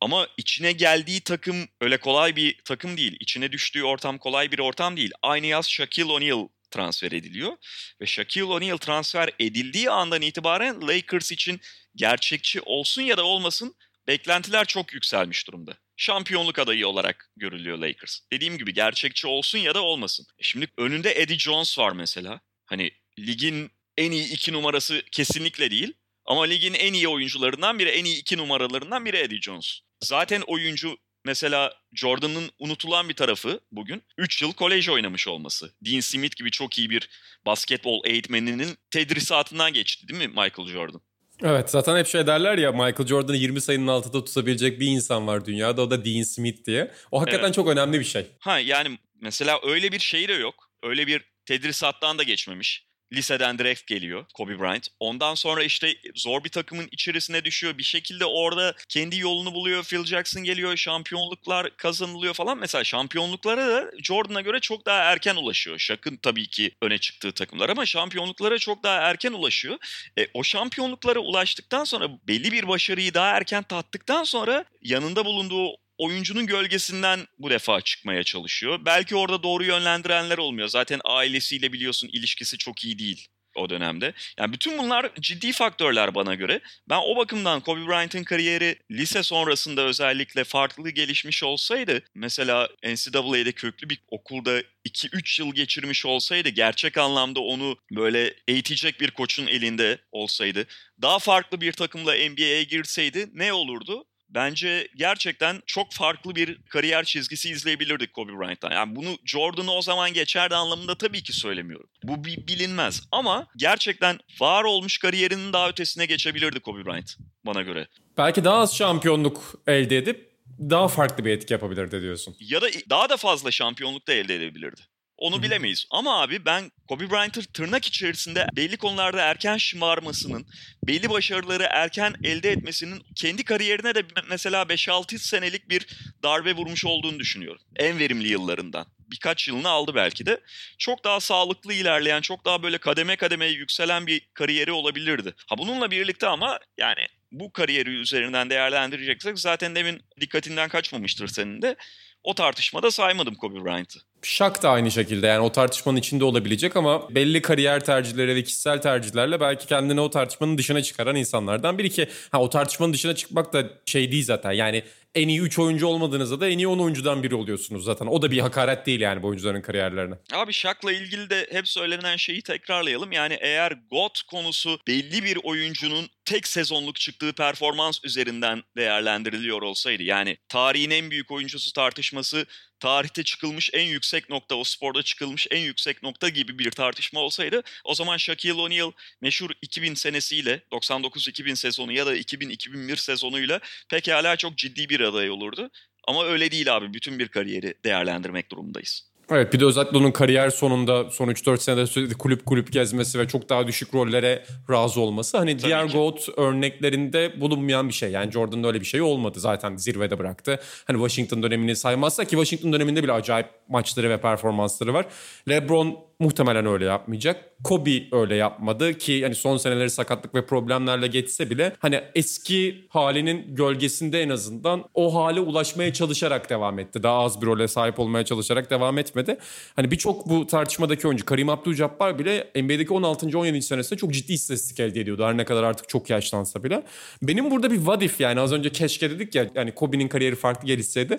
Ama 0.00 0.28
içine 0.36 0.72
geldiği 0.72 1.20
takım 1.20 1.68
öyle 1.80 1.96
kolay 1.96 2.36
bir 2.36 2.58
takım 2.64 2.96
değil. 2.96 3.16
İçine 3.20 3.52
düştüğü 3.52 3.82
ortam 3.82 4.18
kolay 4.18 4.52
bir 4.52 4.58
ortam 4.58 4.96
değil. 4.96 5.10
Aynı 5.22 5.46
yaz 5.46 5.70
Shaquille 5.70 6.12
O'Neal 6.12 6.48
transfer 6.70 7.12
ediliyor. 7.12 7.56
Ve 8.00 8.06
Shaquille 8.06 8.44
O'Neal 8.44 8.76
transfer 8.76 9.30
edildiği 9.38 9.90
andan 9.90 10.22
itibaren 10.22 10.88
Lakers 10.88 11.32
için 11.32 11.60
gerçekçi 11.94 12.60
olsun 12.60 13.02
ya 13.02 13.16
da 13.16 13.24
olmasın 13.24 13.74
beklentiler 14.08 14.64
çok 14.64 14.94
yükselmiş 14.94 15.46
durumda. 15.46 15.78
Şampiyonluk 15.96 16.58
adayı 16.58 16.88
olarak 16.88 17.30
görülüyor 17.36 17.78
Lakers. 17.78 18.20
Dediğim 18.32 18.58
gibi 18.58 18.74
gerçekçi 18.74 19.26
olsun 19.26 19.58
ya 19.58 19.74
da 19.74 19.82
olmasın. 19.82 20.26
E 20.38 20.42
şimdi 20.42 20.68
önünde 20.78 21.20
Eddie 21.20 21.38
Jones 21.38 21.78
var 21.78 21.92
mesela. 21.92 22.40
Hani 22.66 22.90
ligin 23.18 23.70
en 23.96 24.10
iyi 24.10 24.32
iki 24.32 24.52
numarası 24.52 25.02
kesinlikle 25.12 25.70
değil. 25.70 25.92
Ama 26.24 26.44
ligin 26.44 26.74
en 26.74 26.92
iyi 26.92 27.08
oyuncularından 27.08 27.78
biri, 27.78 27.88
en 27.88 28.04
iyi 28.04 28.20
iki 28.20 28.36
numaralarından 28.36 29.04
biri 29.04 29.16
Eddie 29.16 29.40
Jones. 29.40 29.80
Zaten 30.00 30.40
oyuncu 30.46 30.96
mesela 31.28 31.72
Jordan'ın 31.92 32.50
unutulan 32.58 33.08
bir 33.08 33.14
tarafı 33.14 33.60
bugün 33.72 34.02
3 34.18 34.42
yıl 34.42 34.52
kolej 34.52 34.88
oynamış 34.88 35.28
olması. 35.28 35.72
Dean 35.84 36.00
Smith 36.00 36.36
gibi 36.36 36.50
çok 36.50 36.78
iyi 36.78 36.90
bir 36.90 37.08
basketbol 37.46 38.02
eğitmeninin 38.06 38.76
tedrisatından 38.90 39.72
geçti 39.72 40.08
değil 40.08 40.20
mi 40.20 40.28
Michael 40.28 40.68
Jordan? 40.68 41.00
Evet 41.42 41.70
zaten 41.70 41.96
hep 41.96 42.06
şey 42.06 42.26
derler 42.26 42.58
ya 42.58 42.72
Michael 42.72 43.06
Jordan'ı 43.06 43.36
20 43.36 43.60
sayının 43.60 43.86
altında 43.86 44.24
tutabilecek 44.24 44.80
bir 44.80 44.86
insan 44.86 45.26
var 45.26 45.46
dünyada 45.46 45.82
o 45.82 45.90
da 45.90 46.04
Dean 46.04 46.22
Smith 46.22 46.66
diye. 46.66 46.92
O 47.10 47.20
hakikaten 47.20 47.44
evet. 47.44 47.54
çok 47.54 47.68
önemli 47.68 48.00
bir 48.00 48.04
şey. 48.04 48.26
Ha 48.38 48.58
yani 48.58 48.98
mesela 49.20 49.60
öyle 49.62 49.92
bir 49.92 49.98
şey 49.98 50.28
de 50.28 50.32
yok. 50.32 50.70
Öyle 50.82 51.06
bir 51.06 51.24
tedrisattan 51.46 52.18
da 52.18 52.22
geçmemiş. 52.22 52.87
Liseden 53.12 53.58
draft 53.58 53.86
geliyor 53.86 54.24
Kobe 54.34 54.58
Bryant. 54.60 54.88
Ondan 55.00 55.34
sonra 55.34 55.62
işte 55.64 55.94
zor 56.14 56.44
bir 56.44 56.48
takımın 56.48 56.88
içerisine 56.90 57.44
düşüyor. 57.44 57.78
Bir 57.78 57.82
şekilde 57.82 58.24
orada 58.24 58.74
kendi 58.88 59.18
yolunu 59.18 59.54
buluyor. 59.54 59.84
Phil 59.84 60.04
Jackson 60.04 60.44
geliyor. 60.44 60.76
Şampiyonluklar 60.76 61.76
kazanılıyor 61.76 62.34
falan. 62.34 62.58
Mesela 62.58 62.84
şampiyonluklara 62.84 63.68
da 63.68 63.90
Jordan'a 64.02 64.40
göre 64.40 64.60
çok 64.60 64.86
daha 64.86 64.98
erken 64.98 65.36
ulaşıyor. 65.36 65.78
Shaq'ın 65.78 66.16
tabii 66.16 66.46
ki 66.46 66.70
öne 66.82 66.98
çıktığı 66.98 67.32
takımlar 67.32 67.68
ama 67.68 67.86
şampiyonluklara 67.86 68.58
çok 68.58 68.82
daha 68.82 68.96
erken 68.96 69.32
ulaşıyor. 69.32 69.76
E, 70.18 70.26
o 70.34 70.44
şampiyonluklara 70.44 71.18
ulaştıktan 71.18 71.84
sonra 71.84 72.08
belli 72.28 72.52
bir 72.52 72.68
başarıyı 72.68 73.14
daha 73.14 73.36
erken 73.36 73.62
tattıktan 73.62 74.24
sonra 74.24 74.64
yanında 74.82 75.24
bulunduğu 75.24 75.76
oyuncunun 75.98 76.46
gölgesinden 76.46 77.20
bu 77.38 77.50
defa 77.50 77.80
çıkmaya 77.80 78.24
çalışıyor. 78.24 78.80
Belki 78.84 79.16
orada 79.16 79.42
doğru 79.42 79.64
yönlendirenler 79.64 80.38
olmuyor. 80.38 80.68
Zaten 80.68 81.00
ailesiyle 81.04 81.72
biliyorsun 81.72 82.08
ilişkisi 82.12 82.58
çok 82.58 82.84
iyi 82.84 82.98
değil 82.98 83.28
o 83.58 83.70
dönemde. 83.70 84.14
Yani 84.38 84.52
bütün 84.52 84.78
bunlar 84.78 85.10
ciddi 85.20 85.52
faktörler 85.52 86.14
bana 86.14 86.34
göre. 86.34 86.60
Ben 86.90 87.00
o 87.04 87.16
bakımdan 87.16 87.60
Kobe 87.60 87.86
Bryant'ın 87.86 88.24
kariyeri 88.24 88.76
lise 88.90 89.22
sonrasında 89.22 89.82
özellikle 89.82 90.44
farklı 90.44 90.90
gelişmiş 90.90 91.42
olsaydı, 91.42 92.02
mesela 92.14 92.68
NCAA'de 92.84 93.52
köklü 93.52 93.90
bir 93.90 93.98
okulda 94.08 94.62
2-3 94.84 95.42
yıl 95.42 95.54
geçirmiş 95.54 96.06
olsaydı, 96.06 96.48
gerçek 96.48 96.98
anlamda 96.98 97.40
onu 97.40 97.76
böyle 97.96 98.34
eğitecek 98.48 99.00
bir 99.00 99.10
koçun 99.10 99.46
elinde 99.46 99.98
olsaydı, 100.12 100.66
daha 101.02 101.18
farklı 101.18 101.60
bir 101.60 101.72
takımla 101.72 102.12
NBA'ye 102.12 102.64
girseydi 102.64 103.28
ne 103.32 103.52
olurdu? 103.52 104.04
Bence 104.28 104.88
gerçekten 104.96 105.62
çok 105.66 105.92
farklı 105.92 106.34
bir 106.34 106.58
kariyer 106.62 107.04
çizgisi 107.04 107.50
izleyebilirdik 107.50 108.12
Kobe 108.12 108.32
Bryant'tan. 108.32 108.70
Yani 108.70 108.96
bunu 108.96 109.16
Jordan'ı 109.24 109.72
o 109.72 109.82
zaman 109.82 110.12
geçerdi 110.12 110.54
anlamında 110.54 110.98
tabii 110.98 111.22
ki 111.22 111.32
söylemiyorum. 111.32 111.88
Bu 112.02 112.24
bir 112.24 112.46
bilinmez 112.46 113.02
ama 113.12 113.46
gerçekten 113.56 114.18
var 114.40 114.64
olmuş 114.64 114.98
kariyerinin 114.98 115.52
daha 115.52 115.68
ötesine 115.68 116.06
geçebilirdi 116.06 116.60
Kobe 116.60 116.84
Bryant 116.84 117.16
bana 117.46 117.62
göre. 117.62 117.88
Belki 118.18 118.44
daha 118.44 118.56
az 118.56 118.76
şampiyonluk 118.76 119.54
elde 119.66 119.96
edip 119.96 120.28
daha 120.60 120.88
farklı 120.88 121.24
bir 121.24 121.30
etki 121.30 121.52
yapabilirdi 121.52 122.02
diyorsun. 122.02 122.36
Ya 122.40 122.62
da 122.62 122.66
daha 122.90 123.08
da 123.08 123.16
fazla 123.16 123.50
şampiyonluk 123.50 124.08
da 124.08 124.12
elde 124.12 124.34
edebilirdi. 124.34 124.80
Onu 125.18 125.42
bilemeyiz. 125.42 125.86
Ama 125.90 126.22
abi 126.22 126.44
ben 126.44 126.70
Kobe 126.88 127.10
Bryant'ın 127.10 127.42
tırnak 127.42 127.86
içerisinde 127.86 128.46
belli 128.56 128.76
konularda 128.76 129.22
erken 129.22 129.56
şımarmasının, 129.56 130.46
belli 130.86 131.10
başarıları 131.10 131.66
erken 131.70 132.14
elde 132.24 132.50
etmesinin 132.50 133.02
kendi 133.14 133.44
kariyerine 133.44 133.94
de 133.94 134.02
mesela 134.28 134.62
5-6 134.62 135.18
senelik 135.18 135.68
bir 135.68 135.86
darbe 136.22 136.52
vurmuş 136.54 136.84
olduğunu 136.84 137.18
düşünüyorum. 137.18 137.62
En 137.76 137.98
verimli 137.98 138.28
yıllarından. 138.28 138.86
Birkaç 139.10 139.48
yılını 139.48 139.68
aldı 139.68 139.94
belki 139.94 140.26
de. 140.26 140.40
Çok 140.78 141.04
daha 141.04 141.20
sağlıklı 141.20 141.72
ilerleyen, 141.72 142.20
çok 142.20 142.44
daha 142.44 142.62
böyle 142.62 142.78
kademe 142.78 143.16
kademe 143.16 143.46
yükselen 143.46 144.06
bir 144.06 144.28
kariyeri 144.34 144.72
olabilirdi. 144.72 145.34
Ha 145.46 145.58
bununla 145.58 145.90
birlikte 145.90 146.26
ama 146.26 146.58
yani 146.78 147.06
bu 147.32 147.52
kariyeri 147.52 147.90
üzerinden 147.90 148.50
değerlendireceksek 148.50 149.38
zaten 149.38 149.74
demin 149.74 150.02
dikkatinden 150.20 150.68
kaçmamıştır 150.68 151.28
senin 151.28 151.62
de. 151.62 151.76
O 152.24 152.34
tartışmada 152.34 152.90
saymadım 152.90 153.34
Kobe 153.34 153.64
Bryant'ı. 153.64 153.98
Şak 154.22 154.62
da 154.62 154.70
aynı 154.70 154.90
şekilde 154.90 155.26
yani 155.26 155.40
o 155.40 155.52
tartışmanın 155.52 155.96
içinde 155.96 156.24
olabilecek 156.24 156.76
ama 156.76 157.14
belli 157.14 157.42
kariyer 157.42 157.84
tercihleri 157.84 158.34
ve 158.34 158.42
kişisel 158.42 158.82
tercihlerle 158.82 159.40
belki 159.40 159.66
kendini 159.66 160.00
o 160.00 160.10
tartışmanın 160.10 160.58
dışına 160.58 160.82
çıkaran 160.82 161.16
insanlardan 161.16 161.78
biri 161.78 161.90
ki 161.90 162.08
ha 162.32 162.40
o 162.40 162.50
tartışmanın 162.50 162.92
dışına 162.92 163.14
çıkmak 163.14 163.52
da 163.52 163.70
şey 163.86 164.12
değil 164.12 164.24
zaten 164.24 164.52
yani 164.52 164.82
en 165.14 165.28
iyi 165.28 165.40
3 165.40 165.58
oyuncu 165.58 165.86
olmadığınızda 165.86 166.40
da 166.40 166.48
en 166.48 166.58
iyi 166.58 166.68
10 166.68 166.78
oyuncudan 166.78 167.22
biri 167.22 167.34
oluyorsunuz 167.34 167.84
zaten. 167.84 168.06
O 168.06 168.22
da 168.22 168.30
bir 168.30 168.38
hakaret 168.38 168.86
değil 168.86 169.00
yani 169.00 169.22
bu 169.22 169.26
oyuncuların 169.26 169.62
kariyerlerine. 169.62 170.14
Abi 170.32 170.52
Şak'la 170.52 170.92
ilgili 170.92 171.30
de 171.30 171.46
hep 171.52 171.68
söylenen 171.68 172.16
şeyi 172.16 172.42
tekrarlayalım. 172.42 173.12
Yani 173.12 173.38
eğer 173.40 173.72
GOAT 173.90 174.22
konusu 174.22 174.78
belli 174.86 175.24
bir 175.24 175.38
oyuncunun 175.42 176.08
tek 176.28 176.46
sezonluk 176.48 176.96
çıktığı 176.96 177.32
performans 177.32 177.98
üzerinden 178.04 178.62
değerlendiriliyor 178.76 179.62
olsaydı 179.62 180.02
yani 180.02 180.36
tarihin 180.48 180.90
en 180.90 181.10
büyük 181.10 181.30
oyuncusu 181.30 181.72
tartışması 181.72 182.46
tarihte 182.80 183.22
çıkılmış 183.22 183.70
en 183.72 183.84
yüksek 183.84 184.30
nokta, 184.30 184.54
o 184.54 184.64
sporda 184.64 185.02
çıkılmış 185.02 185.46
en 185.50 185.60
yüksek 185.60 186.02
nokta 186.02 186.28
gibi 186.28 186.58
bir 186.58 186.70
tartışma 186.70 187.20
olsaydı 187.20 187.62
o 187.84 187.94
zaman 187.94 188.16
Shaquille 188.16 188.60
O'Neal 188.60 188.92
meşhur 189.20 189.50
2000 189.62 189.94
senesiyle 189.94 190.62
99-2000 190.72 191.56
sezonu 191.56 191.92
ya 191.92 192.06
da 192.06 192.16
2000-2001 192.16 192.96
sezonuyla 192.96 193.60
pekala 193.90 194.36
çok 194.36 194.58
ciddi 194.58 194.88
bir 194.88 195.00
aday 195.00 195.30
olurdu. 195.30 195.70
Ama 196.04 196.24
öyle 196.26 196.50
değil 196.50 196.76
abi. 196.76 196.94
Bütün 196.94 197.18
bir 197.18 197.28
kariyeri 197.28 197.74
değerlendirmek 197.84 198.50
durumundayız. 198.50 199.08
Evet 199.30 199.52
bir 199.52 199.60
de 199.60 199.64
özellikle 199.64 199.98
onun 199.98 200.10
kariyer 200.10 200.50
sonunda 200.50 201.10
son 201.10 201.28
3-4 201.28 201.58
senede 201.58 201.86
sürekli 201.86 202.14
kulüp 202.14 202.46
kulüp 202.46 202.72
gezmesi 202.72 203.18
ve 203.18 203.28
çok 203.28 203.48
daha 203.48 203.66
düşük 203.66 203.94
rollere 203.94 204.44
razı 204.70 205.00
olması. 205.00 205.38
Hani 205.38 205.56
Tabii 205.56 205.66
diğer 205.66 205.88
ki. 205.88 205.96
GOAT 205.96 206.28
örneklerinde 206.36 207.40
bulunmayan 207.40 207.88
bir 207.88 207.94
şey. 207.94 208.10
Yani 208.10 208.32
Jordan'ın 208.32 208.64
öyle 208.64 208.80
bir 208.80 208.86
şey 208.86 209.02
olmadı 209.02 209.40
zaten 209.40 209.76
zirvede 209.76 210.18
bıraktı. 210.18 210.60
Hani 210.86 210.96
Washington 210.96 211.42
dönemini 211.42 211.76
saymazsa 211.76 212.24
ki 212.24 212.30
Washington 212.30 212.72
döneminde 212.72 213.02
bile 213.02 213.12
acayip 213.12 213.46
maçları 213.68 214.10
ve 214.10 214.20
performansları 214.20 214.94
var. 214.94 215.06
LeBron 215.48 216.07
muhtemelen 216.20 216.66
öyle 216.66 216.84
yapmayacak. 216.84 217.44
Kobe 217.64 218.02
öyle 218.12 218.34
yapmadı 218.34 218.94
ki 218.94 219.22
hani 219.22 219.34
son 219.34 219.56
seneleri 219.56 219.90
sakatlık 219.90 220.34
ve 220.34 220.46
problemlerle 220.46 221.06
geçse 221.06 221.50
bile 221.50 221.72
hani 221.78 222.00
eski 222.14 222.86
halinin 222.88 223.54
gölgesinde 223.54 224.22
en 224.22 224.28
azından 224.28 224.84
o 224.94 225.14
hale 225.14 225.40
ulaşmaya 225.40 225.92
çalışarak 225.92 226.50
devam 226.50 226.78
etti. 226.78 227.02
Daha 227.02 227.18
az 227.18 227.42
bir 227.42 227.46
role 227.46 227.68
sahip 227.68 227.98
olmaya 227.98 228.24
çalışarak 228.24 228.70
devam 228.70 228.98
etmedi. 228.98 229.38
Hani 229.76 229.90
birçok 229.90 230.28
bu 230.28 230.46
tartışmadaki 230.46 231.08
oyuncu 231.08 231.24
Karim 231.24 231.48
Abdul-Jabbar 231.48 232.18
bile 232.18 232.50
NBA'deki 232.56 232.92
16. 232.92 233.38
17. 233.38 233.62
senesinde 233.62 233.98
çok 233.98 234.12
ciddi 234.12 234.32
istatistik 234.32 234.80
elde 234.80 235.00
ediyordu. 235.00 235.24
Her 235.24 235.36
ne 235.36 235.44
kadar 235.44 235.62
artık 235.62 235.88
çok 235.88 236.10
yaşlansa 236.10 236.64
bile. 236.64 236.82
Benim 237.22 237.50
burada 237.50 237.70
bir 237.70 237.76
what 237.76 238.02
if 238.02 238.20
yani 238.20 238.40
az 238.40 238.52
önce 238.52 238.70
keşke 238.72 239.10
dedik 239.10 239.34
ya 239.34 239.46
yani 239.54 239.74
Kobe'nin 239.74 240.08
kariyeri 240.08 240.36
farklı 240.36 240.66
gelişseydi. 240.66 241.18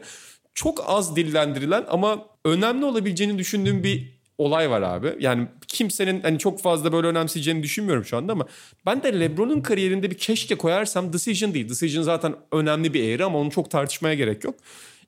Çok 0.53 0.83
az 0.87 1.15
dillendirilen 1.15 1.85
ama 1.89 2.25
önemli 2.45 2.85
olabileceğini 2.85 3.37
düşündüğüm 3.37 3.83
bir 3.83 4.18
olay 4.39 4.69
var 4.69 4.81
abi. 4.81 5.15
Yani 5.19 5.47
kimsenin 5.67 6.21
hani 6.21 6.39
çok 6.39 6.61
fazla 6.61 6.91
böyle 6.91 7.07
önemseyeceğini 7.07 7.63
düşünmüyorum 7.63 8.05
şu 8.05 8.17
anda 8.17 8.33
ama 8.33 8.45
ben 8.85 9.03
de 9.03 9.19
LeBron'un 9.19 9.61
kariyerinde 9.61 10.11
bir 10.11 10.17
keşke 10.17 10.55
koyarsam 10.55 11.13
Decision 11.13 11.53
değil. 11.53 11.69
Decision 11.69 12.03
zaten 12.03 12.35
önemli 12.51 12.93
bir 12.93 13.03
eğri 13.03 13.23
ama 13.23 13.39
onu 13.39 13.51
çok 13.51 13.71
tartışmaya 13.71 14.15
gerek 14.15 14.43
yok. 14.43 14.55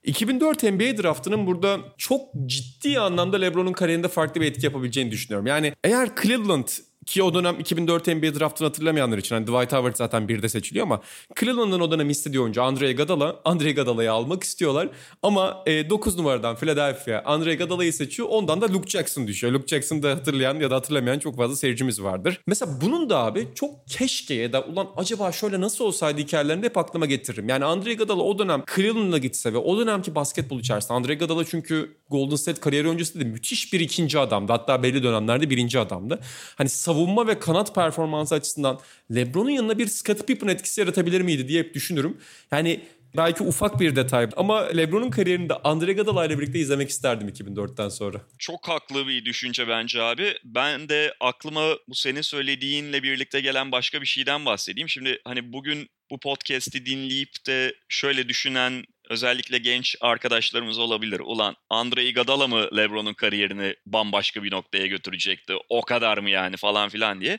2004 0.03 0.63
NBA 0.63 1.03
draftının 1.03 1.47
burada 1.47 1.79
çok 1.97 2.21
ciddi 2.45 2.99
anlamda 2.99 3.37
LeBron'un 3.37 3.73
kariyerinde 3.73 4.07
farklı 4.07 4.41
bir 4.41 4.45
etki 4.45 4.65
yapabileceğini 4.65 5.11
düşünüyorum. 5.11 5.47
Yani 5.47 5.73
eğer 5.83 6.09
Cleveland 6.21 6.67
ki 7.11 7.23
o 7.23 7.33
dönem 7.33 7.59
2004 7.59 8.07
NBA 8.07 8.39
draftını 8.39 8.67
hatırlamayanlar 8.67 9.17
için 9.17 9.35
hani 9.35 9.47
Dwight 9.47 9.73
Howard 9.73 9.95
zaten 9.95 10.27
bir 10.27 10.41
de 10.41 10.49
seçiliyor 10.49 10.85
ama 10.85 11.01
Cleveland'ın 11.39 11.79
o 11.79 11.91
dönem 11.91 12.09
istediği 12.09 12.39
oyuncu 12.39 12.63
Andre 12.63 12.93
Gadala. 12.93 13.39
Andre 13.45 13.71
Gadala'yı 13.71 14.11
almak 14.11 14.43
istiyorlar 14.43 14.89
ama 15.23 15.63
e, 15.65 15.89
9 15.89 16.17
numaradan 16.17 16.55
Philadelphia 16.55 17.21
Andre 17.25 17.55
Gadala'yı 17.55 17.93
seçiyor. 17.93 18.27
Ondan 18.31 18.61
da 18.61 18.73
Luke 18.73 18.89
Jackson 18.89 19.27
düşüyor. 19.27 19.53
Luke 19.53 19.67
Jackson'ı 19.67 20.03
da 20.03 20.11
hatırlayan 20.11 20.59
ya 20.59 20.71
da 20.71 20.75
hatırlamayan 20.75 21.19
çok 21.19 21.37
fazla 21.37 21.55
seyircimiz 21.55 22.03
vardır. 22.03 22.41
Mesela 22.47 22.81
bunun 22.81 23.09
da 23.09 23.17
abi 23.17 23.47
çok 23.55 23.87
keşke 23.87 24.33
ya 24.33 24.53
da 24.53 24.61
ulan 24.61 24.87
acaba 24.97 25.31
şöyle 25.31 25.61
nasıl 25.61 25.85
olsaydı 25.85 26.21
hikayelerini 26.21 26.65
hep 26.65 26.77
aklıma 26.77 27.05
getiririm. 27.05 27.49
Yani 27.49 27.65
Andre 27.65 27.93
Gadala 27.93 28.21
o 28.21 28.39
dönem 28.39 28.63
Cleveland'a 28.75 29.17
gitse 29.17 29.53
ve 29.53 29.57
o 29.57 29.77
dönemki 29.77 30.15
basketbol 30.15 30.59
içerisinde 30.59 30.93
Andre 30.93 31.15
Gadala 31.15 31.45
çünkü 31.45 31.97
Golden 32.09 32.35
State 32.35 32.61
kariyeri 32.61 32.87
öncesinde 32.87 33.25
de 33.25 33.29
müthiş 33.29 33.73
bir 33.73 33.79
ikinci 33.79 34.19
adamdı. 34.19 34.51
Hatta 34.51 34.83
belli 34.83 35.03
dönemlerde 35.03 35.49
birinci 35.49 35.79
adamdı. 35.79 36.19
Hani 36.55 36.69
savunma 37.01 37.27
ve 37.27 37.39
kanat 37.39 37.75
performansı 37.75 38.35
açısından 38.35 38.79
LeBron'un 39.15 39.49
yanına 39.49 39.77
bir 39.77 39.87
Scottie 39.87 40.25
Pippen 40.25 40.47
etkisi 40.47 40.81
yaratabilir 40.81 41.21
miydi 41.21 41.47
diye 41.47 41.63
hep 41.63 41.73
düşünürüm. 41.73 42.17
Yani 42.51 42.81
belki 43.17 43.43
ufak 43.43 43.79
bir 43.79 43.95
detay 43.95 44.29
ama 44.37 44.61
LeBron'un 44.61 45.09
kariyerini 45.09 45.49
de 45.49 45.53
Andre 45.53 45.91
Iguodala 45.91 46.25
ile 46.25 46.39
birlikte 46.39 46.59
izlemek 46.59 46.89
isterdim 46.89 47.29
2004'ten 47.29 47.89
sonra. 47.89 48.21
Çok 48.39 48.67
haklı 48.67 49.07
bir 49.07 49.25
düşünce 49.25 49.67
bence 49.67 50.01
abi. 50.01 50.33
Ben 50.43 50.89
de 50.89 51.13
aklıma 51.19 51.75
bu 51.87 51.95
senin 51.95 52.21
söylediğinle 52.21 53.03
birlikte 53.03 53.41
gelen 53.41 53.71
başka 53.71 54.01
bir 54.01 54.07
şeyden 54.07 54.45
bahsedeyim. 54.45 54.89
Şimdi 54.89 55.21
hani 55.25 55.53
bugün 55.53 55.89
bu 56.11 56.19
podcast'i 56.19 56.85
dinleyip 56.85 57.47
de 57.47 57.75
şöyle 57.89 58.29
düşünen 58.29 58.83
özellikle 59.11 59.57
genç 59.57 59.95
arkadaşlarımız 60.01 60.79
olabilir. 60.79 61.19
Ulan 61.19 61.55
Andre 61.69 62.05
Iguodala 62.05 62.47
mı 62.47 62.77
LeBron'un 62.77 63.13
kariyerini 63.13 63.75
bambaşka 63.85 64.43
bir 64.43 64.51
noktaya 64.51 64.87
götürecekti? 64.87 65.53
O 65.69 65.81
kadar 65.81 66.17
mı 66.17 66.29
yani 66.29 66.57
falan 66.57 66.89
filan 66.89 67.21
diye. 67.21 67.37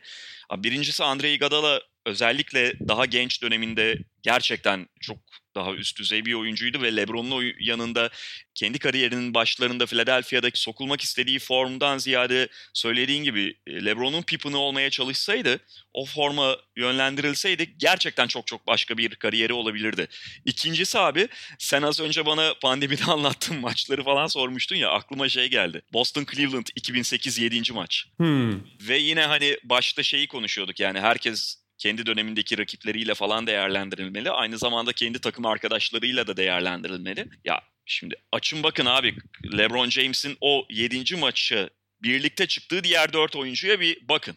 Birincisi 0.56 1.04
Andre 1.04 1.32
Iguodala 1.32 1.80
özellikle 2.06 2.72
daha 2.88 3.06
genç 3.06 3.42
döneminde 3.42 3.98
gerçekten 4.22 4.88
çok 5.00 5.18
daha 5.54 5.74
üst 5.74 5.98
düzey 5.98 6.24
bir 6.24 6.34
oyuncuydu 6.34 6.82
ve 6.82 6.96
LeBron'un 6.96 7.52
yanında 7.60 8.10
kendi 8.54 8.78
kariyerinin 8.78 9.34
başlarında 9.34 9.86
Philadelphia'daki 9.86 10.60
sokulmak 10.60 11.00
istediği 11.00 11.38
formdan 11.38 11.98
ziyade 11.98 12.48
söylediğin 12.74 13.24
gibi 13.24 13.54
e, 13.66 13.84
LeBron'un 13.84 14.22
Pippen'ı 14.22 14.58
olmaya 14.58 14.90
çalışsaydı, 14.90 15.60
o 15.92 16.04
forma 16.04 16.56
yönlendirilseydi 16.76 17.74
gerçekten 17.78 18.26
çok 18.26 18.46
çok 18.46 18.66
başka 18.66 18.98
bir 18.98 19.14
kariyeri 19.14 19.52
olabilirdi. 19.52 20.08
İkincisi 20.44 20.98
abi 20.98 21.28
sen 21.58 21.82
az 21.82 22.00
önce 22.00 22.26
bana 22.26 22.54
pandemide 22.62 23.04
anlattığın 23.08 23.60
maçları 23.60 24.04
falan 24.04 24.26
sormuştun 24.26 24.76
ya 24.76 24.90
aklıma 24.90 25.28
şey 25.28 25.50
geldi. 25.50 25.82
Boston 25.92 26.26
Cleveland 26.32 26.66
2008 26.76 27.38
7. 27.38 27.72
maç. 27.72 28.06
Hmm. 28.16 28.52
Ve 28.88 28.98
yine 28.98 29.24
hani 29.24 29.56
başta 29.64 30.02
şeyi 30.02 30.28
konuşuyorduk 30.28 30.80
yani 30.80 31.00
herkes 31.00 31.61
kendi 31.82 32.06
dönemindeki 32.06 32.58
rakipleriyle 32.58 33.14
falan 33.14 33.46
değerlendirilmeli. 33.46 34.30
Aynı 34.30 34.58
zamanda 34.58 34.92
kendi 34.92 35.20
takım 35.20 35.46
arkadaşlarıyla 35.46 36.26
da 36.26 36.36
değerlendirilmeli. 36.36 37.28
Ya 37.44 37.60
şimdi 37.86 38.14
açın 38.32 38.62
bakın 38.62 38.86
abi 38.86 39.14
LeBron 39.58 39.90
James'in 39.90 40.36
o 40.40 40.66
7. 40.70 41.16
maçı 41.16 41.70
birlikte 42.02 42.46
çıktığı 42.46 42.84
diğer 42.84 43.12
4 43.12 43.36
oyuncuya 43.36 43.80
bir 43.80 44.08
bakın. 44.08 44.36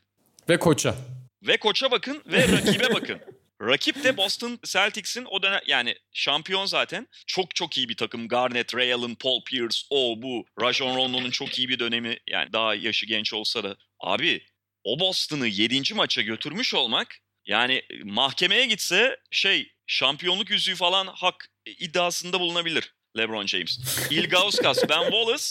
Ve 0.50 0.60
koça. 0.60 0.96
Ve 1.44 1.58
koça 1.58 1.92
bakın 1.92 2.24
ve 2.26 2.48
rakibe 2.48 2.94
bakın. 2.94 3.20
Rakip 3.62 4.04
de 4.04 4.18
Boston 4.18 4.60
Celtics'in 4.64 5.26
o 5.26 5.44
dönem 5.44 5.62
yani 5.68 5.96
şampiyon 6.14 6.66
zaten. 6.66 7.08
Çok 7.28 7.56
çok 7.56 7.78
iyi 7.78 7.90
bir 7.90 7.98
takım. 7.98 8.28
Garnett, 8.28 8.76
Ray 8.76 8.94
Allen, 8.94 9.16
Paul 9.16 9.44
Pierce, 9.44 9.78
o 9.90 10.22
bu. 10.22 10.46
Rajon 10.62 10.98
Rondo'nun 10.98 11.32
çok 11.32 11.60
iyi 11.60 11.70
bir 11.70 11.80
dönemi. 11.80 12.18
Yani 12.30 12.54
daha 12.54 12.76
yaşı 12.76 13.06
genç 13.06 13.34
olsa 13.34 13.64
da. 13.64 13.76
Abi 14.00 14.42
o 14.84 15.00
Boston'ı 15.00 15.48
7. 15.48 15.94
maça 15.94 16.22
götürmüş 16.22 16.74
olmak 16.74 17.20
yani 17.46 17.74
e, 17.90 18.04
mahkemeye 18.04 18.66
gitse 18.66 19.18
şey 19.32 19.72
şampiyonluk 19.88 20.50
yüzüğü 20.50 20.76
falan 20.76 21.08
hak 21.08 21.50
iddiasında 21.66 22.40
bulunabilir 22.40 22.94
LeBron 23.18 23.46
James. 23.46 23.80
Ilgauskas, 24.12 24.90
Ben 24.90 25.02
Wallace. 25.02 25.46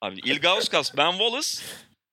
Abi 0.00 0.20
Ilgauskas, 0.20 0.96
Ben 0.96 1.10
Wallace, 1.10 1.48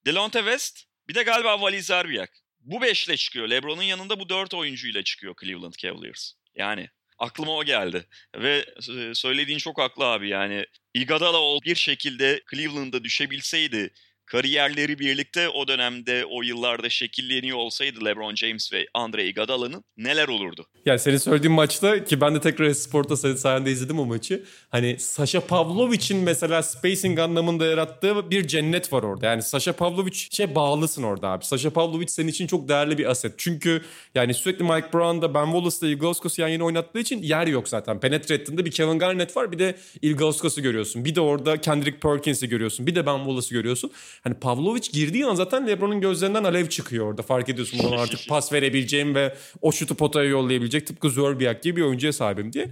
Delonte 0.06 0.40
West 0.40 0.84
bir 1.10 1.16
de 1.16 1.24
galiba 1.24 1.62
Vali 1.62 1.82
Zerbiak. 1.82 2.30
Bu 2.60 2.82
beşle 2.82 3.18
çıkıyor. 3.18 3.50
LeBron'un 3.50 3.82
yanında 3.82 4.20
bu 4.20 4.30
dört 4.30 4.54
oyuncuyla 4.54 5.04
çıkıyor 5.04 5.36
Cleveland 5.42 5.74
Cavaliers. 5.74 6.32
Yani 6.56 6.90
aklıma 7.20 7.56
o 7.56 7.64
geldi. 7.64 8.08
Ve 8.36 8.66
e, 8.98 9.14
söylediğin 9.14 9.58
çok 9.58 9.80
haklı 9.80 10.06
abi 10.06 10.30
yani. 10.30 10.66
Iguodala 10.94 11.62
bir 11.66 11.76
şekilde 11.76 12.44
Cleveland'a 12.52 13.04
düşebilseydi 13.04 13.94
kariyerleri 14.26 15.00
birlikte 15.00 15.50
o 15.50 15.68
dönemde 15.68 16.26
o 16.26 16.42
yıllarda 16.42 16.90
şekilleniyor 16.90 17.58
olsaydı 17.58 18.06
LeBron 18.06 18.36
James 18.36 18.74
ve 18.74 18.88
Andre 18.94 19.28
Iguodala'nın 19.28 19.84
neler 19.98 20.28
olurdu? 20.28 20.66
Yani 20.86 21.00
senin 21.00 21.18
söylediğin 21.18 21.54
maçta 21.54 22.04
ki 22.04 22.22
ben 22.22 22.36
de 22.36 22.42
tekrar 22.42 22.74
Sport'ta 22.74 23.18
senin 23.18 23.36
sayende 23.36 23.72
izledim 23.72 24.00
o 24.00 24.06
maçı. 24.06 24.44
Hani 24.70 25.00
Sasha 25.00 25.40
Pavlovic'in 25.40 26.24
mesela 26.24 26.64
spacing 26.64 27.20
anlamında 27.20 27.66
yarattığı 27.66 28.32
bir 28.32 28.48
cennet 28.48 28.94
var 28.94 29.04
orada. 29.04 29.26
Yani 29.26 29.44
Sasha 29.44 29.74
Pavlovic 29.74 30.16
şey 30.32 30.56
bağlısın 30.56 31.04
orada 31.04 31.30
abi. 31.30 31.46
Sasha 31.46 31.70
Pavlovic 31.70 32.08
senin 32.08 32.28
için 32.28 32.48
çok 32.48 32.70
değerli 32.70 32.98
bir 32.98 33.06
aset. 33.06 33.34
Çünkü 33.38 33.82
yani 34.16 34.34
sürekli 34.34 34.64
Mike 34.64 34.94
Brown'da 34.94 35.34
Ben 35.34 35.46
Wallace'da 35.46 35.88
Ilgauskas 35.88 36.40
yan 36.40 36.48
yana 36.48 36.64
oynattığı 36.64 37.00
için 37.00 37.22
yer 37.22 37.48
yok 37.48 37.70
zaten. 37.70 38.00
Penetre 38.00 38.36
ettiğinde 38.36 38.66
bir 38.66 38.72
Kevin 38.72 39.00
Garnett 39.00 39.38
var 39.38 39.52
bir 39.52 39.60
de 39.60 39.76
Ilgauskas'ı 40.02 40.62
görüyorsun. 40.62 41.06
Bir 41.06 41.16
de 41.16 41.22
orada 41.22 41.62
Kendrick 41.62 42.00
Perkins'i 42.00 42.50
görüyorsun. 42.50 42.88
Bir 42.88 42.96
de 42.96 43.06
Ben 43.06 43.18
Wallace'ı 43.18 43.54
görüyorsun. 43.54 43.92
Hani 44.24 44.34
Pavlovic 44.34 44.92
girdiği 44.94 45.26
an 45.26 45.36
zaten 45.36 45.68
LeBron'un 45.68 46.02
gözlerinden 46.02 46.44
alev 46.44 46.70
çıkıyor 46.70 47.08
orada. 47.08 47.22
Fark 47.22 47.50
ediyorsun 47.50 47.80
buradan 47.84 47.98
artık 47.98 48.30
pas 48.30 48.54
verebileceğim 48.54 49.16
ve 49.16 49.36
o 49.62 49.72
şutu 49.72 49.96
potaya 49.96 50.30
yollayabilecek 50.30 50.88
tıpkı 50.88 51.10
Zerbiak 51.10 51.64
gibi 51.64 51.76
bir 51.76 51.82
oyuncuya 51.82 52.14
sahibim 52.14 52.54
diye. 52.54 52.70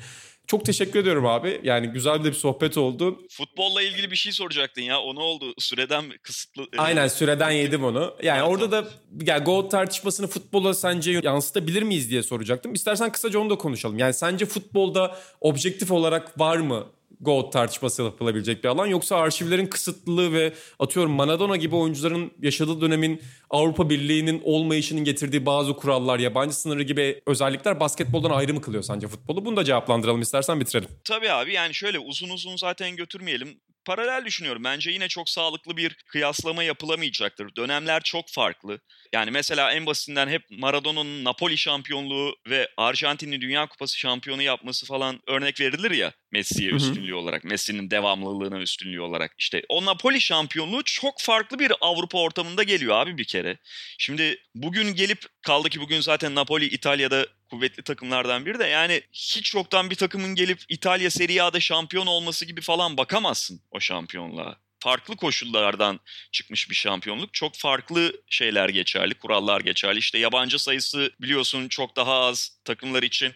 Çok 0.48 0.66
teşekkür 0.66 1.00
ediyorum 1.00 1.26
abi. 1.26 1.62
Yani 1.64 1.88
güzel 1.88 2.24
de 2.24 2.24
bir 2.24 2.34
sohbet 2.34 2.78
oldu. 2.78 3.20
Futbolla 3.30 3.82
ilgili 3.82 4.12
bir 4.12 4.16
şey 4.16 4.32
soracaktın 4.32 4.82
ya. 4.82 5.02
O 5.02 5.16
ne 5.16 5.20
oldu? 5.20 5.54
Süreden 5.58 6.06
kısıtlı. 6.22 6.64
E, 6.64 6.78
Aynen 6.78 7.08
süreden 7.08 7.52
yedim 7.52 7.84
onu. 7.84 8.16
Yani 8.24 8.40
evet, 8.40 8.50
orada 8.50 8.72
da 8.72 8.88
yani 9.26 9.44
GOAT 9.44 9.72
tartışmasını 9.72 10.28
futbola 10.28 10.74
sence 10.74 11.20
yansıtabilir 11.24 11.84
miyiz 11.84 12.10
diye 12.10 12.24
soracaktım. 12.24 12.74
İstersen 12.74 13.12
kısaca 13.12 13.40
onu 13.40 13.50
da 13.50 13.56
konuşalım. 13.58 13.98
Yani 13.98 14.14
sence 14.14 14.46
futbolda 14.46 15.18
objektif 15.42 15.92
olarak 15.92 16.40
var 16.40 16.58
mı 16.58 16.88
GOAT 17.24 17.54
tartışması 17.54 18.04
yapılabilecek 18.04 18.64
bir 18.64 18.70
alan. 18.70 18.88
Yoksa 18.88 19.16
arşivlerin 19.16 19.66
kısıtlılığı 19.66 20.34
ve 20.34 20.54
atıyorum 20.80 21.12
Maradona 21.12 21.56
gibi 21.56 21.76
oyuncuların 21.76 22.32
yaşadığı 22.42 22.82
dönemin 22.82 23.22
Avrupa 23.50 23.90
Birliği'nin 23.90 24.42
olmayışının 24.44 25.04
getirdiği 25.04 25.46
bazı 25.46 25.76
kurallar, 25.76 26.20
yabancı 26.20 26.56
sınırı 26.56 26.84
gibi 26.84 27.22
özellikler 27.26 27.80
basketboldan 27.80 28.30
ayrı 28.30 28.54
mı 28.54 28.62
kılıyor 28.62 28.84
sence 28.84 29.08
futbolu? 29.08 29.46
Bunu 29.46 29.58
da 29.58 29.64
cevaplandıralım 29.64 30.22
istersen 30.22 30.60
bitirelim. 30.60 30.90
Tabii 31.04 31.32
abi 31.32 31.54
yani 31.54 31.74
şöyle 31.74 32.00
uzun 32.00 32.30
uzun 32.30 32.56
zaten 32.56 32.96
götürmeyelim 32.96 33.60
paralel 33.86 34.26
düşünüyorum. 34.26 34.64
Bence 34.64 34.92
yine 34.92 35.08
çok 35.08 35.30
sağlıklı 35.30 35.78
bir 35.78 35.94
kıyaslama 35.94 36.64
yapılamayacaktır. 36.64 37.56
Dönemler 37.56 38.02
çok 38.02 38.30
farklı. 38.30 38.80
Yani 39.14 39.32
mesela 39.32 39.72
en 39.72 39.86
basitinden 39.86 40.28
hep 40.28 40.42
Maradona'nın 40.50 41.24
Napoli 41.24 41.58
şampiyonluğu 41.58 42.36
ve 42.50 42.70
Arjantin'in 42.78 43.42
Dünya 43.42 43.68
Kupası 43.68 44.00
şampiyonu 44.00 44.42
yapması 44.42 44.86
falan 44.86 45.20
örnek 45.28 45.62
verilir 45.62 45.92
ya 45.92 46.14
Messi'ye 46.32 46.72
üstünlüğü 46.72 47.16
olarak. 47.16 47.44
Messi'nin 47.44 47.92
devamlılığına 47.92 48.60
üstünlüğü 48.60 49.02
olarak. 49.02 49.36
İşte 49.38 49.64
o 49.70 49.86
Napoli 49.86 50.22
şampiyonluğu 50.22 50.84
çok 50.84 51.22
farklı 51.22 51.60
bir 51.60 51.72
Avrupa 51.82 52.18
ortamında 52.18 52.64
geliyor 52.64 52.96
abi 52.96 53.18
bir 53.18 53.26
kere. 53.26 53.58
Şimdi 53.98 54.38
bugün 54.56 54.96
gelip 54.96 55.26
kaldı 55.42 55.70
ki 55.70 55.80
bugün 55.80 56.02
zaten 56.02 56.36
Napoli 56.36 56.66
İtalya'da 56.66 57.28
kuvvetli 57.54 57.84
takımlardan 57.84 58.46
biri 58.46 58.60
de 58.60 58.68
yani 58.68 59.02
hiç 59.14 59.56
yoktan 59.56 59.90
bir 59.90 59.96
takımın 59.96 60.36
gelip 60.36 60.60
İtalya 60.70 61.12
Serie 61.12 61.42
A'da 61.42 61.60
şampiyon 61.60 62.06
olması 62.06 62.46
gibi 62.46 62.62
falan 62.62 62.98
bakamazsın 62.98 63.62
o 63.72 63.80
şampiyonluğa. 63.80 64.58
Farklı 64.80 65.16
koşullardan 65.16 66.00
çıkmış 66.32 66.70
bir 66.70 66.76
şampiyonluk. 66.76 67.34
Çok 67.34 67.56
farklı 67.56 68.14
şeyler 68.30 68.70
geçerli, 68.70 69.14
kurallar 69.14 69.62
geçerli. 69.62 70.00
İşte 70.00 70.18
yabancı 70.18 70.60
sayısı 70.60 71.12
biliyorsun 71.22 71.68
çok 71.68 71.96
daha 71.96 72.14
az 72.14 72.58
takımlar 72.66 73.04
için 73.04 73.34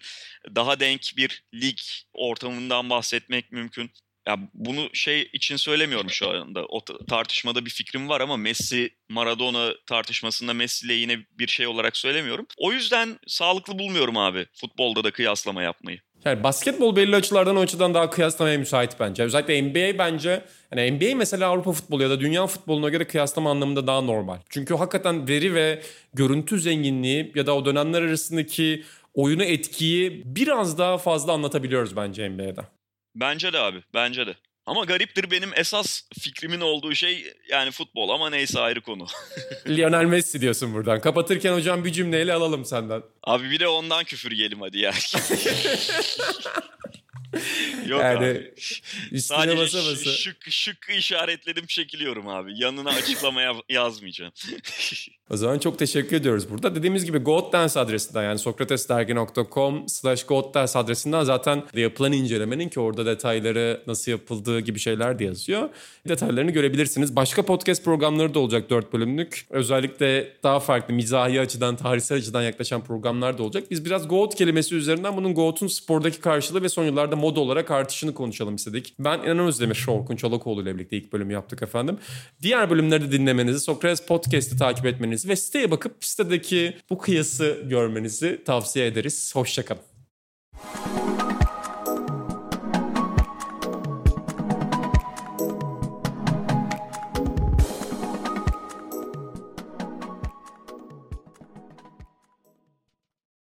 daha 0.55 0.79
denk 0.79 1.01
bir 1.17 1.43
lig 1.53 1.77
ortamından 2.13 2.89
bahsetmek 2.89 3.51
mümkün. 3.51 3.91
Ya 4.27 4.37
bunu 4.53 4.89
şey 4.93 5.29
için 5.33 5.55
söylemiyorum 5.55 6.09
şu 6.09 6.29
anda. 6.29 6.65
O 6.65 6.79
tartışmada 7.09 7.65
bir 7.65 7.69
fikrim 7.69 8.09
var 8.09 8.21
ama 8.21 8.37
Messi 8.37 8.89
Maradona 9.09 9.71
tartışmasında 9.85 10.53
Messi 10.53 10.85
ile 10.85 10.93
yine 10.93 11.17
bir 11.39 11.47
şey 11.47 11.67
olarak 11.67 11.97
söylemiyorum. 11.97 12.45
O 12.57 12.71
yüzden 12.71 13.19
sağlıklı 13.27 13.79
bulmuyorum 13.79 14.17
abi 14.17 14.45
futbolda 14.53 15.03
da 15.03 15.11
kıyaslama 15.11 15.63
yapmayı. 15.63 15.99
Yani 16.25 16.43
basketbol 16.43 16.95
belli 16.95 17.15
açılardan 17.15 17.55
o 17.55 17.59
açıdan 17.59 17.93
daha 17.93 18.09
kıyaslamaya 18.09 18.57
müsait 18.57 18.99
bence. 18.99 19.23
Özellikle 19.23 19.61
NBA 19.61 19.97
bence 19.97 20.43
yani 20.75 20.91
NBA 20.91 21.15
mesela 21.15 21.49
Avrupa 21.49 21.71
futbolu 21.71 22.03
ya 22.03 22.09
da 22.09 22.19
dünya 22.19 22.47
futboluna 22.47 22.89
göre 22.89 23.07
kıyaslama 23.07 23.51
anlamında 23.51 23.87
daha 23.87 24.01
normal. 24.01 24.37
Çünkü 24.49 24.75
hakikaten 24.75 25.27
veri 25.27 25.53
ve 25.53 25.81
görüntü 26.13 26.59
zenginliği 26.59 27.31
ya 27.35 27.45
da 27.45 27.55
o 27.55 27.65
dönemler 27.65 28.01
arasındaki 28.01 28.83
oyunu 29.13 29.43
etkiyi 29.43 30.21
biraz 30.25 30.77
daha 30.77 30.97
fazla 30.97 31.33
anlatabiliyoruz 31.33 31.95
bence 31.95 32.29
NBA'de. 32.29 32.76
Bence 33.19 33.53
de 33.53 33.59
abi, 33.59 33.83
bence 33.93 34.27
de. 34.27 34.35
Ama 34.65 34.83
gariptir 34.83 35.31
benim 35.31 35.49
esas 35.55 36.01
fikrimin 36.19 36.61
olduğu 36.61 36.95
şey 36.95 37.33
yani 37.49 37.71
futbol 37.71 38.09
ama 38.09 38.29
neyse 38.29 38.59
ayrı 38.59 38.81
konu. 38.81 39.07
Lionel 39.67 40.05
Messi 40.05 40.41
diyorsun 40.41 40.73
buradan. 40.73 41.01
Kapatırken 41.01 41.53
hocam 41.53 41.85
bir 41.85 41.91
cümleyle 41.91 42.33
alalım 42.33 42.65
senden. 42.65 43.03
Abi 43.23 43.51
bir 43.51 43.59
de 43.59 43.67
ondan 43.67 44.03
küfür 44.03 44.31
yiyelim 44.31 44.61
hadi 44.61 44.79
ya. 44.79 44.93
Yok 47.87 48.01
yani 48.01 48.27
abi. 48.27 48.53
üstüne 49.11 49.37
Sadece 49.37 49.57
basa 49.57 49.77
basa. 49.77 50.11
Şık, 50.11 50.37
şık 50.49 50.77
işaretledim 50.97 51.65
çekiliyorum 51.65 52.27
abi. 52.27 52.61
Yanına 52.61 52.89
açıklamaya 52.89 53.53
yazmayacağım. 53.69 54.31
o 55.29 55.37
zaman 55.37 55.59
çok 55.59 55.79
teşekkür 55.79 56.15
ediyoruz 56.15 56.49
burada. 56.49 56.75
Dediğimiz 56.75 57.05
gibi 57.05 57.17
GoatDance 57.17 57.79
adresinden 57.79 58.23
yani 58.23 58.39
sokratesdergi.com 58.39 59.89
slash 59.89 60.23
GoatDance 60.23 60.79
adresinden 60.79 61.23
zaten 61.23 61.63
yapılan 61.73 62.11
incelemenin 62.11 62.69
ki 62.69 62.79
orada 62.79 63.05
detayları 63.05 63.83
nasıl 63.87 64.11
yapıldığı 64.11 64.59
gibi 64.59 64.79
şeyler 64.79 65.19
de 65.19 65.23
yazıyor. 65.23 65.69
Detaylarını 66.07 66.51
görebilirsiniz. 66.51 67.15
Başka 67.15 67.45
podcast 67.45 67.85
programları 67.85 68.33
da 68.33 68.39
olacak 68.39 68.69
4 68.69 68.93
bölümlük. 68.93 69.45
Özellikle 69.49 70.33
daha 70.43 70.59
farklı 70.59 70.93
mizahi 70.93 71.41
açıdan, 71.41 71.75
tarihsel 71.75 72.17
açıdan 72.17 72.41
yaklaşan 72.41 72.83
programlar 72.83 73.37
da 73.37 73.43
olacak. 73.43 73.63
Biz 73.71 73.85
biraz 73.85 74.07
Goat 74.07 74.35
kelimesi 74.35 74.75
üzerinden 74.75 75.17
bunun 75.17 75.33
Goat'un 75.33 75.67
spordaki 75.67 76.19
karşılığı 76.19 76.61
ve 76.61 76.69
son 76.69 76.83
yıllarda 76.83 77.15
moda 77.17 77.39
olarak 77.39 77.71
artışını 77.71 78.13
konuşalım 78.13 78.55
istedik. 78.55 78.93
Ben 78.99 79.19
İnan 79.19 79.39
Özdemir, 79.39 79.85
Orkun 79.87 80.15
Çolakoğlu 80.15 80.61
ile 80.61 80.75
birlikte 80.75 80.97
ilk 80.97 81.13
bölümü 81.13 81.33
yaptık 81.33 81.61
efendim. 81.61 81.97
Diğer 82.41 82.69
bölümleri 82.69 83.07
de 83.07 83.11
dinlemenizi, 83.11 83.59
Sokrates 83.59 84.05
Podcast'ı 84.05 84.57
takip 84.57 84.85
etmenizi 84.85 85.29
ve 85.29 85.35
siteye 85.35 85.71
bakıp 85.71 86.05
sitedeki 86.05 86.77
bu 86.89 86.97
kıyası 86.97 87.63
görmenizi 87.69 88.41
tavsiye 88.45 88.87
ederiz. 88.87 89.35
Hoşçakalın. 89.35 89.81